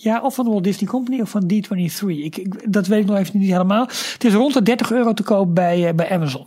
[0.03, 2.07] ja, of van de Walt Disney Company of van D23.
[2.07, 3.86] Ik, ik, dat weet ik nog even niet helemaal.
[3.86, 6.46] Het is rond de 30 euro te koop bij, eh, bij Amazon.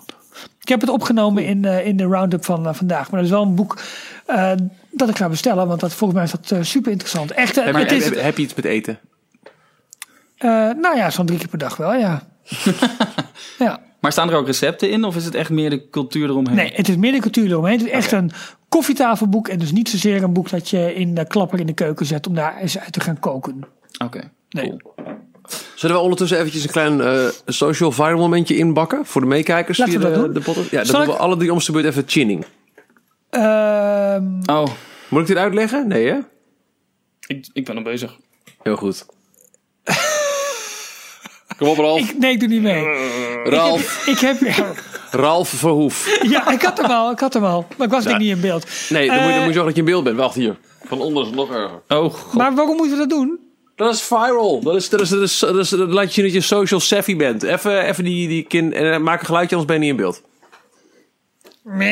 [0.62, 3.12] Ik heb het opgenomen in, eh, in de roundup van eh, vandaag.
[3.12, 3.82] Maar dat is wel een boek
[4.92, 5.68] dat ik ga bestellen.
[5.68, 7.32] Want dat, volgens mij is dat super interessant.
[7.32, 9.00] Echt, Heb, het je- is, heb, heb je iets met eten?
[10.82, 12.28] nou ja, zo'n drie keer per dag wel, ja.
[13.60, 13.80] ja.
[14.00, 16.56] Maar staan er ook recepten in of is het echt meer de cultuur eromheen?
[16.56, 17.78] Nee, het is meer de cultuur eromheen.
[17.78, 18.32] Het is echt een
[18.76, 19.48] koffietafelboek.
[19.48, 22.28] En dus niet zozeer een boek dat je in de klapper in de keuken zet
[22.28, 23.64] om daar eens uit te gaan koken.
[24.04, 24.68] Oké, Nee.
[24.78, 24.96] cool.
[25.76, 29.06] Zullen we ondertussen eventjes een klein eh, social viral momentje inbakken?
[29.06, 30.34] Voor de meekijkers Laten via we dat de, doen.
[30.34, 30.70] de podcast?
[30.72, 32.46] Ja, dan doen we ik- alle drie om beurt even chinning.
[33.30, 34.66] Ehm, Oh,
[35.10, 35.88] Moet ik dit uitleggen?
[35.88, 36.18] Nee, hè?
[37.28, 38.18] Ik, ik ben al bezig.
[38.64, 39.06] Heel goed.
[41.58, 42.00] Kom op, Ralf.
[42.00, 42.84] Ik, nee, ik doe niet mee.
[43.44, 44.08] Ralf.
[44.08, 44.38] Ik heb,
[45.16, 46.18] Ralf Verhoef.
[46.30, 47.68] ja, ik had hem al, ik had hem al.
[47.78, 48.66] Maar ik was denk niet in beeld.
[48.90, 50.18] Nee, dan, moet, je- dan Eh, moet je zorgen dat je in beeld bent.
[50.18, 50.56] Wacht hier.
[50.88, 51.82] Van onder is het nog erger.
[51.88, 52.34] Oh, god.
[52.34, 53.40] Maar waarom moeten we dat doen?
[53.76, 54.62] Dat is viral.
[54.64, 56.80] Dat, is, dat, is, dat, is, dat, is, dat laat je zien dat je social
[56.80, 57.44] savvy bent.
[57.44, 58.74] Even, even die, die kind...
[58.74, 60.22] En eh, maak een geluidje, anders ben je niet in beeld.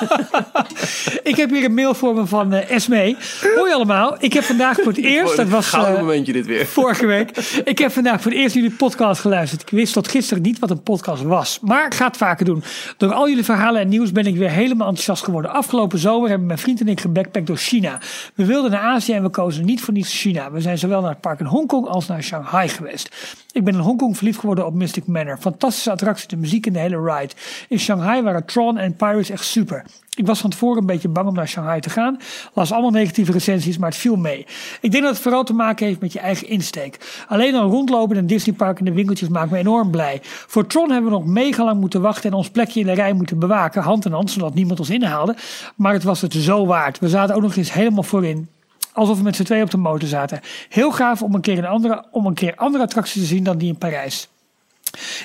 [1.30, 3.16] ik heb hier een mail voor me van eh Esme.
[3.56, 4.16] Hoi allemaal.
[4.18, 6.66] Ik heb vandaag voor het eerst, dat was eh, momentje dit weer.
[6.66, 7.36] vorige week.
[7.64, 9.62] Ik heb vandaag voor het eerst jullie podcast geluisterd.
[9.62, 11.58] Ik wist tot gisteren niet wat een podcast was.
[11.62, 12.62] Maar ik ga het vaker doen.
[12.96, 15.50] Door al jullie verhalen en nieuws ben ik weer helemaal enthousiast geworden.
[15.50, 18.00] Afgelopen zomer hebben mijn vriend en ik gebackpackt door China.
[18.34, 20.50] We wilden naar Azië en we kozen niet voor niets China.
[20.50, 23.08] We zijn zowel naar het park in Hongkong als naar Shanghai geweest.
[23.52, 25.38] Ik ben in Hongkong verliefd geworden op Mystic Manor.
[25.38, 27.34] Fantastische attractie, de muziek en de hele ride.
[27.68, 29.81] In Shanghai waren Tron en Pirates echt super.
[30.16, 32.16] Ik was van tevoren een beetje bang om naar Shanghai te gaan.
[32.52, 34.46] Las allemaal negatieve recensies, maar het viel mee.
[34.80, 37.24] Ik denk dat het vooral te maken heeft met je eigen insteek.
[37.28, 40.18] Alleen al rondlopen in een Disneypark en de winkeltjes maakt me enorm blij.
[40.22, 43.12] Voor Tron hebben we nog mega lang moeten wachten en ons plekje in de rij
[43.12, 43.82] moeten bewaken.
[43.82, 45.36] Hand in hand, zodat niemand ons inhaalde.
[45.76, 46.98] Maar het was het zo waard.
[46.98, 48.48] We zaten ook nog eens helemaal voorin.
[48.92, 50.40] Alsof we met z'n tweeën op de motor zaten.
[50.68, 53.58] Heel gaaf om een keer een andere, om een keer andere attracties te zien dan
[53.58, 54.31] die in Parijs.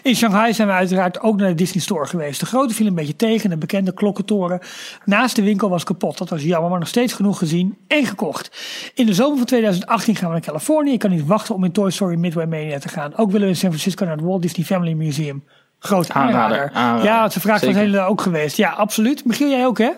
[0.04, 2.40] In Shanghai zijn we uiteraard ook naar de Disney Store geweest.
[2.40, 4.60] De grote viel een beetje tegen, de bekende klokkentoren.
[5.06, 6.18] Naast de winkel was kapot.
[6.18, 8.52] Dat was jammer, maar nog steeds genoeg gezien en gekocht.
[8.94, 10.92] In de zomer van 2018 gaan we naar Californië.
[10.92, 13.18] Ik kan niet wachten om in Toy Story Midway Mania te gaan.
[13.18, 15.44] Ook willen we in San Francisco naar het Walt Disney Family Museum.
[15.80, 16.58] Groot aanrader.
[16.58, 17.06] Aanrader, aanrader.
[17.06, 17.84] Ja, het is een vraag van Zeker.
[17.86, 18.58] hele ook geweest.
[18.58, 19.26] Ja, absoluut.
[19.26, 19.92] Michiel, jij ook hè?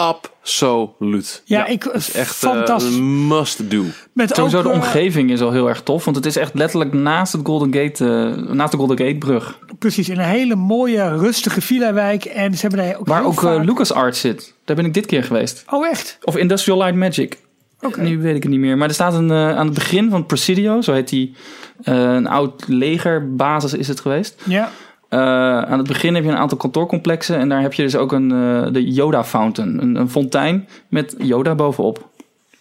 [0.00, 1.42] Absoluut.
[1.44, 2.94] Ja, ik- is echt eh, fantastisch.
[2.96, 3.84] een must do.
[4.12, 6.04] Met Sowieso ook, de eh, omgeving is al heel erg tof.
[6.04, 9.58] Want het is echt letterlijk naast, het Golden Gate, eh, naast de Golden Gate brug.
[9.78, 12.24] Precies, in een hele mooie, rustige villa-wijk.
[12.24, 14.54] En ze hebben daar ook Waar ook eh, vaak- LucasArts zit.
[14.64, 15.64] Daar ben ik dit keer geweest.
[15.70, 16.18] Oh, echt?
[16.22, 17.38] Of Industrial Light Magic.
[17.80, 18.00] Oké.
[18.00, 18.76] Nu weet ik het niet meer.
[18.78, 21.34] Maar er staat een, eh, aan het begin van Presidio, zo heet die,
[21.82, 24.34] eh, een oud legerbasis is het geweest.
[24.44, 24.70] Ja.
[25.10, 25.18] Eh,
[25.62, 28.30] aan het begin heb je een aantal kantoorcomplexen en daar heb je dus ook een,
[28.32, 32.08] eh, de Yoda Fountain, een, een fontein met Yoda bovenop.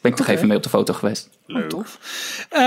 [0.01, 1.29] Ben ik toch even mee op de foto geweest.
[1.47, 1.99] Oh, tof.
[2.49, 2.61] Ehm,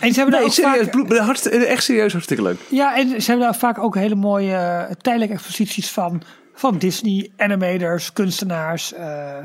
[0.00, 0.88] en ze hebben daar Nee, serieus.
[0.90, 2.58] vaak, echt serieus hartstikke leuk.
[2.68, 6.22] ja, en ze hebben daar vaak ook hele mooie eh, tijdelijke exposities van,
[6.54, 8.92] van Disney, animators, kunstenaars.
[8.92, 9.36] eh.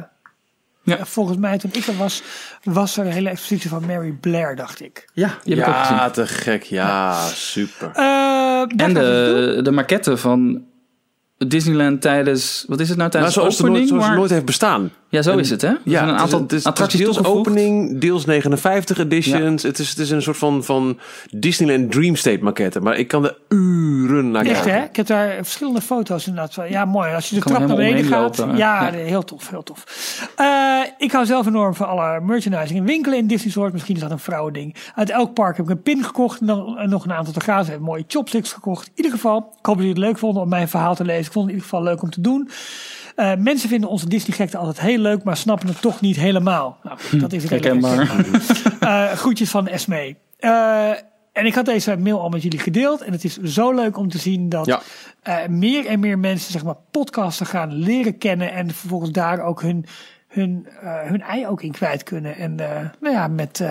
[0.83, 1.05] Ja.
[1.05, 2.23] Volgens mij toen ik er was,
[2.63, 5.05] was er een hele expositie van Mary Blair, dacht ik.
[5.13, 5.95] Ja, die heb ik ook gezien.
[5.95, 6.63] Ja, te gek.
[6.63, 7.91] Ja, super.
[7.93, 9.55] Eh, En het doen.
[9.55, 10.63] de, de maquette van
[11.37, 13.89] Disneyland tijdens, wat is het nou Maar tijdens zoals de nooit, opening?
[13.89, 14.91] zoals het maar- nooit heeft bestaan.
[15.09, 15.73] Ja, zo is het hè?
[15.83, 17.47] Ja, een aantal het is, attracties het is deels toegevoegd.
[17.49, 19.63] opening, deels 59 editions.
[19.63, 20.99] Het, is, het is een soort van, van
[21.31, 22.79] Disneyland Dream State maquette.
[22.81, 24.73] Maar ik kan er uren naar Echt kijken.
[24.81, 24.83] hè?
[24.87, 26.69] Ik heb daar verschillende foto's inderdaad van.
[26.69, 27.13] Ja, mooi.
[27.13, 28.45] Als je de Kan er trap naar beneden gaat.
[28.55, 29.83] ja, heel tof, heel tof.
[30.35, 33.73] Eh, ik hou zelf enorm van alle merchandising en winkelen in Disney Resort.
[33.73, 34.75] Misschien is dat een vrouwending.
[34.95, 37.39] Uit elk park heb ik een pin gekocht en dan en nog een aantal te
[37.41, 37.63] gaan.
[37.63, 38.85] Ze hebben mooie chopsticks gekocht.
[38.87, 41.25] In ieder geval, ik hoop dat jullie het leuk vonden om mijn verhaal te lezen.
[41.25, 42.49] Ik vond het in ieder geval leuk om te doen.
[43.19, 46.77] Eh, mensen vinden onze Disney-gekte altijd heel leuk, maar snappen het toch niet helemaal.
[46.83, 48.25] Nou, dat is Herkenbaar.
[48.79, 50.15] eh, groetjes van Esme.
[50.37, 50.89] Eh,
[51.33, 53.01] en ik had deze mail al met jullie gedeeld.
[53.01, 54.81] En het is zo leuk om te zien dat Ja.
[55.49, 58.51] meer en meer mensen zeg maar, podcasten gaan leren kennen.
[58.53, 59.85] En vervolgens daar ook hun,
[60.27, 62.35] hun, hun ei ook in kwijt kunnen.
[62.35, 62.55] En
[62.99, 63.63] nou ja, met,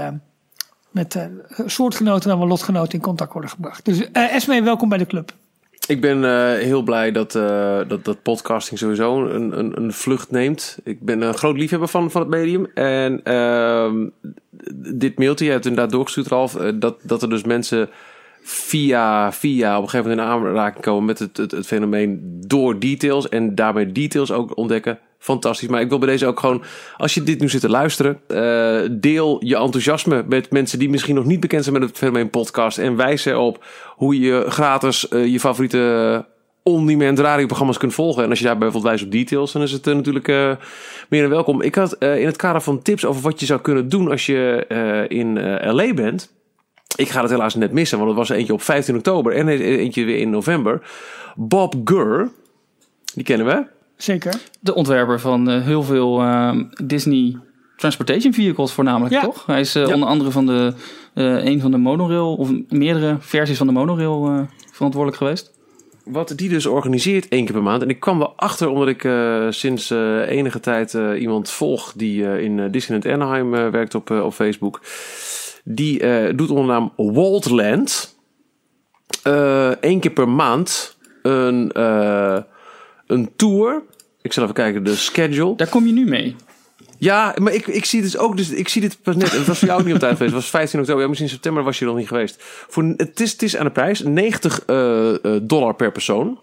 [0.90, 1.28] met
[1.66, 3.84] soortgenoten en lotgenoten in contact worden gebracht.
[3.84, 5.32] Dus Esme, welkom bij de club.
[5.89, 10.30] Ik ben eh, heel blij dat, eh, dat, dat podcasting sowieso een, een, een vlucht
[10.30, 10.78] neemt.
[10.84, 12.66] Ik ben een groot liefhebber van, van het medium.
[12.74, 14.09] En ehm,
[14.99, 17.89] dit mailtje, je hebt inderdaad doorgestuurd, Ralf, eh, dat, dat er dus mensen
[18.51, 22.78] via, via op een gegeven moment in aanraking komen met het, het, het fenomeen door
[22.78, 23.28] details.
[23.28, 24.99] En daarmee details ook ontdekken.
[25.18, 25.68] Fantastisch.
[25.68, 26.62] Maar ik wil bij deze ook gewoon,
[26.96, 31.14] als je dit nu zit te luisteren, eh, deel je enthousiasme met mensen die misschien
[31.14, 32.78] nog niet bekend zijn met het fenomeen podcast.
[32.78, 33.64] En wijs erop
[33.97, 36.24] hoe je gratis eh, je favoriete
[36.62, 38.23] on-demand radioprogramma's kunt volgen.
[38.23, 40.27] En als je daar bijvoorbeeld wijst op details, dan is het eh, natuurlijk
[41.09, 41.62] meer dan welkom.
[41.62, 44.64] Ik had in het kader van tips over wat je zou kunnen doen als je
[45.09, 45.40] in
[45.74, 46.36] LA bent.
[46.97, 50.05] Ik ga het helaas net missen, want het was eentje op 15 oktober en eentje
[50.05, 50.82] weer in november.
[51.36, 52.28] Bob Gurr,
[53.15, 53.65] die kennen we.
[53.97, 54.35] Zeker.
[54.60, 57.36] De ontwerper van eh, heel veel eh, Disney
[57.77, 59.20] Transportation Vehicles voornamelijk, Ja.
[59.20, 59.47] toch?
[59.47, 59.94] Hij is eh, Ja.
[59.94, 60.73] onder andere van de,
[61.15, 64.40] eh, een van de monorail, of meerdere versies van de monorail eh,
[64.73, 65.56] verantwoordelijk geweest.
[66.05, 67.82] Wat die dus organiseert één keer per maand.
[67.82, 71.93] En ik kwam wel achter omdat ik eh, sinds eh, enige tijd eh, iemand volg
[71.97, 74.81] die eh, in Disneyland Anaheim werkt op, eh, op Facebook.
[75.70, 78.16] Die eh, doet onder de naam Waldland
[79.23, 82.39] eh één keer per maand een, eh,
[83.07, 83.82] een tour
[84.23, 85.57] Ik zal even kijken, de schedule.
[85.57, 86.36] Daar kom je nu mee.
[86.99, 89.32] Ja, maar ik, ik zie dus ook, dus ik zie dit pas net.
[89.32, 90.35] Het was voor jou ook niet op tijd geweest.
[90.35, 91.03] Het was 15 oktober.
[91.03, 92.36] Ja, misschien september was je nog niet geweest.
[92.69, 96.40] Voor, het, is, het is aan de prijs 90 eh, eh, dollar per persoon.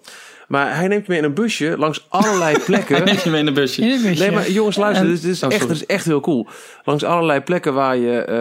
[0.48, 3.06] Maar hij neemt je mee in een busje langs allerlei plekken.
[3.06, 3.82] Neem je mee in een busje.
[3.82, 4.24] In een busje.
[4.24, 6.48] Nee, maar jongens, luister, En- dit, is Oh, echt, dit is echt heel cool.
[6.84, 8.36] Langs allerlei plekken waar je eh,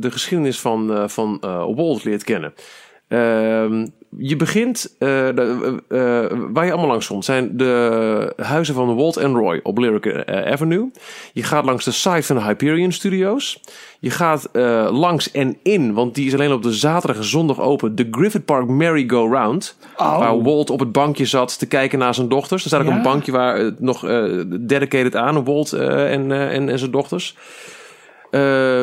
[0.00, 2.52] de geschiedenis van, eh, van eh, Walt leert kennen.
[4.18, 8.96] Je begint, eh, de, eh, eh, waar je allemaal langs komt, zijn de huizen van
[8.96, 10.90] Walt en Roy op Lyric Avenue.
[11.32, 13.60] Je gaat langs de site van de Hyperion Studios.
[13.98, 14.48] Je gaat
[14.90, 18.44] langs en in, want die is alleen op de zaterdag en zondag open, de Griffith
[18.44, 19.76] Park Merry-Go-Round.
[19.96, 20.18] Oh.
[20.18, 22.62] Waar Walt op het bankje zat te kijken naar zijn dochters.
[22.62, 22.96] Er staat ook Ja.
[22.96, 24.00] een bankje waar nog
[24.60, 27.36] dedicated aan, Walt en, en, en zijn dochters.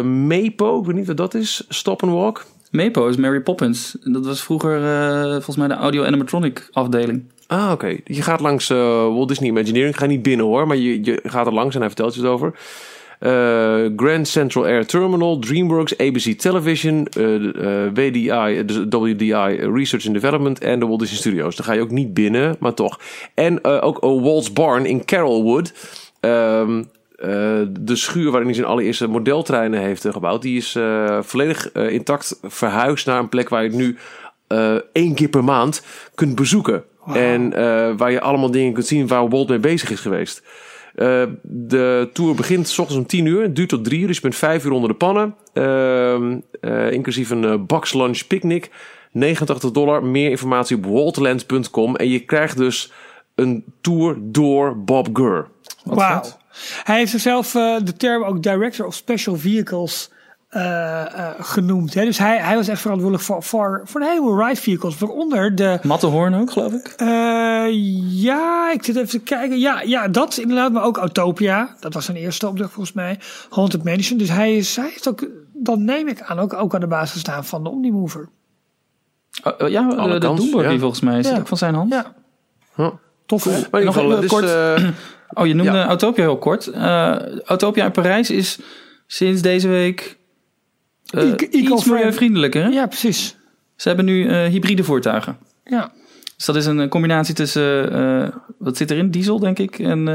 [0.04, 1.66] Mepo, ik weet niet wat dat is.
[1.70, 2.46] Stop and Walk.
[2.74, 3.96] Mepo is Mary Poppins.
[4.04, 7.24] Dat was vroeger eh, volgens mij de audio animatronic afdeling.
[7.48, 7.98] Ah, oké.
[8.06, 9.94] Je gaat langs eh, Walt Disney Imagineering.
[9.94, 12.22] Ik ga niet binnen hoor, maar je, je gaat er langs en hij vertelt je
[12.22, 12.54] het over.
[13.20, 17.08] Eh, Grand Central Air Terminal, DreamWorks, ABC Television,
[17.94, 19.34] WDI, WDI
[19.74, 21.56] Research and Development en de Walt Disney Studios.
[21.56, 23.00] Daar ga je ook niet binnen, maar toch.
[23.34, 25.74] En ook Walt's Barn in Carrollwood.
[26.20, 26.80] Eh,
[27.80, 31.90] de schuur waarin hij zijn allereerste modeltreinen heeft eh, gebouwd, die is eh, volledig eh,
[31.90, 33.98] intact verhuisd naar een plek waar je het nu
[34.48, 35.86] eh, één keer per maand
[36.16, 36.84] kunt bezoeken.
[37.14, 40.44] En eh, waar je allemaal dingen kunt zien waar Walt mee bezig is geweest.
[40.96, 44.22] Eh, de tour begint s ochtends om 10 uur, duurt tot 3 uur, dus je
[44.22, 45.36] bent 5 uur onder de pannen.
[45.54, 48.72] Ehm, eh, inclusief een eh, box lunch picnic.
[49.12, 50.04] 89 dollar.
[50.04, 51.96] Meer informatie op waltland.com.
[51.96, 52.92] En je krijgt dus
[53.36, 55.48] een tour door Bob Gurr.
[56.84, 60.12] Hij heeft zichzelf eh, de term ook Director of Special Vehicles
[60.50, 61.94] eh, eh, genoemd.
[61.94, 62.06] Hè?
[62.06, 64.98] Dus hij, hij was echt verantwoordelijk voor, voor, voor een heleboel ride vehicles.
[64.98, 65.80] Waaronder de...
[65.84, 66.88] Matterhorn ook, geloof ik.
[66.98, 67.66] eh,
[68.24, 69.60] ja, ik zit even te kijken.
[69.60, 70.72] Ja, ja, dat inderdaad.
[70.72, 71.76] Maar ook Autopia.
[71.80, 73.20] Dat was zijn eerste opdracht volgens mij.
[73.50, 74.18] Haunted Mansion.
[74.18, 77.12] Dus hij, is, hij heeft ook, dan neem ik aan, ook, ook aan de basis
[77.12, 78.30] gestaan van de Omnimover.
[79.44, 80.78] Oh, oh, ja, Alle de, de kans, Doomburg ja.
[80.80, 81.18] volgens mij.
[81.20, 81.40] Is dat Ja.
[81.40, 81.94] ook van zijn hand?
[81.94, 82.14] Ja,
[82.76, 82.90] Huh.
[83.42, 83.70] Tof?
[83.72, 84.46] Maar Nog even dus, kort.
[84.46, 84.88] eh,
[85.36, 85.86] Oh, je noemde Ja.
[85.88, 86.68] Autopia heel kort.
[86.68, 87.16] Eh,
[87.46, 88.60] Autopia in Parijs is
[89.08, 90.18] sinds deze week
[91.06, 92.64] Eco- iets milieuvriendelijker.
[92.64, 92.70] Hè?
[92.70, 93.36] Ja, precies.
[93.76, 95.38] Ze hebben nu hybride voertuigen.
[95.64, 95.92] Ja.
[96.36, 99.12] Dus dat is een combinatie tussen, wat zit erin?
[99.12, 100.08] Diesel, denk ik, en,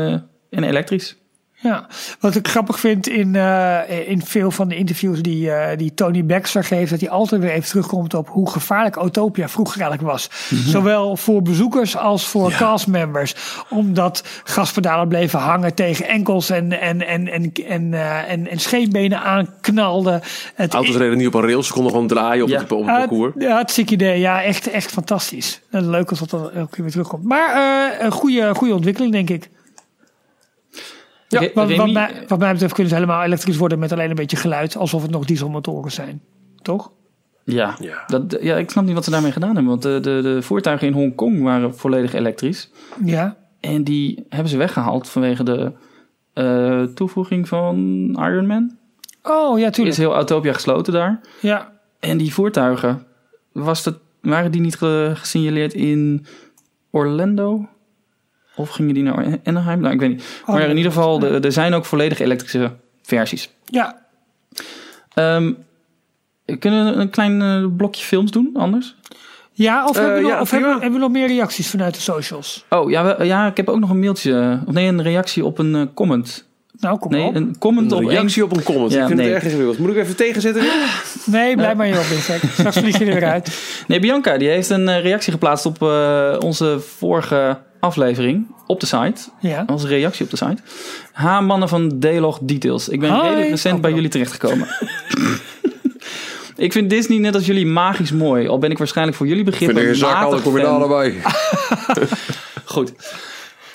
[0.51, 1.17] en elektrisch.
[1.61, 1.87] Ja,
[2.21, 6.25] wat ik grappig vind in, eh, in veel van de interviews die, eh, die Tony
[6.25, 10.31] Baxter geeft, dat hij altijd weer even terugkomt op hoe gevaarlijk Autopia vroeger eigenlijk was.
[10.67, 13.35] Zowel voor bezoekers als voor castmembers.
[13.69, 19.23] Omdat gaspedalen bleven hangen tegen enkels en, en, en, en, en, eh, en, en scheenbenen
[19.23, 20.21] aanknalden.
[20.55, 22.59] Het, auto's reden niet op een rails, ze konden gewoon draaien op, Ja.
[22.59, 23.33] het, op het parcours.
[23.39, 24.19] ja, hartstikke idee.
[24.21, 25.61] Ja, echt, echt fantastisch.
[25.71, 27.25] En leuk als dat elke keer weer terugkomt.
[27.25, 29.49] Maar een goede, goede ontwikkeling, denk ik.
[31.29, 34.37] Ja, Wat, mij, wat mij betreft kunnen ze helemaal elektrisch worden met alleen een beetje
[34.37, 34.77] geluid.
[34.77, 36.21] Alsof het nog dieselmotoren zijn.
[36.63, 36.91] Toch?
[37.45, 38.03] ja, Ja.
[38.07, 39.67] Dat, ja, ik snap niet wat ze daarmee gedaan hebben.
[39.71, 42.71] Want de, de, de voertuigen in Hongkong waren volledig elektrisch.
[43.05, 43.37] Ja.
[43.61, 45.73] En die hebben ze weggehaald vanwege de
[46.33, 47.75] eh, toevoeging van
[48.21, 48.77] Iron Man.
[49.23, 49.97] Oh, ja, Er is tuurlijk.
[49.97, 51.21] heel Autopia gesloten daar.
[51.41, 51.73] Ja.
[52.01, 53.07] En die voertuigen,
[53.53, 56.27] was dat, waren die niet ge- gesignaleerd in
[56.91, 57.69] Orlando?
[58.59, 59.81] Of gingen die naar Anaheim?
[59.81, 60.25] Nou, ik weet niet.
[60.47, 62.71] maar in ieder geval, er zijn ook volledig elektrische
[63.03, 63.51] versies.
[63.65, 63.99] Ja.
[65.15, 65.53] Ehm,
[66.59, 68.95] kunnen we een klein eh, blokje films doen anders?
[69.53, 72.65] Ja, of, Eh, hebben, we nog, of hebben, we nog meer reacties vanuit de socials?
[72.69, 74.61] Oh ja, we- ja, ik heb ook nog een mailtje.
[74.67, 76.47] Of nee, een reactie op een eh, comment.
[76.81, 77.35] Nou, kom Nee, op.
[77.35, 78.93] een comment Een op reactie op een comment.
[78.93, 79.27] Ja, ik vind nee.
[79.29, 79.79] het erg ingewikkeld.
[79.79, 80.73] Moet ik even tegenzetten weer?
[81.27, 82.43] Nee, blijf maar hierop, Vincent.
[82.53, 83.59] Straks vlieg je er weer uit.
[83.89, 89.31] Nee, Bianca die heeft een reactie geplaatst op eh, onze vorige aflevering op de site.
[89.41, 89.65] Ja.
[89.67, 90.63] Onze reactie op de site.
[91.13, 92.89] Ha, mannen van D-Log Details.
[92.89, 93.23] Ik ben Hoi.
[93.23, 94.69] redelijk recent Oh, bij jullie terechtgekomen.
[96.57, 98.49] ik vind Disney net als jullie magisch mooi.
[98.49, 99.95] Al ben ik waarschijnlijk voor jullie begrippen een
[100.89, 101.15] bij.
[102.65, 102.93] Goed.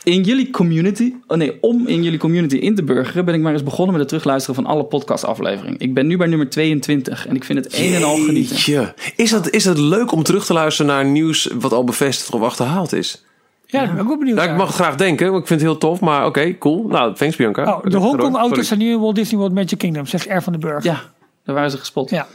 [0.04, 3.54] In jullie community, oh nee, om in jullie community in te burgeren, ben ik maar
[3.54, 5.80] eens begonnen met het terugluisteren van alle podcastafleveringen.
[5.80, 8.56] Ik ben nu bij nummer 22 en ik vind het een en al genieten.
[9.16, 12.42] Is dat, is dat leuk om terug te luisteren naar nieuws wat al bevestigd of
[12.42, 13.24] achterhaald is?
[13.74, 15.80] Ja, ben ik ook benieuwd Nou, ik mag graag denken, want ik vind het heel
[15.80, 16.00] tof.
[16.00, 16.88] Maar oké, cool.
[16.88, 17.74] Nou, thanks Bianca.
[17.74, 17.98] Oh, de.
[17.98, 20.84] Hongkong-auto's zijn nu in Walt Disney World Magic Kingdom, zegt R van den Burg.
[20.84, 21.02] Ja,
[21.46, 22.10] daar waren ze gespot.
[22.10, 22.28] Ja.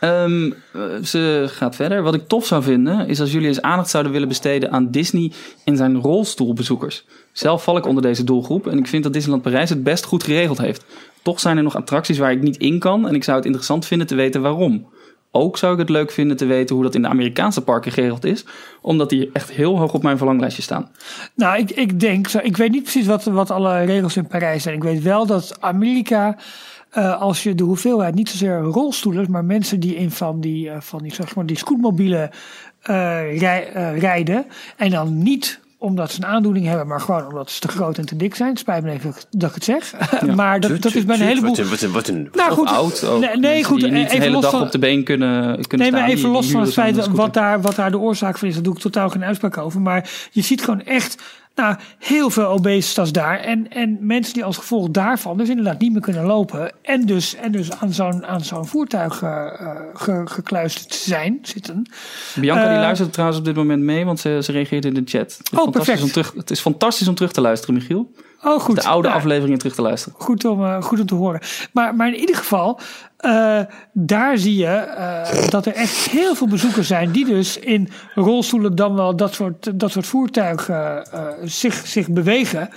[0.00, 2.02] Ehm, eh, ze gaat verder.
[2.02, 5.32] Wat ik tof zou vinden, is als jullie eens aandacht zouden willen besteden aan Disney
[5.64, 7.04] en zijn rolstoelbezoekers.
[7.32, 10.24] Zelf val ik onder deze doelgroep en ik vind dat Disneyland Parijs het best goed
[10.24, 10.84] geregeld heeft.
[11.22, 13.86] Toch zijn er nog attracties waar ik niet in kan en ik zou het interessant
[13.86, 14.86] vinden te weten waarom.
[15.32, 18.24] Ook zou ik het leuk vinden te weten hoe dat in de Amerikaanse parken geregeld
[18.24, 18.44] is.
[18.80, 20.90] Omdat die echt heel hoog op mijn verlanglijstje staan.
[21.34, 24.74] Nou, ik, ik denk, ik weet niet precies wat, wat alle regels in Parijs zijn.
[24.74, 26.36] Ik weet wel dat Amerika,
[26.90, 30.80] eh, als je de hoeveelheid, niet zozeer rolstoelers, maar mensen die in van die, eh,
[30.80, 32.30] van die, zeg maar, die scootmobielen
[32.80, 34.46] eh, rij- rijden.
[34.76, 38.06] En dan niet omdat ze een aandoening hebben, maar gewoon omdat ze te groot en
[38.06, 38.56] te dik zijn.
[38.56, 39.94] Spijt me even dat ik het zeg.
[40.36, 41.48] maar dat, dat is bij een heleboel.
[41.50, 43.34] Wat een, wat een, wat een Nou goed, oud ook.
[43.36, 43.80] nee, goed.
[43.80, 46.00] Die niet even de hele los dag van, op de been kunnen, kunnen Nee, staan.
[46.00, 48.54] maar even Die- los van het feit wat daar, wat daar de oorzaak van is,
[48.54, 49.80] daar doe ik totaal geen uitspraak over.
[49.80, 51.22] Maar je ziet gewoon echt
[51.54, 53.38] nou, heel veel obesitas daar.
[53.40, 56.72] En, en mensen die als gevolg daarvan dus inderdaad niet meer kunnen lopen.
[56.82, 59.16] En dus, en dus aan zo'n aan zo'n voertuig
[59.94, 61.90] ge- gekluisterd zijn, zitten.
[62.34, 65.02] Bianca die Eh, luistert trouwens op dit moment mee, want ze, ze reageert in de
[65.04, 65.20] chat.
[65.38, 66.02] Het is, Oh, perfect.
[66.02, 68.10] om terug, het is fantastisch om terug te luisteren, Michiel.
[68.44, 68.76] Oh, goed.
[68.82, 70.20] De oude Nou, afleveringen terug te luisteren.
[70.20, 71.40] Goed om, eh, goed om te horen.
[71.72, 72.80] Maar, maar in ieder geval,
[73.16, 73.60] eh,
[73.92, 78.74] daar zie je eh, dat er echt heel veel bezoekers zijn die dus in rolstoelen
[78.76, 81.06] dan wel dat soort, dat soort voertuigen
[81.44, 82.68] zich, zich bewegen.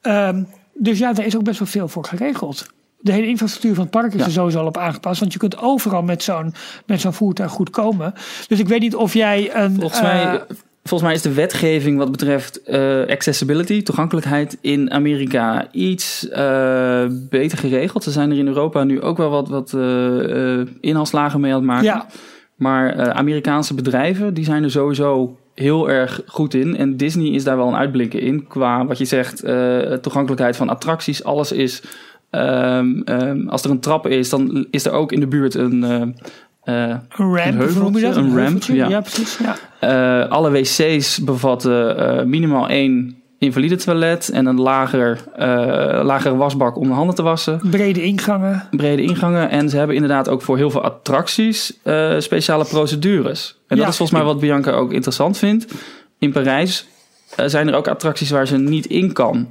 [0.00, 0.42] Ehm,
[0.74, 2.66] dus ja, daar is ook best wel veel voor geregeld.
[3.00, 4.26] De hele infrastructuur van het park is Ja.
[4.26, 5.20] er sowieso al op aangepast.
[5.20, 6.54] Want je kunt overal met zo'n,
[6.86, 8.14] met zo'n voertuig goed komen.
[8.48, 9.76] Dus ik weet niet of jij een.
[9.80, 10.42] Volgens, mij,
[10.88, 17.58] volgens mij is de wetgeving wat betreft eh, accessibility, toegankelijkheid in Amerika iets eh, beter
[17.58, 18.04] geregeld.
[18.04, 21.66] Ze zijn er in Europa nu ook wel wat, wat eh, inhaalslagen mee aan het
[21.66, 21.84] maken.
[21.84, 22.06] Ja.
[22.56, 26.76] Maar Amerikaanse bedrijven die zijn er sowieso heel erg goed in.
[26.76, 28.46] En Disney is daar wel een uitblinker in.
[28.46, 29.38] Qua wat je zegt,
[30.02, 31.24] toegankelijkheid van attracties.
[31.24, 31.82] Alles is.
[32.30, 36.14] ehm, ehm, als er een trap is, dan is er ook in de buurt een.
[36.72, 38.16] Een ramp, een of noem je dat?
[38.16, 38.88] een ramp, ja.
[38.88, 39.38] ja, precies.
[39.38, 39.56] Ja.
[40.24, 45.46] eh, alle wc's bevatten eh, minimaal één invalide toilet en een lager, eh,
[46.04, 47.60] lagere wasbak om de handen te wassen.
[47.70, 48.62] Brede ingangen.
[48.70, 49.50] Brede ingangen.
[49.50, 53.56] En ze hebben inderdaad ook voor heel veel attracties eh, speciale procedures.
[53.68, 53.82] En Ja.
[53.82, 55.74] dat is volgens mij wat Bianca ook interessant vindt.
[56.18, 56.86] In Parijs
[57.36, 59.48] eh, zijn er ook attracties waar ze niet in kan.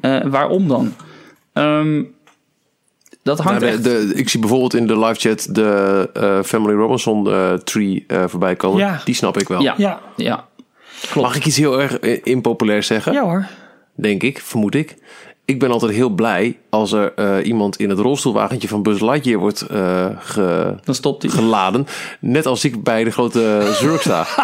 [0.00, 0.92] Eh, waarom dan?
[1.52, 2.02] Ehm,
[3.28, 4.08] dat hangt Nou, de, echt...
[4.08, 8.24] de- ik zie bijvoorbeeld in de live chat de eh, Family Robinson eh, tree eh,
[8.26, 8.78] voorbij komen.
[8.78, 9.00] Ja.
[9.04, 9.60] Die snap ik wel.
[9.62, 10.46] Ja, Ja, ja.
[11.14, 13.12] Mag ik iets heel erg impopulair zeggen?
[13.12, 13.46] ja hoor.
[13.94, 14.96] Denk ik, vermoed ik.
[15.44, 19.38] Ik ben altijd heel blij als er eh, iemand in het rolstoelwagentje van Buzz Lightyear
[19.40, 21.30] wordt eh, ge- Dan stopt hij.
[21.30, 21.86] geladen.
[22.20, 24.26] Net als ik bij de grote Zurk sta.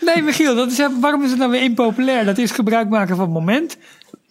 [0.00, 2.24] Nee, Michiel, dat is, waarom is het nou weer impopulair?
[2.24, 3.76] Dat is gebruik maken van het moment.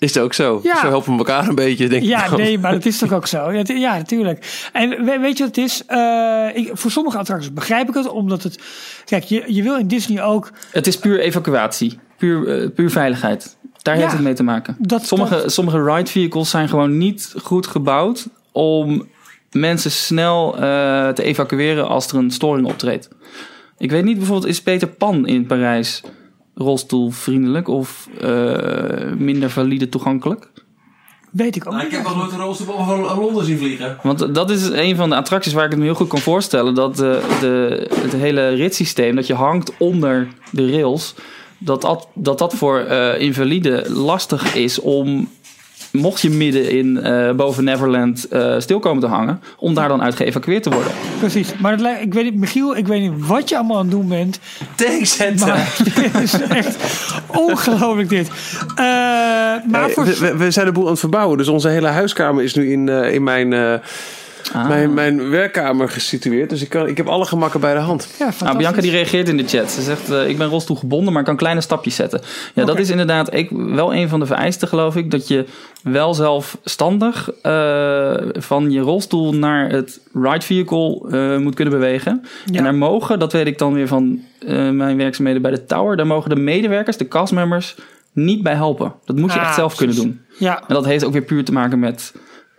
[0.04, 0.60] Is het ook zo?
[0.64, 0.80] Ja.
[0.80, 2.08] Zo helpen we elkaar een beetje, denk ik.
[2.10, 3.52] Ja, nee, maar dat is toch ook zo?
[3.52, 4.70] Ja, ja natuurlijk.
[4.74, 5.84] En we- weet je wat het is?
[5.86, 8.60] Eh, ik, voor sommige attracties begrijp ik het, omdat het...
[9.06, 10.52] Kijk, je, je wil in Disney ook...
[10.72, 12.00] Het is puur evacuatie.
[12.18, 13.58] Puur, eh, puur veiligheid.
[13.82, 14.76] Daar Ja, heeft het mee te maken.
[14.80, 19.08] dat- sommige, dat- sommige ride vehicles zijn gewoon niet goed gebouwd om
[19.52, 23.10] mensen snel eh, te evacueren als er een storing optreedt.
[23.78, 26.02] Ik weet niet, bijvoorbeeld is Peter Pan in Parijs
[26.56, 30.52] rolstoelvriendelijk of eh, minder valide toegankelijk?
[31.32, 32.04] Weet ik ook niet.
[32.04, 33.98] wel nooit een rolstoel van Londen zien vliegen.
[34.04, 36.76] Want dat is een van de attracties waar ik het me heel goed kan voorstellen.
[36.76, 41.16] Dat de, de, het hele ritssysteem, dat je hangt onder de rails.
[41.58, 45.30] Dat dat, dat, dat voor eh invalide lastig is om,
[45.94, 50.02] mocht je midden in eh, boven Neverland eh stil komen te hangen, om daar dan
[50.04, 50.92] uit geëvacueerd te worden.
[51.20, 51.54] Precies.
[51.60, 53.92] Maar het lijkt- ik weet niet, Michiel, ik weet niet wat je allemaal aan het
[53.92, 54.40] doen bent.
[54.76, 56.78] Thanks, Maar dit is echt
[57.28, 58.28] ongelooflijk dit.
[58.76, 58.84] Eh,
[59.68, 60.06] maar voor...
[60.06, 61.38] we, we- zijn de boel aan het verbouwen.
[61.38, 63.74] Dus onze hele huiskamer is nu in, eh, in mijn, eh,
[64.54, 64.68] Ah.
[64.68, 66.50] mijn, mijn werkkamer gesitueerd.
[66.50, 68.08] Dus ik, kan, ik heb alle gemakken bij de hand.
[68.20, 68.58] Ja, Nou.
[68.58, 69.72] Bianca die reageert in de chat.
[69.72, 72.22] Ze zegt, eh, ik ben rolstoelgebonden, maar kan kleine stapjes zetten.
[72.54, 75.12] Ja, dat is inderdaad ik, wel een van de vereisten, geloof ik.
[75.12, 75.46] Dat je
[75.84, 82.26] wel zelfstandig eh, van je rolstoel naar het ride vehicle eh, moet kunnen bewegen.
[82.46, 82.58] Ja.
[82.58, 85.98] En daar mogen, dat weet ik dan weer van eh, mijn werkzaamheden bij de Tower...
[85.98, 87.76] daar mogen de medewerkers, de castmembers,
[88.14, 88.94] niet bij helpen.
[89.06, 89.96] Dat moet je Ah, echt zelf precies.
[89.96, 90.26] kunnen doen.
[90.40, 92.14] Ja, En dat heeft ook weer puur te maken met...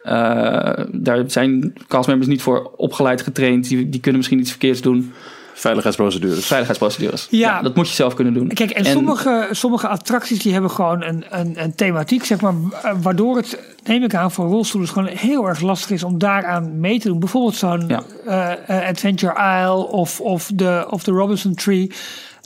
[0.04, 3.68] eh, daar zijn castmembers niet voor opgeleid, getraind.
[3.68, 5.12] Die, die kunnen misschien iets verkeerds doen.
[5.54, 6.46] Veiligheidsprocedures.
[6.46, 7.26] Veiligheidsprocedures.
[7.30, 7.62] Ja.
[7.62, 8.48] dat moet je zelf kunnen doen.
[8.48, 12.92] Kijk, en, sommige, sommige attracties die hebben gewoon een, een, een thematiek, zeg maar, eh,
[13.02, 16.98] waardoor het, neem ik aan, voor rolstoelers gewoon heel erg lastig is om daaraan mee
[17.00, 17.18] te doen.
[17.18, 18.02] Bijvoorbeeld zo'n Ja.
[18.26, 18.52] eh,
[18.82, 21.90] eh, Adventure Isle of, of, de, of de Robinson Tree.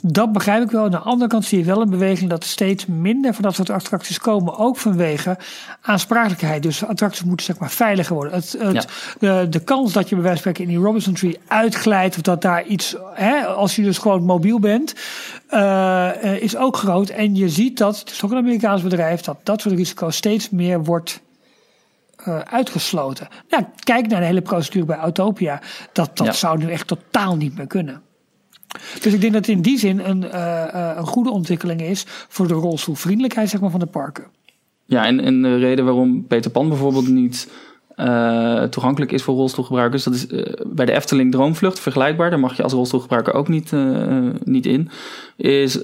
[0.03, 0.83] Dat begrijp ik wel.
[0.83, 3.69] Aan de andere kant zie je wel een beweging dat steeds minder van dat soort
[3.69, 4.57] attracties komen.
[4.57, 5.37] Ook vanwege
[5.81, 6.63] aansprakelijkheid.
[6.63, 8.33] Dus attracties moeten zeg maar veiliger worden.
[8.33, 8.87] Het, het,
[9.19, 12.15] de, de kans dat je bij wijze van spreken in die Robinson Tree uitglijdt.
[12.15, 14.93] Of dat daar iets, hè, als je dus gewoon mobiel bent,
[15.47, 17.09] eh, eh, is ook groot.
[17.09, 20.49] En je ziet dat, het is ook een Amerikaans bedrijf, dat dat soort risico's steeds
[20.49, 21.21] meer wordt
[22.15, 23.27] eh, uitgesloten.
[23.47, 25.59] Ja, kijk naar de hele procedure bij Autopia.
[25.93, 26.33] Dat, dat Ja.
[26.33, 28.01] zou nu echt totaal niet meer kunnen.
[29.01, 32.05] Dus ik denk dat het in die zin een, eh, eh, een goede ontwikkeling is
[32.07, 34.23] voor de rolstoelvriendelijkheid zeg maar, van de parken.
[34.85, 37.51] Ja, en, en de reden waarom Peter Pan bijvoorbeeld niet
[37.95, 40.27] eh, toegankelijk is voor rolstoelgebruikers, dat is
[40.67, 42.29] bij de Efteling Droomvlucht vergelijkbaar.
[42.29, 43.71] Daar mag je als rolstoelgebruiker ook niet,
[44.43, 44.89] niet in.
[45.35, 45.75] Is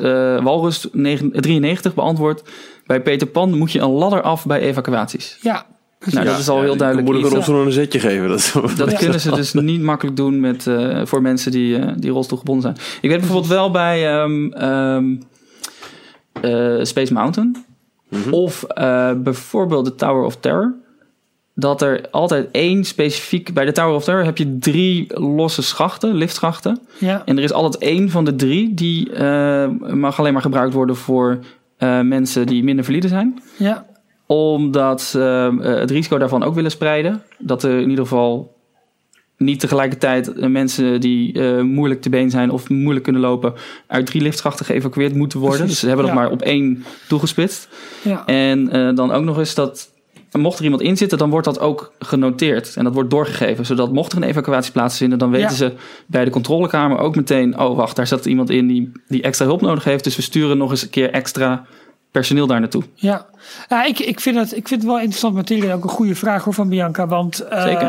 [0.42, 2.44] Walrus 9 93 beantwoord.
[2.86, 5.38] Bij Peter Pan moet je een ladder af bij evacuaties.
[5.42, 5.66] Ja,
[6.14, 7.08] Nou, dat is al heel Dan duidelijk.
[7.08, 8.28] moet ik een rolstoel een zetje geven.
[8.28, 12.12] Dat, Dat kunnen ze dus niet makkelijk doen met, eh, voor mensen die, eh, die
[12.12, 12.88] rolstoelgebonden zijn.
[13.02, 15.16] Ik weet bijvoorbeeld wel bij ehm, ehm,
[16.42, 17.66] eh, Space Mountain
[18.32, 20.74] of eh, bijvoorbeeld de Tower of Terror.
[21.58, 23.54] Dat er altijd één specifiek...
[23.54, 26.80] Bij de Tower of Terror heb je drie losse schachten, liftschachten.
[26.98, 27.22] ja.
[27.26, 30.96] En er is altijd één van de drie die eh, mag alleen maar gebruikt worden
[30.96, 31.40] voor
[31.78, 33.86] eh, mensen die minder valide zijn ja.
[34.26, 37.24] Omdat ze eh, het risico daarvan ook willen spreiden.
[37.38, 38.54] Dat er in ieder geval
[39.38, 43.54] niet tegelijkertijd mensen die eh, moeilijk te been zijn of moeilijk kunnen lopen
[43.88, 45.58] uit drie liftschachten geëvacueerd moeten worden.
[45.60, 46.22] Precies, Dus ze hebben dat ja.
[46.22, 47.68] maar op één toegespitst.
[48.02, 48.26] ja.
[48.26, 49.94] En eh, dan ook nog eens dat
[50.32, 52.76] mocht er iemand in zitten, dan wordt dat ook genoteerd.
[52.76, 53.66] En dat wordt doorgegeven.
[53.66, 55.56] Zodat mocht er een evacuatie plaatsvinden, dan weten Ja.
[55.56, 55.74] ze
[56.06, 57.60] bij de controlekamer ook meteen...
[57.60, 60.04] oh wacht, daar zat iemand in die, die extra hulp nodig heeft.
[60.04, 61.66] Dus we sturen nog eens een keer extra
[62.16, 62.84] personeel daar naartoe.
[62.94, 63.26] Ja,
[63.68, 66.16] ja ik, ik, vind het, ik vind het wel interessant materie en ook een goede
[66.16, 67.08] vraag hoor van Bianca.
[67.08, 67.88] Want eh, Zeker.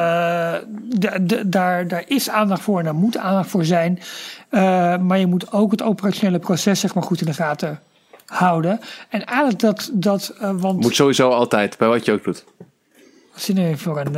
[1.47, 3.99] daar, daar is aandacht voor en daar moet aandacht voor zijn.
[4.49, 7.81] Eh, maar je moet ook het operationele proces zeg maar, goed in de gaten
[8.27, 8.81] houden.
[9.09, 12.45] En eigenlijk dat, dat eh, want Moet sowieso altijd, bij wat je ook doet.
[13.37, 14.17] Is er nu voor een...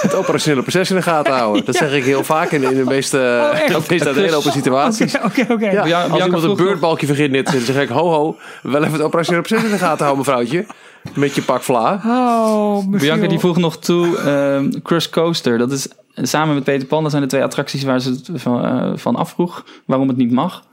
[0.00, 1.64] Het operationele proces in de gaten houden.
[1.64, 3.68] Dat zeg ik heel vaak in, in de meeste, Oh, echt?
[3.74, 5.16] de meeste uiteenlopende situaties.
[5.26, 5.70] Oké, oké, oké.
[5.70, 8.92] Ja, Bianca als iemand een beurtbalkje vergeet zetten, dan zeg ik: ho, ho, wel even
[8.92, 10.66] het operationele proces in de gaten houden, mevrouwtje.
[11.14, 12.00] Met je pak vla.
[12.06, 12.88] Oh.
[12.88, 15.58] Bianca die vroeg nog toe, ehm Crush Coaster.
[15.58, 18.64] Dat is samen met Peter Pan, dat zijn de twee attracties waar ze het van,
[18.64, 19.64] eh, van afvroeg.
[19.84, 20.64] Waarom het niet mag.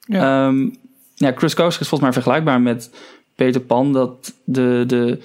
[0.00, 0.46] Ja.
[0.46, 0.68] Ehm,
[1.14, 2.90] ja, Crush Coaster is volgens mij vergelijkbaar met
[3.34, 3.92] Peter Pan.
[3.92, 5.18] Dat de, de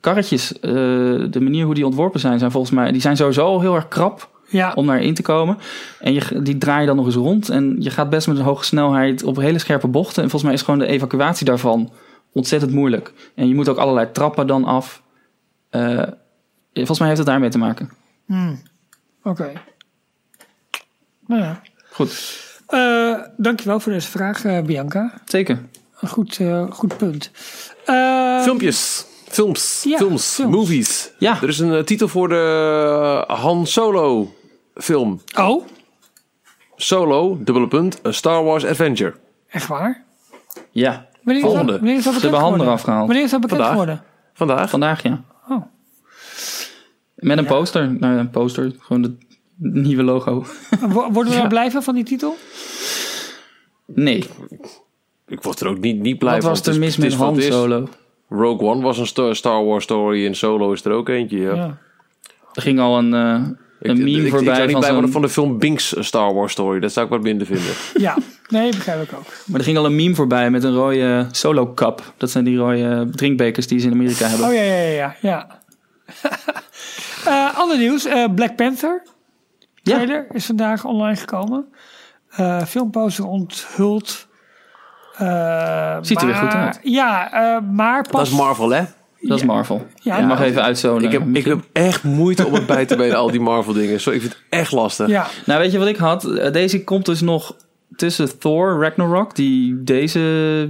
[0.00, 0.70] karretjes, eh,
[1.30, 2.92] de manier hoe die ontworpen zijn, zijn volgens mij...
[2.92, 5.58] Die zijn sowieso heel erg krap ja, om naar in te komen.
[6.00, 7.48] En je, die draai je dan nog eens rond.
[7.48, 10.22] En je gaat best met een hoge snelheid op hele scherpe bochten.
[10.22, 11.92] En volgens mij is gewoon de evacuatie daarvan
[12.32, 13.12] ontzettend moeilijk.
[13.34, 15.02] En je moet ook allerlei trappen dan af.
[15.70, 16.02] Eh,
[16.72, 17.90] volgens mij heeft het daarmee te maken.
[19.22, 19.52] oké.
[21.26, 21.60] Nou ja.
[21.90, 25.12] Goed, Eh, dankjewel voor deze vraag, Bianca.
[25.24, 25.62] zeker.
[26.00, 27.30] Een goed, eh, goed punt.
[27.84, 29.06] Eh, Filmpjes.
[29.28, 29.82] Films.
[29.88, 30.34] Ja, films.
[30.34, 30.54] films.
[30.56, 31.10] Movies.
[31.18, 31.42] Ja.
[31.42, 34.34] Er is een eh, titel voor de Han Solo
[34.74, 35.20] film.
[35.38, 35.66] Oh,
[36.76, 39.14] Solo, dubbele punt, A Star Wars Adventure.
[39.48, 40.04] echt waar?
[40.70, 41.72] Ja, Wanneer is dat, Volgende.
[41.72, 42.66] wanneer is dat Ze hebben handen geworden?
[42.74, 43.06] eraf gehaald.
[43.06, 43.78] Wanneer is dat bekend Vandaag.
[43.80, 44.04] geworden?
[44.34, 44.70] Vandaag.
[44.70, 45.24] vandaag ja.
[45.48, 45.62] Oh.
[47.14, 47.92] Met een poster.
[48.00, 48.72] Nou, een poster.
[48.78, 49.12] Gewoon het
[49.56, 50.44] nieuwe logo.
[50.80, 51.46] Wo- Worden we Ja.
[51.46, 52.36] blijven van die titel?
[53.86, 54.24] Nee,
[55.26, 56.48] Ik word er ook niet, niet blij wat van.
[56.50, 57.42] was Het er is- mis met wat Han.
[57.42, 57.88] Solo?
[58.28, 61.38] Rogue One was een Star Wars story en Solo is er ook eentje.
[61.38, 61.54] Ja.
[61.54, 61.78] Ja.
[62.52, 63.34] Er ging al een, eh,
[63.80, 65.94] Ik, een ik, meme ik, ik voorbij zou niet van worden van de film Binks
[65.98, 66.80] Star Wars story.
[66.80, 67.72] Dat zou ik wat minder vinden.
[68.06, 68.16] ja,
[68.48, 69.26] nee, begrijp ik ook.
[69.46, 72.12] Maar er ging al een meme voorbij met een rode Solo Cup.
[72.16, 74.46] Dat zijn die rode drinkbekers die ze in Amerika hebben.
[74.46, 75.16] Oh ja, ja, ja, ja.
[75.20, 75.46] ja.
[77.24, 79.02] Eh, ander nieuws, eh, Black Panther
[79.82, 79.94] Ja.
[79.94, 81.66] trailer is vandaag online gekomen.
[82.30, 84.27] Eh filmposter onthuld.
[85.18, 86.80] Eh, Ziet er weer goed uit.
[86.82, 88.12] Ja, eh, maar pas...
[88.12, 88.82] Dat is Marvel, hè?
[89.20, 89.46] Dat is Ja.
[89.46, 89.86] Marvel.
[89.94, 90.44] Ja, je mag ja.
[90.44, 91.04] even uitzonen.
[91.04, 94.00] Ik heb, ik heb echt moeite om het bij te benen, al die Marvel dingen.
[94.00, 95.08] Zo, ik vind het echt lastig.
[95.08, 96.24] Ja, Nou, weet je wat ik had?
[96.24, 97.56] Eh, Deze komt dus nog
[97.96, 100.68] tussen Thor Ragnarok, die deze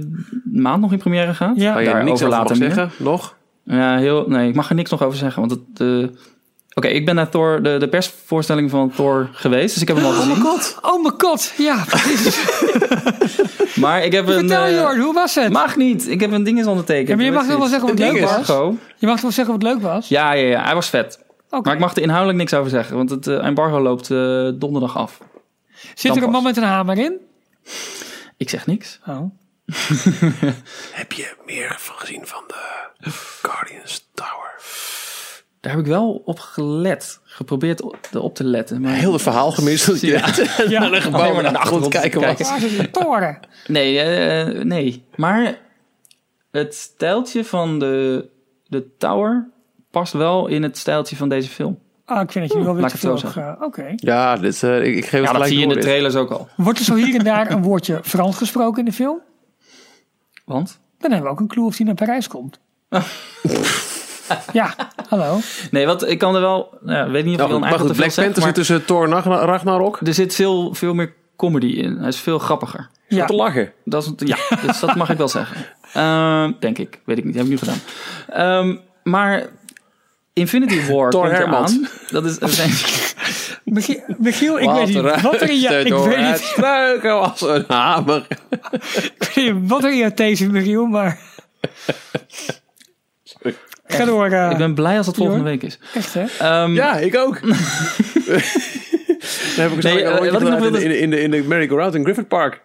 [0.51, 1.53] maand nog in première gaat.
[1.55, 1.73] Ja.
[1.73, 2.71] Waar je niks over meer.
[2.73, 3.35] zeggen, nog?
[3.63, 5.47] Ja, heel, nee, ik mag er niks nog over zeggen.
[5.47, 6.17] Want het, eh,
[6.79, 10.05] Oké, ik ben naar Thor, de, de persvoorstelling van Thor geweest, dus ik heb hem
[10.05, 10.35] al gezien.
[10.35, 10.77] god.
[10.81, 11.53] Oh mijn god.
[11.57, 12.39] Ja, precies.
[13.75, 14.39] Maar ik heb een.
[14.39, 15.51] Vertel eh, Jord, hoe was het?
[15.51, 17.07] Mag niet, ik heb een ding eens ondertekend.
[17.07, 18.47] Ja, maar je mag wel zeggen wat Het leuk was.
[18.97, 20.07] Je mag wel zeggen wat leuk was.
[20.07, 21.19] Ja, ja, ja, hij was vet.
[21.49, 21.61] Oké.
[21.61, 24.97] Maar ik mag er inhoudelijk niks over zeggen, want het eh, embargo loopt eh, donderdag
[24.97, 25.17] af.
[25.93, 27.17] Zit er een man met een hamer in?
[28.37, 28.99] Ik zeg niks.
[29.07, 29.31] Oh.
[31.01, 33.09] Heb je meer van gezien van de?
[35.69, 37.19] Daar heb ik wel op gelet.
[37.23, 38.81] Geprobeerd op, op te letten.
[38.81, 38.93] Maar...
[38.93, 39.85] Heel het verhaal gemist.
[39.85, 40.07] Dat je
[40.69, 40.79] Ja.
[40.79, 42.49] naar een gebouw maar naar de achtergrond kijken was.
[42.77, 43.39] Waar toren?
[43.67, 45.03] Nee, eh, nee.
[45.15, 45.57] Maar
[46.51, 48.25] het stijltje van de,
[48.67, 49.49] de tower
[49.91, 51.79] past wel in het stijltje van deze film.
[52.05, 53.43] Ah, ik vind dat je nu wel weer te het veel...
[53.43, 53.93] eh, Oké.
[53.95, 56.31] Ja, dit, eh, ik, ik geef het Ja, dat zie je in de trailers ook
[56.31, 56.47] al.
[56.55, 59.19] Wordt er zo hier en daar een woordje Frans gesproken in de film?
[60.45, 60.79] Want?
[60.97, 62.59] Dan hebben we ook een clue of hij naar Parijs komt.
[64.53, 64.75] Ja,
[65.09, 65.39] hallo.
[65.71, 66.77] Nee, wat ik kan er wel.
[66.85, 69.03] Ja, weet niet of ik Nou, dan maar eigenlijk Black Panther maar zit tussen Thor
[69.05, 69.99] en Ragnar- Ragnarok.
[70.03, 71.97] Er zit veel, veel meer comedy in.
[71.97, 72.89] Hij is veel grappiger.
[73.07, 73.25] Ja.
[73.25, 73.73] Te lachen.
[73.85, 74.37] Dat is, ja,
[74.67, 75.65] dus dat mag ik wel zeggen.
[75.93, 76.99] Ehm, denk ik.
[77.05, 77.35] Weet ik niet.
[77.35, 77.79] Heb ik nu gedaan.
[78.29, 79.45] Ehm, maar
[80.33, 81.71] Infinity War Thor komt Hermans.
[81.71, 81.87] eraan.
[82.11, 82.71] Dat is, dat zijn-
[83.63, 87.41] Michiel, Michiel, ik weet niet wat er in je, ik weet Het niet, struiken was
[87.41, 88.25] een hamer.
[89.19, 91.19] ik weet niet wat er in je is, Michiel, maar...
[93.97, 94.25] Ga door.
[94.25, 95.79] eh, ik ben blij als het volgende week is.
[95.93, 96.25] Echt, hè?
[96.39, 97.39] Ehm, Ja, ik ook.
[99.55, 101.31] Dan heb ik Nee, eh, een wat ik nog wilde- in, de- in, de, in
[101.31, 102.61] de merry-go-round in Griffith Park.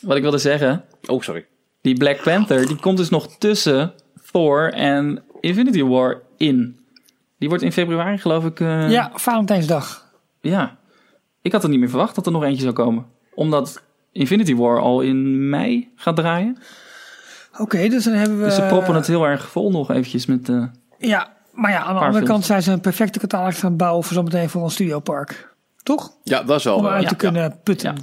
[0.00, 0.84] Wat ik wilde zeggen.
[1.06, 1.46] Oh, sorry.
[1.82, 3.92] Die Black Panther, die komt dus nog tussen
[4.32, 6.76] Thor en Infinity War in.
[7.38, 8.60] Die wordt in februari, geloof ik.
[8.60, 10.06] eh, Ja, Valentijnsdag.
[10.40, 10.76] Ja.
[11.42, 13.06] Ik had er niet meer verwacht dat er nog eentje zou komen.
[13.34, 13.82] Omdat
[14.12, 16.58] Infinity War al in mei gaat draaien.
[17.58, 18.44] Oké, dus dan hebben we...
[18.44, 20.48] Dus ze proppen het heel erg vol nog eventjes met...
[20.48, 20.64] eh,
[20.98, 22.28] Ja, maar ja, aan de andere films.
[22.28, 25.54] kant zijn ze een perfecte catalogus gaan bouwen voor zometeen voor een studiopark.
[25.82, 26.12] Toch?
[26.22, 27.08] Ja, dat is wel Om uit Ja.
[27.08, 27.94] te kunnen putten.
[27.96, 28.02] Ja.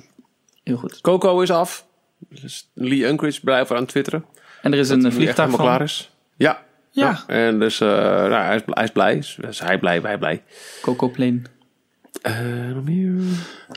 [0.64, 1.02] heel goed.
[1.02, 1.86] Coco is af.
[2.30, 4.26] Dus Lee Unkrich blijft aan twitteren.
[4.62, 5.60] En er is Dat een vliegtuig van.
[5.60, 6.12] klaar is.
[6.38, 6.60] Ja.
[6.92, 7.24] Ja.
[7.28, 9.24] En dus, eh, nou, hij, is, hij is blij.
[9.38, 10.44] Dus hij blij, wij blij.
[10.82, 11.42] Coco Plane.
[12.22, 12.34] Eh,
[12.74, 13.14] nog meer?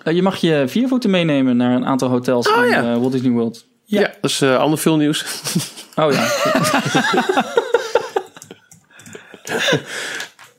[0.05, 2.83] Eh, je mag je viervoeten meenemen naar een aantal hotels Oh, in ja.
[2.93, 3.67] eh, Walt Disney World.
[3.93, 4.07] Ja, Ja.
[4.21, 5.25] dat is eh, ander veel nieuws.
[5.97, 6.27] Oh ja.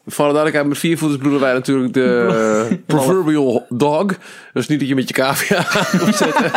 [0.05, 4.05] Voor de duidelijkheid, met viervoeters bedoelen wij natuurlijk de eh, proverbial dog.
[4.53, 5.65] Dus niet dat je met je cavia
[6.05, 6.51] moet zetten.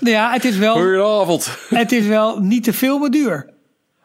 [0.00, 1.58] Nou ja, het is wel, Goedenavond.
[1.68, 3.50] het is wel niet te veel, maar duur.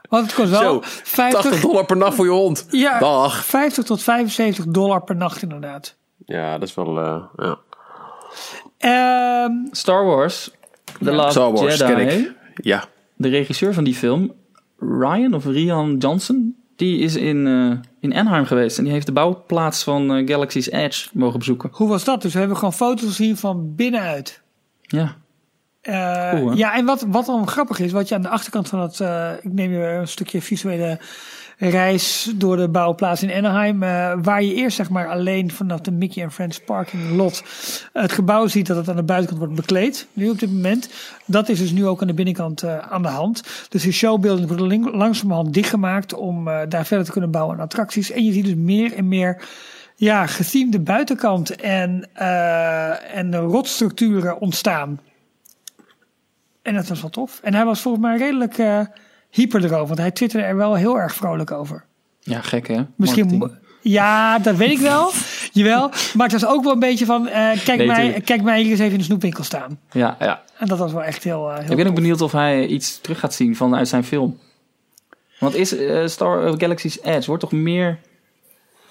[0.09, 2.65] Want het kost wel Zo, 50, 80 dollar per nacht voor je hond.
[2.69, 3.45] ja, Dag.
[3.45, 5.95] 50 tot 75 dollar per nacht inderdaad.
[6.25, 6.97] Ja, dat is wel...
[6.99, 7.57] eh, ja.
[8.77, 10.51] Ehm, Star Wars.
[11.03, 11.93] The Last Star Wars, Jedi.
[11.93, 12.31] ken ik.
[12.55, 12.85] Ja.
[13.15, 14.33] De regisseur van die film,
[14.77, 18.77] Ryan of Rian Johnson, die is in, eh, in Anaheim geweest.
[18.77, 21.69] En die heeft de bouwplaats van eh, Galaxy's Edge mogen bezoeken.
[21.73, 22.21] hoe was dat?
[22.21, 24.41] Dus we hebben gewoon foto's gezien van binnenuit.
[24.81, 25.15] Ja.
[25.81, 28.99] Eh, ja, en wat, wat dan grappig is, wat je aan de achterkant van het,
[28.99, 30.99] eh, ik neem je een stukje visuele
[31.69, 35.91] reis door de bouwplaats in Anaheim, eh, waar je eerst zeg maar alleen vanaf de
[35.91, 37.43] Mickey and Friends parking lot
[37.93, 40.89] het gebouw ziet dat het aan de buitenkant wordt bekleed, nu op dit moment.
[41.25, 43.43] Dat is dus nu ook aan de binnenkant eh, aan de hand.
[43.69, 48.11] Dus de showbuilding wordt langzamerhand dichtgemaakt om eh, daar verder te kunnen bouwen aan attracties.
[48.11, 49.41] En je ziet dus meer en meer
[49.95, 54.99] ja, gethemde buitenkant en, eh en rotstructuren ontstaan.
[56.61, 57.39] En dat was wel tof.
[57.43, 58.81] En hij was volgens mij redelijk eh,
[59.31, 59.87] hyper erover.
[59.87, 61.83] Want hij twitterde er wel heel erg vrolijk over.
[62.19, 62.81] Ja, gek hè?
[62.95, 63.51] Misschien...
[63.83, 65.11] Ja, dat weet ik wel.
[65.53, 65.89] Jawel.
[66.13, 67.27] Maar het was ook wel een beetje van...
[67.27, 67.33] eh,
[67.63, 68.25] kijk, Nee, mij, tuurlijk.
[68.25, 69.79] kijk mij hier eens even in de snoepwinkel staan.
[69.91, 70.41] Ja, ja.
[70.57, 71.49] En dat was wel echt heel...
[71.51, 74.39] eh, heel Ik ben ook benieuwd of hij iets terug gaat zien vanuit zijn film.
[75.39, 77.99] Want is eh, Star Galaxy's Edge wordt toch meer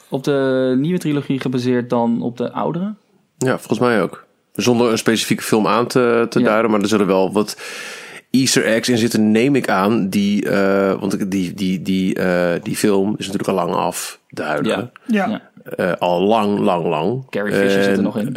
[0.08, 2.94] op de nieuwe trilogie gebaseerd dan op de oudere?
[3.38, 4.24] ja, volgens mij ook.
[4.54, 6.44] Zonder een specifieke film aan te, te Ja.
[6.44, 6.70] duiden.
[6.70, 7.56] Maar er zullen wel wat
[8.30, 10.08] easter eggs in zitten, neem ik aan.
[10.08, 14.20] Die, eh, want die, die, die, eh, die film is natuurlijk al lang af.
[14.28, 14.90] De huidige.
[15.06, 15.26] Ja.
[15.26, 15.50] Ja.
[15.76, 17.30] Eh, al lang, lang, lang.
[17.30, 18.36] Carrie Fisher zit er nog in.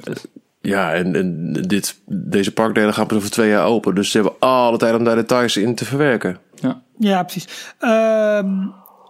[0.61, 3.95] Ja, en, en dit, deze parkdelen gaan pas over twee jaar open.
[3.95, 6.37] Dus ze hebben alle tijd om daar details in te verwerken.
[6.55, 6.81] Ja.
[6.97, 7.73] Ja, precies.
[7.79, 8.67] Ehm,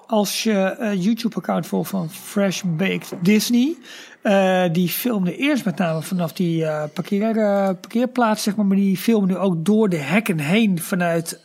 [0.08, 3.76] als je YouTube-account volgt van Fresh Baked Disney.
[4.24, 8.66] Eh, die filmde eerst met name vanaf die eh, parkeer, eh, parkeerplaats, zeg maar.
[8.66, 11.40] Maar die filmen nu ook door de hekken heen vanuit,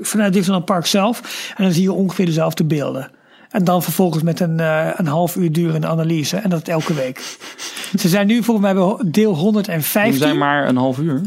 [0.00, 1.52] vanuit Disneyland Park zelf.
[1.56, 3.10] En dan zie je ongeveer dezelfde beelden.
[3.50, 4.58] En dan vervolgens met een,
[4.98, 6.36] een half uur durende analyse.
[6.36, 7.36] En dat elke week.
[8.00, 10.14] Ze zijn nu volgens mij bij deel Die 115.
[10.14, 11.20] zijn maar een half uur.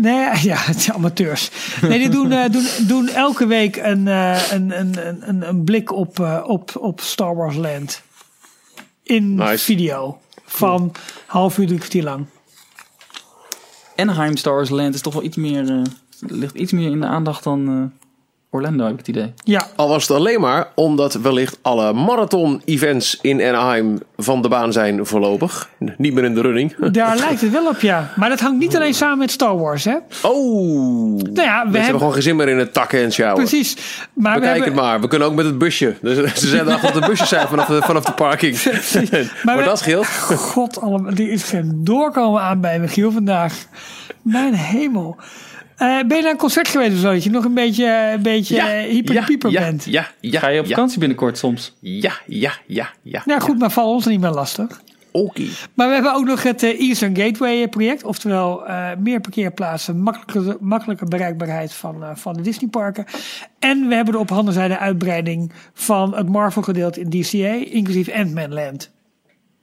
[0.00, 1.50] Nee, ja, het zijn amateurs.
[1.82, 4.96] Nee, die doen, doen, doen elke week een, een, een,
[5.28, 8.02] een- een, blik op, op, op Star Wars Land.
[9.02, 9.64] In Nice.
[9.64, 10.18] video.
[10.44, 10.92] Van
[11.26, 12.26] half uur, drie kwartier lang.
[13.96, 15.82] Anaheim Star Wars Land is toch wel iets meer, eh,
[16.18, 18.01] ligt iets meer in de aandacht dan eh,
[18.54, 19.32] Orlando, heb ik het idee.
[19.44, 24.72] Ja, Al was het alleen maar omdat wellicht alle marathon-events in Anaheim van de baan
[24.72, 25.68] zijn voorlopig.
[25.96, 26.74] Niet meer in de running.
[26.90, 28.12] daar lijkt het wel op, ja.
[28.16, 29.96] Maar dat hangt niet alleen samen met Star Wars, hè?
[30.22, 30.32] Oh!
[30.32, 31.98] Nou ja, we hebben hebben...
[31.98, 33.44] gewoon geen zin meer in het takken en sjouwen.
[33.44, 33.76] Precies.
[34.12, 35.00] Maar we, hebben, het maar.
[35.00, 35.96] We kunnen ook met het busje.
[36.02, 38.56] Dus, ze zijn erachter dat er busjes zijn vanaf de, vanaf de parking.
[39.42, 40.06] maar we- dat scheelt.
[40.36, 43.54] God, allemaal, die is geen doorkomen aan bij Michiel vandaag.
[44.22, 45.16] Mijn hemel.
[45.82, 47.12] Eh, ben je naar een concert geweest of zo?
[47.12, 49.84] Dat je nog een beetje, een beetje eh, hyper de pieper ja, bent?
[49.84, 51.74] Ja, ja, Ga je op ja, vakantie binnenkort soms?
[51.80, 53.22] Ja, ja, ja, ja.
[53.26, 54.80] Ja, goed, maar val ons niet meer lastig.
[55.12, 55.42] Oké.
[55.74, 58.04] Maar we hebben ook nog het eh, Eastern Gateway project.
[58.04, 63.04] Oftewel eh, meer parkeerplaatsen, makkelijke, makkelijke bereikbaarheid van, eh, van de Disneyparken.
[63.58, 68.10] En we hebben de op handen zijde uitbreiding van het Marvel gedeelte in DCA, inclusief
[68.10, 68.90] Ant-Man Land.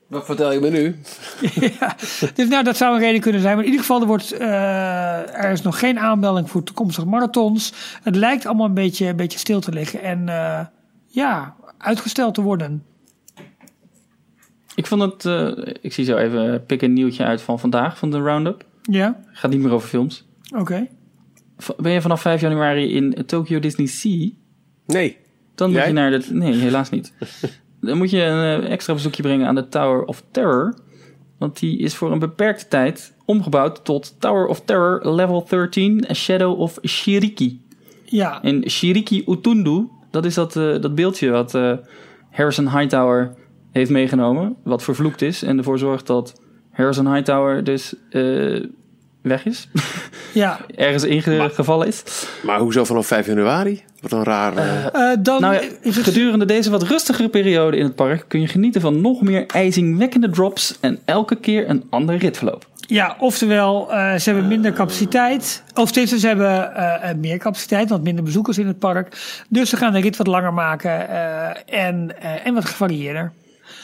[0.09, 0.95] Wat vertel je me nu?
[1.79, 1.95] ja,
[2.33, 3.55] dus nou, dat zou een reden kunnen zijn.
[3.55, 7.73] Maar in ieder geval, er, wordt, eh, er is nog geen aanmelding voor toekomstige marathons.
[8.03, 10.01] Het lijkt allemaal een beetje, een beetje stil te liggen.
[10.01, 10.65] En eh,
[11.07, 12.83] ja, uitgesteld te worden.
[14.75, 18.11] Ik vond het, eh, ik zie zo even, pik een nieuwtje uit van vandaag, van
[18.11, 18.65] de Roundup.
[18.81, 20.27] Ja, Gaat niet meer over films.
[20.55, 20.87] oké.
[21.77, 24.29] Ben je vanaf 5 januari in Tokyo Disney Sea?
[24.85, 25.17] Nee.
[25.55, 26.25] Dan moet je naar de...
[26.29, 27.13] Nee, helaas niet.
[27.81, 30.73] Dan moet je een eh, extra bezoekje brengen aan de Tower of Terror.
[31.37, 36.13] Want die is voor een beperkte tijd omgebouwd tot Tower of Terror Level 13 A
[36.13, 37.61] Shadow of Shiriki.
[38.05, 41.73] Ja, En Shiriki Utundu, dat is dat, eh, dat beeldje wat eh,
[42.29, 43.33] Harrison Hightower
[43.71, 44.55] heeft meegenomen.
[44.63, 46.41] Wat vervloekt is en ervoor zorgt dat
[46.71, 47.95] Harrison Hightower dus
[49.21, 49.67] weg is.
[50.33, 50.59] ja.
[50.75, 52.03] Ergens ingevallen is.
[52.43, 53.83] Maar hoezo vanaf 5 januari?
[54.01, 54.57] Wat een raar...
[54.57, 56.05] eh, Eh, dan Nou ja, is het...
[56.05, 60.29] gedurende deze wat rustigere periode in het park kun je genieten van nog meer ijzingwekkende
[60.29, 62.67] drops en elke keer een ander ritverloop.
[62.87, 65.63] Ja, oftewel, eh, ze hebben minder capaciteit.
[65.75, 69.17] Of tenminste, ze hebben eh, eh, meer capaciteit, want minder bezoekers in het park.
[69.49, 73.31] Dus ze gaan de rit wat langer maken eh, en, eh, en wat gevarieerder.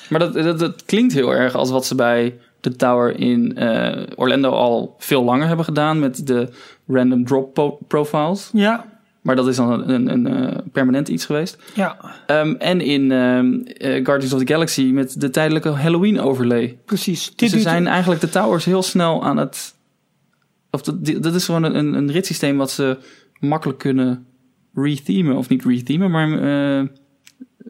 [0.10, 2.34] Maar dat, dat, dat klinkt heel erg als wat ze bij
[2.72, 6.50] de Tower in eh, Orlando al veel langer hebben gedaan met de
[6.88, 8.50] random drop profiles.
[8.54, 8.86] Ja,
[9.22, 11.58] Maar dat is dan een, een, een eh, permanent iets geweest.
[11.76, 11.98] ja,
[12.28, 16.78] Ehm, en in ehm, eh, Guardians of the Galaxy met de tijdelijke Halloween overlay.
[16.86, 17.36] precies.
[17.36, 19.74] Dus ze zijn eigenlijk de towers heel snel aan het.
[20.72, 22.98] Of dat, dat is gewoon een, een ritssysteem wat ze
[23.40, 24.26] makkelijk kunnen
[24.74, 25.36] rethemen.
[25.36, 26.30] Of niet rethemen, maar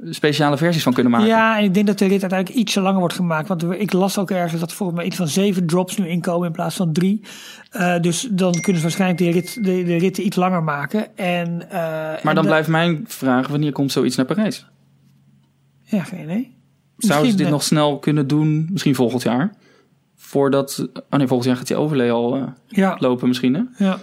[0.10, 1.28] speciale versies van kunnen maken.
[1.28, 3.48] Ja, en ik denk dat de rit uiteindelijk ietsje langer wordt gemaakt.
[3.48, 6.48] Want ik las ook ergens dat er volgens mij iets van zeven drops nu inkomen
[6.48, 7.22] in plaats van drie.
[7.70, 11.18] Eh, dus dan kunnen ze waarschijnlijk de, rit, de, de ritten iets langer maken.
[11.18, 14.66] En, eh, maar en dan de- blijft mijn vraag: wanneer komt zoiets naar Parijs?
[15.84, 16.56] Ja, geen idee.
[16.98, 18.68] Zouden ze dit nog snel kunnen doen?
[18.72, 19.54] Misschien volgend jaar.
[20.16, 20.88] Voordat.
[21.10, 23.54] Oh nee, volgend jaar gaat die overlay al eh, Ja, lopen, misschien.
[23.54, 23.86] Hè?
[23.86, 24.00] ja.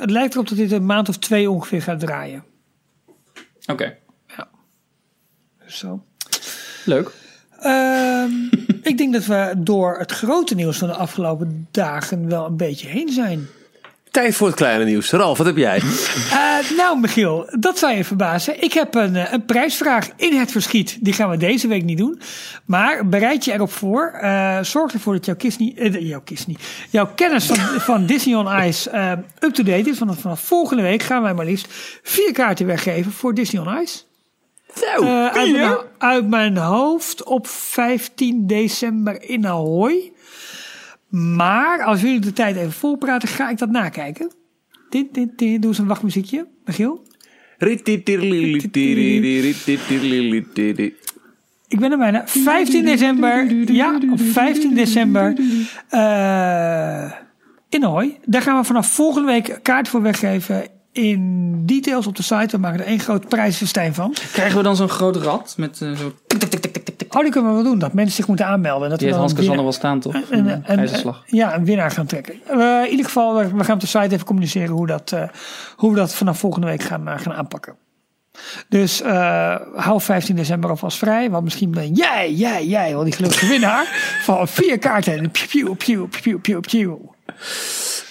[0.00, 2.44] Het lijkt erop dat dit een maand of twee ongeveer gaat draaien.
[3.66, 3.96] Oké,
[5.72, 6.02] Zo.
[6.84, 7.10] leuk.
[7.60, 8.30] Ehm,
[8.90, 12.88] ik denk dat we door het grote nieuws van de afgelopen dagen wel een beetje
[12.88, 13.48] heen zijn.
[14.12, 15.10] Tijd voor het kleine nieuws.
[15.10, 15.82] Ralf, wat heb jij?
[16.32, 18.62] Eh, nou, Michiel, dat zou je verbazen.
[18.62, 20.98] Ik heb een, eh, een prijsvraag in het verschiet.
[21.00, 22.20] Die gaan we deze week niet doen.
[22.64, 24.18] Maar bereid je erop voor.
[24.20, 26.56] Eh, zorg ervoor dat jouw, Disney, jouw, Disney,
[26.90, 27.56] jouw kennis van,
[27.90, 28.90] van Disney on Ice
[29.38, 29.98] up-to-date is.
[29.98, 31.66] Want vanaf volgende week gaan wij maar liefst
[32.02, 33.98] vier kaarten weggeven voor Disney on Ice.
[34.74, 40.12] Zo, Eh, uit, mijn, uit mijn hoofd op 15 december in Ahoy.
[41.08, 44.30] Maar als jullie de tijd even volpraten, ga ik dat nakijken.
[44.90, 45.60] Dit, dit, dit.
[45.62, 47.02] Doe eens een wachtmuziekje, Michiel.
[51.68, 52.22] Ik ben er bijna.
[52.26, 53.52] 15 december.
[53.72, 55.34] Ja, op 15 december.
[55.88, 57.12] eh
[57.68, 58.18] in Ahoy.
[58.24, 60.66] Daar gaan we vanaf volgende week kaart voor weggeven.
[60.92, 62.46] In details op de site.
[62.50, 64.14] We maken er één groot prijsfestijn van.
[64.32, 66.12] Krijgen we dan zo'n groot rad met eh, zo.
[67.08, 67.78] Oh, die kunnen we wel doen.
[67.78, 68.88] Dat mensen zich moeten aanmelden.
[68.90, 70.30] Dat Die heeft dan Hans een Casander winnaar- wel staan, toch?
[70.30, 71.22] een- Een, een- eh, ijzerslag.
[71.26, 72.34] ja, een winnaar gaan trekken.
[72.48, 75.22] Eh, in ieder geval, we, we gaan op de site even communiceren hoe, dat, eh,
[75.76, 77.74] hoe we dat vanaf volgende week gaan, eh, gaan aanpakken.
[78.68, 81.30] Dus eh, hou 15 december alvast vrij.
[81.30, 83.86] Want misschien ben jij, jij, jij wel die gelukkige winnaar
[84.24, 85.30] van vier kaarten.
[85.30, 86.96] Piu, piu, piu, piu, piu, piu.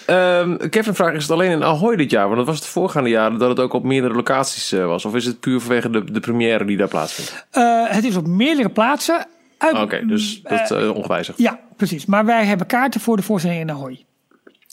[0.05, 2.25] Ehm, Kevin vraagt, is het alleen in Ahoy dit jaar?
[2.25, 5.05] Want dat was het voorgaande jaar dat het ook op meerdere locaties eh, was.
[5.05, 7.45] Of is het puur vanwege de, de première die daar plaatsvindt?
[7.51, 9.25] Eh, het is op meerdere plaatsen.
[9.57, 11.37] Uit- Oké, dus dat is eh, ongewijzigd.
[11.37, 12.05] Ja, precies.
[12.05, 14.05] Maar wij hebben kaarten voor de voorstelling in Ahoy.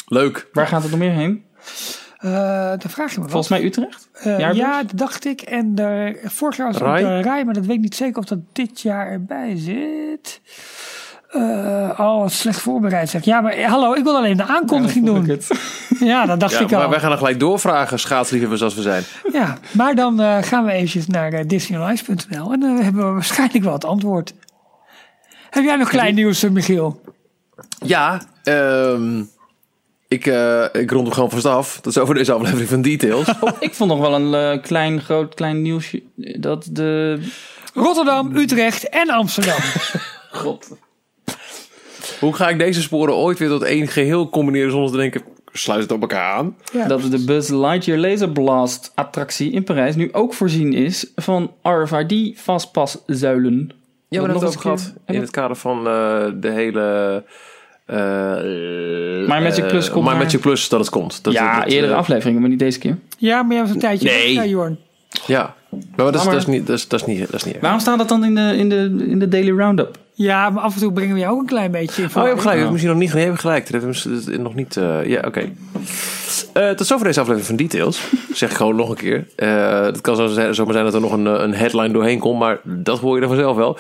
[0.07, 0.49] Leuk.
[0.53, 1.45] Waar gaat het nog meer heen?
[2.19, 3.31] Eh dan vraag je me wat.
[3.31, 4.09] Volgens mij Utrecht?
[4.57, 5.41] Ja, dat dacht ik.
[5.41, 7.23] En de, vorig jaar was het Rai?
[7.23, 10.41] Rai, maar dat weet ik niet zeker of dat dit jaar erbij zit.
[11.29, 13.25] Eh, oh, wat slecht voorbereid zeg.
[13.25, 15.17] Ja, maar hallo, ik wil alleen de aankondiging Ja, doen.
[15.27, 15.59] vond ik het.
[16.09, 16.79] Ja, dat dacht Ja, ik al.
[16.79, 19.03] maar wij gaan dan gelijk doorvragen, schaatsliefhebbers als we zijn.
[19.33, 23.65] Ja, maar dan eh, gaan we eventjes naar uh, disneyonice.nl en dan hebben we waarschijnlijk
[23.65, 24.35] wel het antwoord.
[25.51, 27.01] Heb jij nog klein nieuws, Michiel?
[27.85, 29.23] Ja, ehm,
[30.09, 31.75] ik, eh, ik rond hem gewoon vast af.
[31.81, 33.29] Dat is over deze aflevering van Details.
[33.61, 36.03] Ik vond nog wel een eh, klein, groot, klein nieuwsje.
[36.39, 37.21] Dat de.
[37.75, 39.59] Rotterdam, Utrecht en Amsterdam.
[40.33, 40.69] God.
[42.21, 45.23] Hoe ga ik deze sporen ooit weer tot één geheel combineren zonder te denken,
[45.53, 46.57] sluit het op elkaar aan?
[46.73, 46.87] Ja.
[46.87, 52.39] Dat de Buzz Lightyear Laser Blast attractie in Parijs nu ook voorzien is van RFID
[52.41, 53.71] vastpaszuilen.
[54.09, 54.93] Ja, hebben eens over een gehad.
[55.07, 57.25] In het kader van eh, de hele...
[57.87, 57.97] eh
[59.27, 61.25] My Magic Plus eh, komt My maar- Magic Plus, dat het komt.
[61.25, 62.99] Dat, ja, dat, eerdere eh, afleveringen, maar niet deze keer.
[63.19, 64.33] Ja, maar jij was een tijdje Nee.
[64.33, 64.79] ja, Jorn.
[65.27, 67.45] Ja, maar dat is, maar- dat is niet, dat is, dat is niet, dat is
[67.45, 67.63] niet erg.
[67.63, 69.99] Waarom staat dat dan in de, in de, in de Daily Roundup?
[70.19, 72.29] Ja, maar af en toe brengen we jou ook een klein beetje in Oh, je
[72.29, 72.61] hebt gelijk.
[72.61, 73.13] Dat misschien nog niet.
[73.13, 73.71] Nee, je hebt gelijk.
[73.73, 74.77] Dat hebben we nog niet.
[74.77, 75.53] eh, ja, oké.
[76.53, 78.01] Eh, tot zover deze aflevering van Details.
[78.33, 79.27] zeg ik gewoon nog een keer.
[79.37, 82.39] Eh, het kan zo zijn, zomaar zijn dat er nog een, een headline doorheen komt,
[82.39, 83.79] maar dat hoor je er vanzelf wel.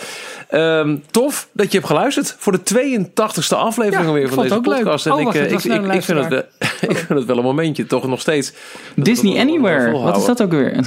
[0.48, 4.62] Ehm, tof dat je hebt geluisterd voor de 82e aflevering Ja, ik van deze leuk.
[4.62, 5.06] podcast.
[5.06, 5.74] En Oh, ik, ik, ik, vind
[6.18, 6.42] het, wel-
[6.80, 8.52] ik vind het wel een momentje, toch nog steeds.
[8.94, 9.90] Disney Anywhere.
[9.98, 10.86] Wat is dat ook weer?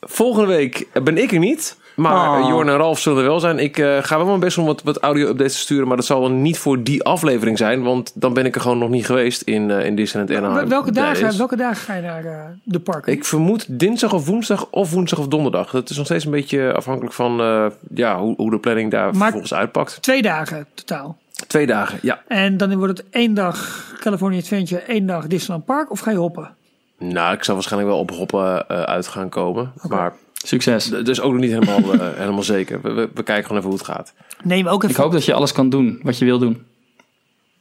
[0.00, 1.76] Volgende week ben ik er niet.
[1.96, 2.48] Maar Oh.
[2.48, 3.58] Jorn en Ralf zullen er wel zijn.
[3.58, 5.88] Ik eh, ga wel mijn best om wat, wat audio-updates te sturen.
[5.88, 7.82] Maar dat zal dan niet voor die aflevering zijn.
[7.82, 10.68] Want dan ben ik er gewoon nog niet geweest in, eh in Disneyland Anaheim.
[10.68, 13.12] Welke dagen, welke dagen ga je naar de parken?
[13.12, 15.70] Ik vermoed dinsdag of woensdag of woensdag of donderdag.
[15.70, 17.32] Dat is nog steeds een beetje afhankelijk van
[17.94, 19.98] ja, hoe, hoe de planning daar Maar- vervolgens uitpakt.
[20.02, 21.16] Twee dagen totaal.
[21.46, 22.20] Twee dagen, ja.
[22.28, 25.90] En dan wordt het één dag California Adventure, één dag Disneyland Park.
[25.90, 26.50] Of ga je hoppen?
[26.98, 29.72] Nou, ik zal waarschijnlijk wel op hoppen uit gaan komen.
[29.88, 30.12] Maar
[30.46, 30.88] Succes.
[30.88, 32.80] d- dus ook nog niet helemaal, eh, helemaal zeker.
[32.82, 34.14] We, we, we kijken gewoon even hoe het gaat.
[34.42, 34.94] Neem ook even.
[34.96, 36.62] Ik hoop dat je alles kan doen wat je wil doen.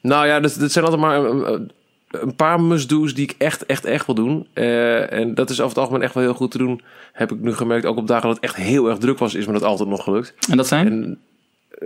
[0.02, 1.72] Nou ja, dat, dat zijn altijd maar een, een-
[2.12, 4.48] een paar must-do's die ik echt, echt, echt wil doen.
[4.53, 6.82] Eh, en dat is over het algemeen echt wel heel goed te doen.
[7.14, 9.45] Heb ik nu gemerkt, ook op dagen dat het echt heel erg druk was, is
[9.45, 10.34] me dat altijd nog gelukt.
[10.49, 10.88] En dat zijn?
[10.88, 11.20] En,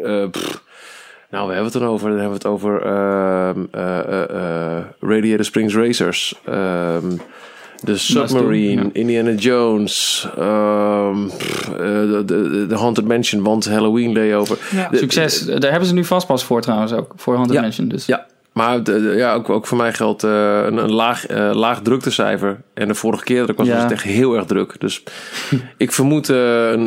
[0.03, 0.63] eh, pff,
[1.29, 2.09] nou, we hebben het dan over.
[2.09, 6.35] Dan hebben we het over ehm, eh, eh, eh, Radiator Springs Racers.
[7.83, 8.89] De Submarine, ja.
[8.93, 14.57] Indiana Jones, ehm, pff, eh, de, de, de Haunted Mansion, want Halloween layover.
[14.71, 14.87] Ja.
[14.89, 15.45] De- Succes.
[15.45, 17.13] Daar hebben ze nu vastpas voor trouwens ook.
[17.15, 17.61] Voor Haunted Ja.
[17.61, 17.87] Mansion.
[17.87, 18.05] Dus.
[18.05, 21.51] Ja, maar de- de- ja, ook, ook voor mij geldt eh, een, een laag, eh,
[21.53, 22.61] laag druktecijfer.
[22.73, 23.73] En de vorige keer dat ik was, Ja.
[23.73, 24.75] was het echt heel erg druk.
[24.79, 25.03] Dus
[25.77, 26.37] ik vermoed een,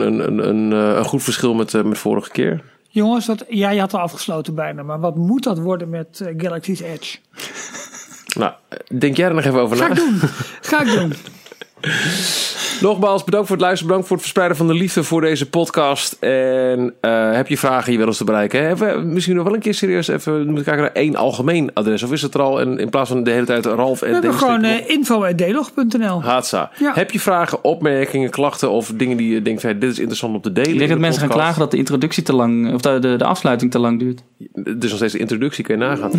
[0.00, 2.62] een, een, een, een goed verschil met, met vorige keer.
[2.88, 4.82] Jongens, wat, ja, je had al afgesloten bijna.
[4.82, 7.16] Maar wat moet dat worden met Galaxy's Edge?
[8.38, 8.52] Nou,
[8.98, 9.90] denk jij er nog even over Ga na?
[9.90, 10.20] ik doen.
[10.70, 11.12] Ga ik doen.
[12.80, 13.86] Nogmaals, bedankt voor het luisteren.
[13.86, 16.12] Bedankt voor het verspreiden van de liefde voor deze podcast.
[16.20, 18.66] En eh, heb je vragen, je wil ons te bereiken.
[18.66, 22.02] Hebben we misschien nog wel een keer serieus even moeten kijken naar één algemeen adres?
[22.02, 24.12] Of is het er al en in plaats van de hele tijd Ralf en We
[24.14, 24.88] hebben gewoon Stickler?
[24.88, 26.22] eh, info.delog.nl.
[26.22, 26.70] Haatsa.
[26.78, 26.92] Ja.
[26.94, 30.40] Heb je vragen, opmerkingen, klachten of dingen die je denkt, hey, dit is interessant om
[30.40, 30.70] te delen?
[30.72, 33.16] Ik denk dat de mensen gaan klagen dat de introductie te lang, of de, de,
[33.16, 34.22] de afsluiting te lang duurt.
[34.52, 36.10] Dus nog steeds de introductie, kun je nagaan.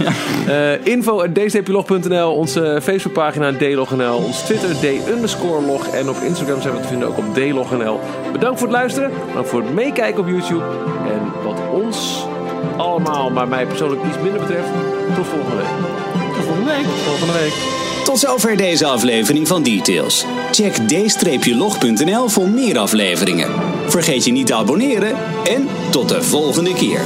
[0.47, 6.81] Eh info at dstplog.nl, onze Facebookpagina dlog.nl, ons Twitter d_log en op Instagram zijn we
[6.81, 7.99] te vinden ook op dlog.nl.
[8.31, 10.63] Bedankt voor het luisteren, bedankt voor het meekijken op YouTube.
[11.11, 12.25] En wat ons
[12.77, 14.67] allemaal, maar mij persoonlijk iets minder betreft,
[15.15, 16.35] tot volgende week.
[16.35, 16.85] Tot volgende week.
[16.85, 17.53] Volgende week.
[18.03, 20.25] Tot zover deze aflevering van Details.
[20.51, 23.49] Check d-log.nl voor meer afleveringen.
[23.87, 26.99] Vergeet je niet te abonneren en tot de volgende keer.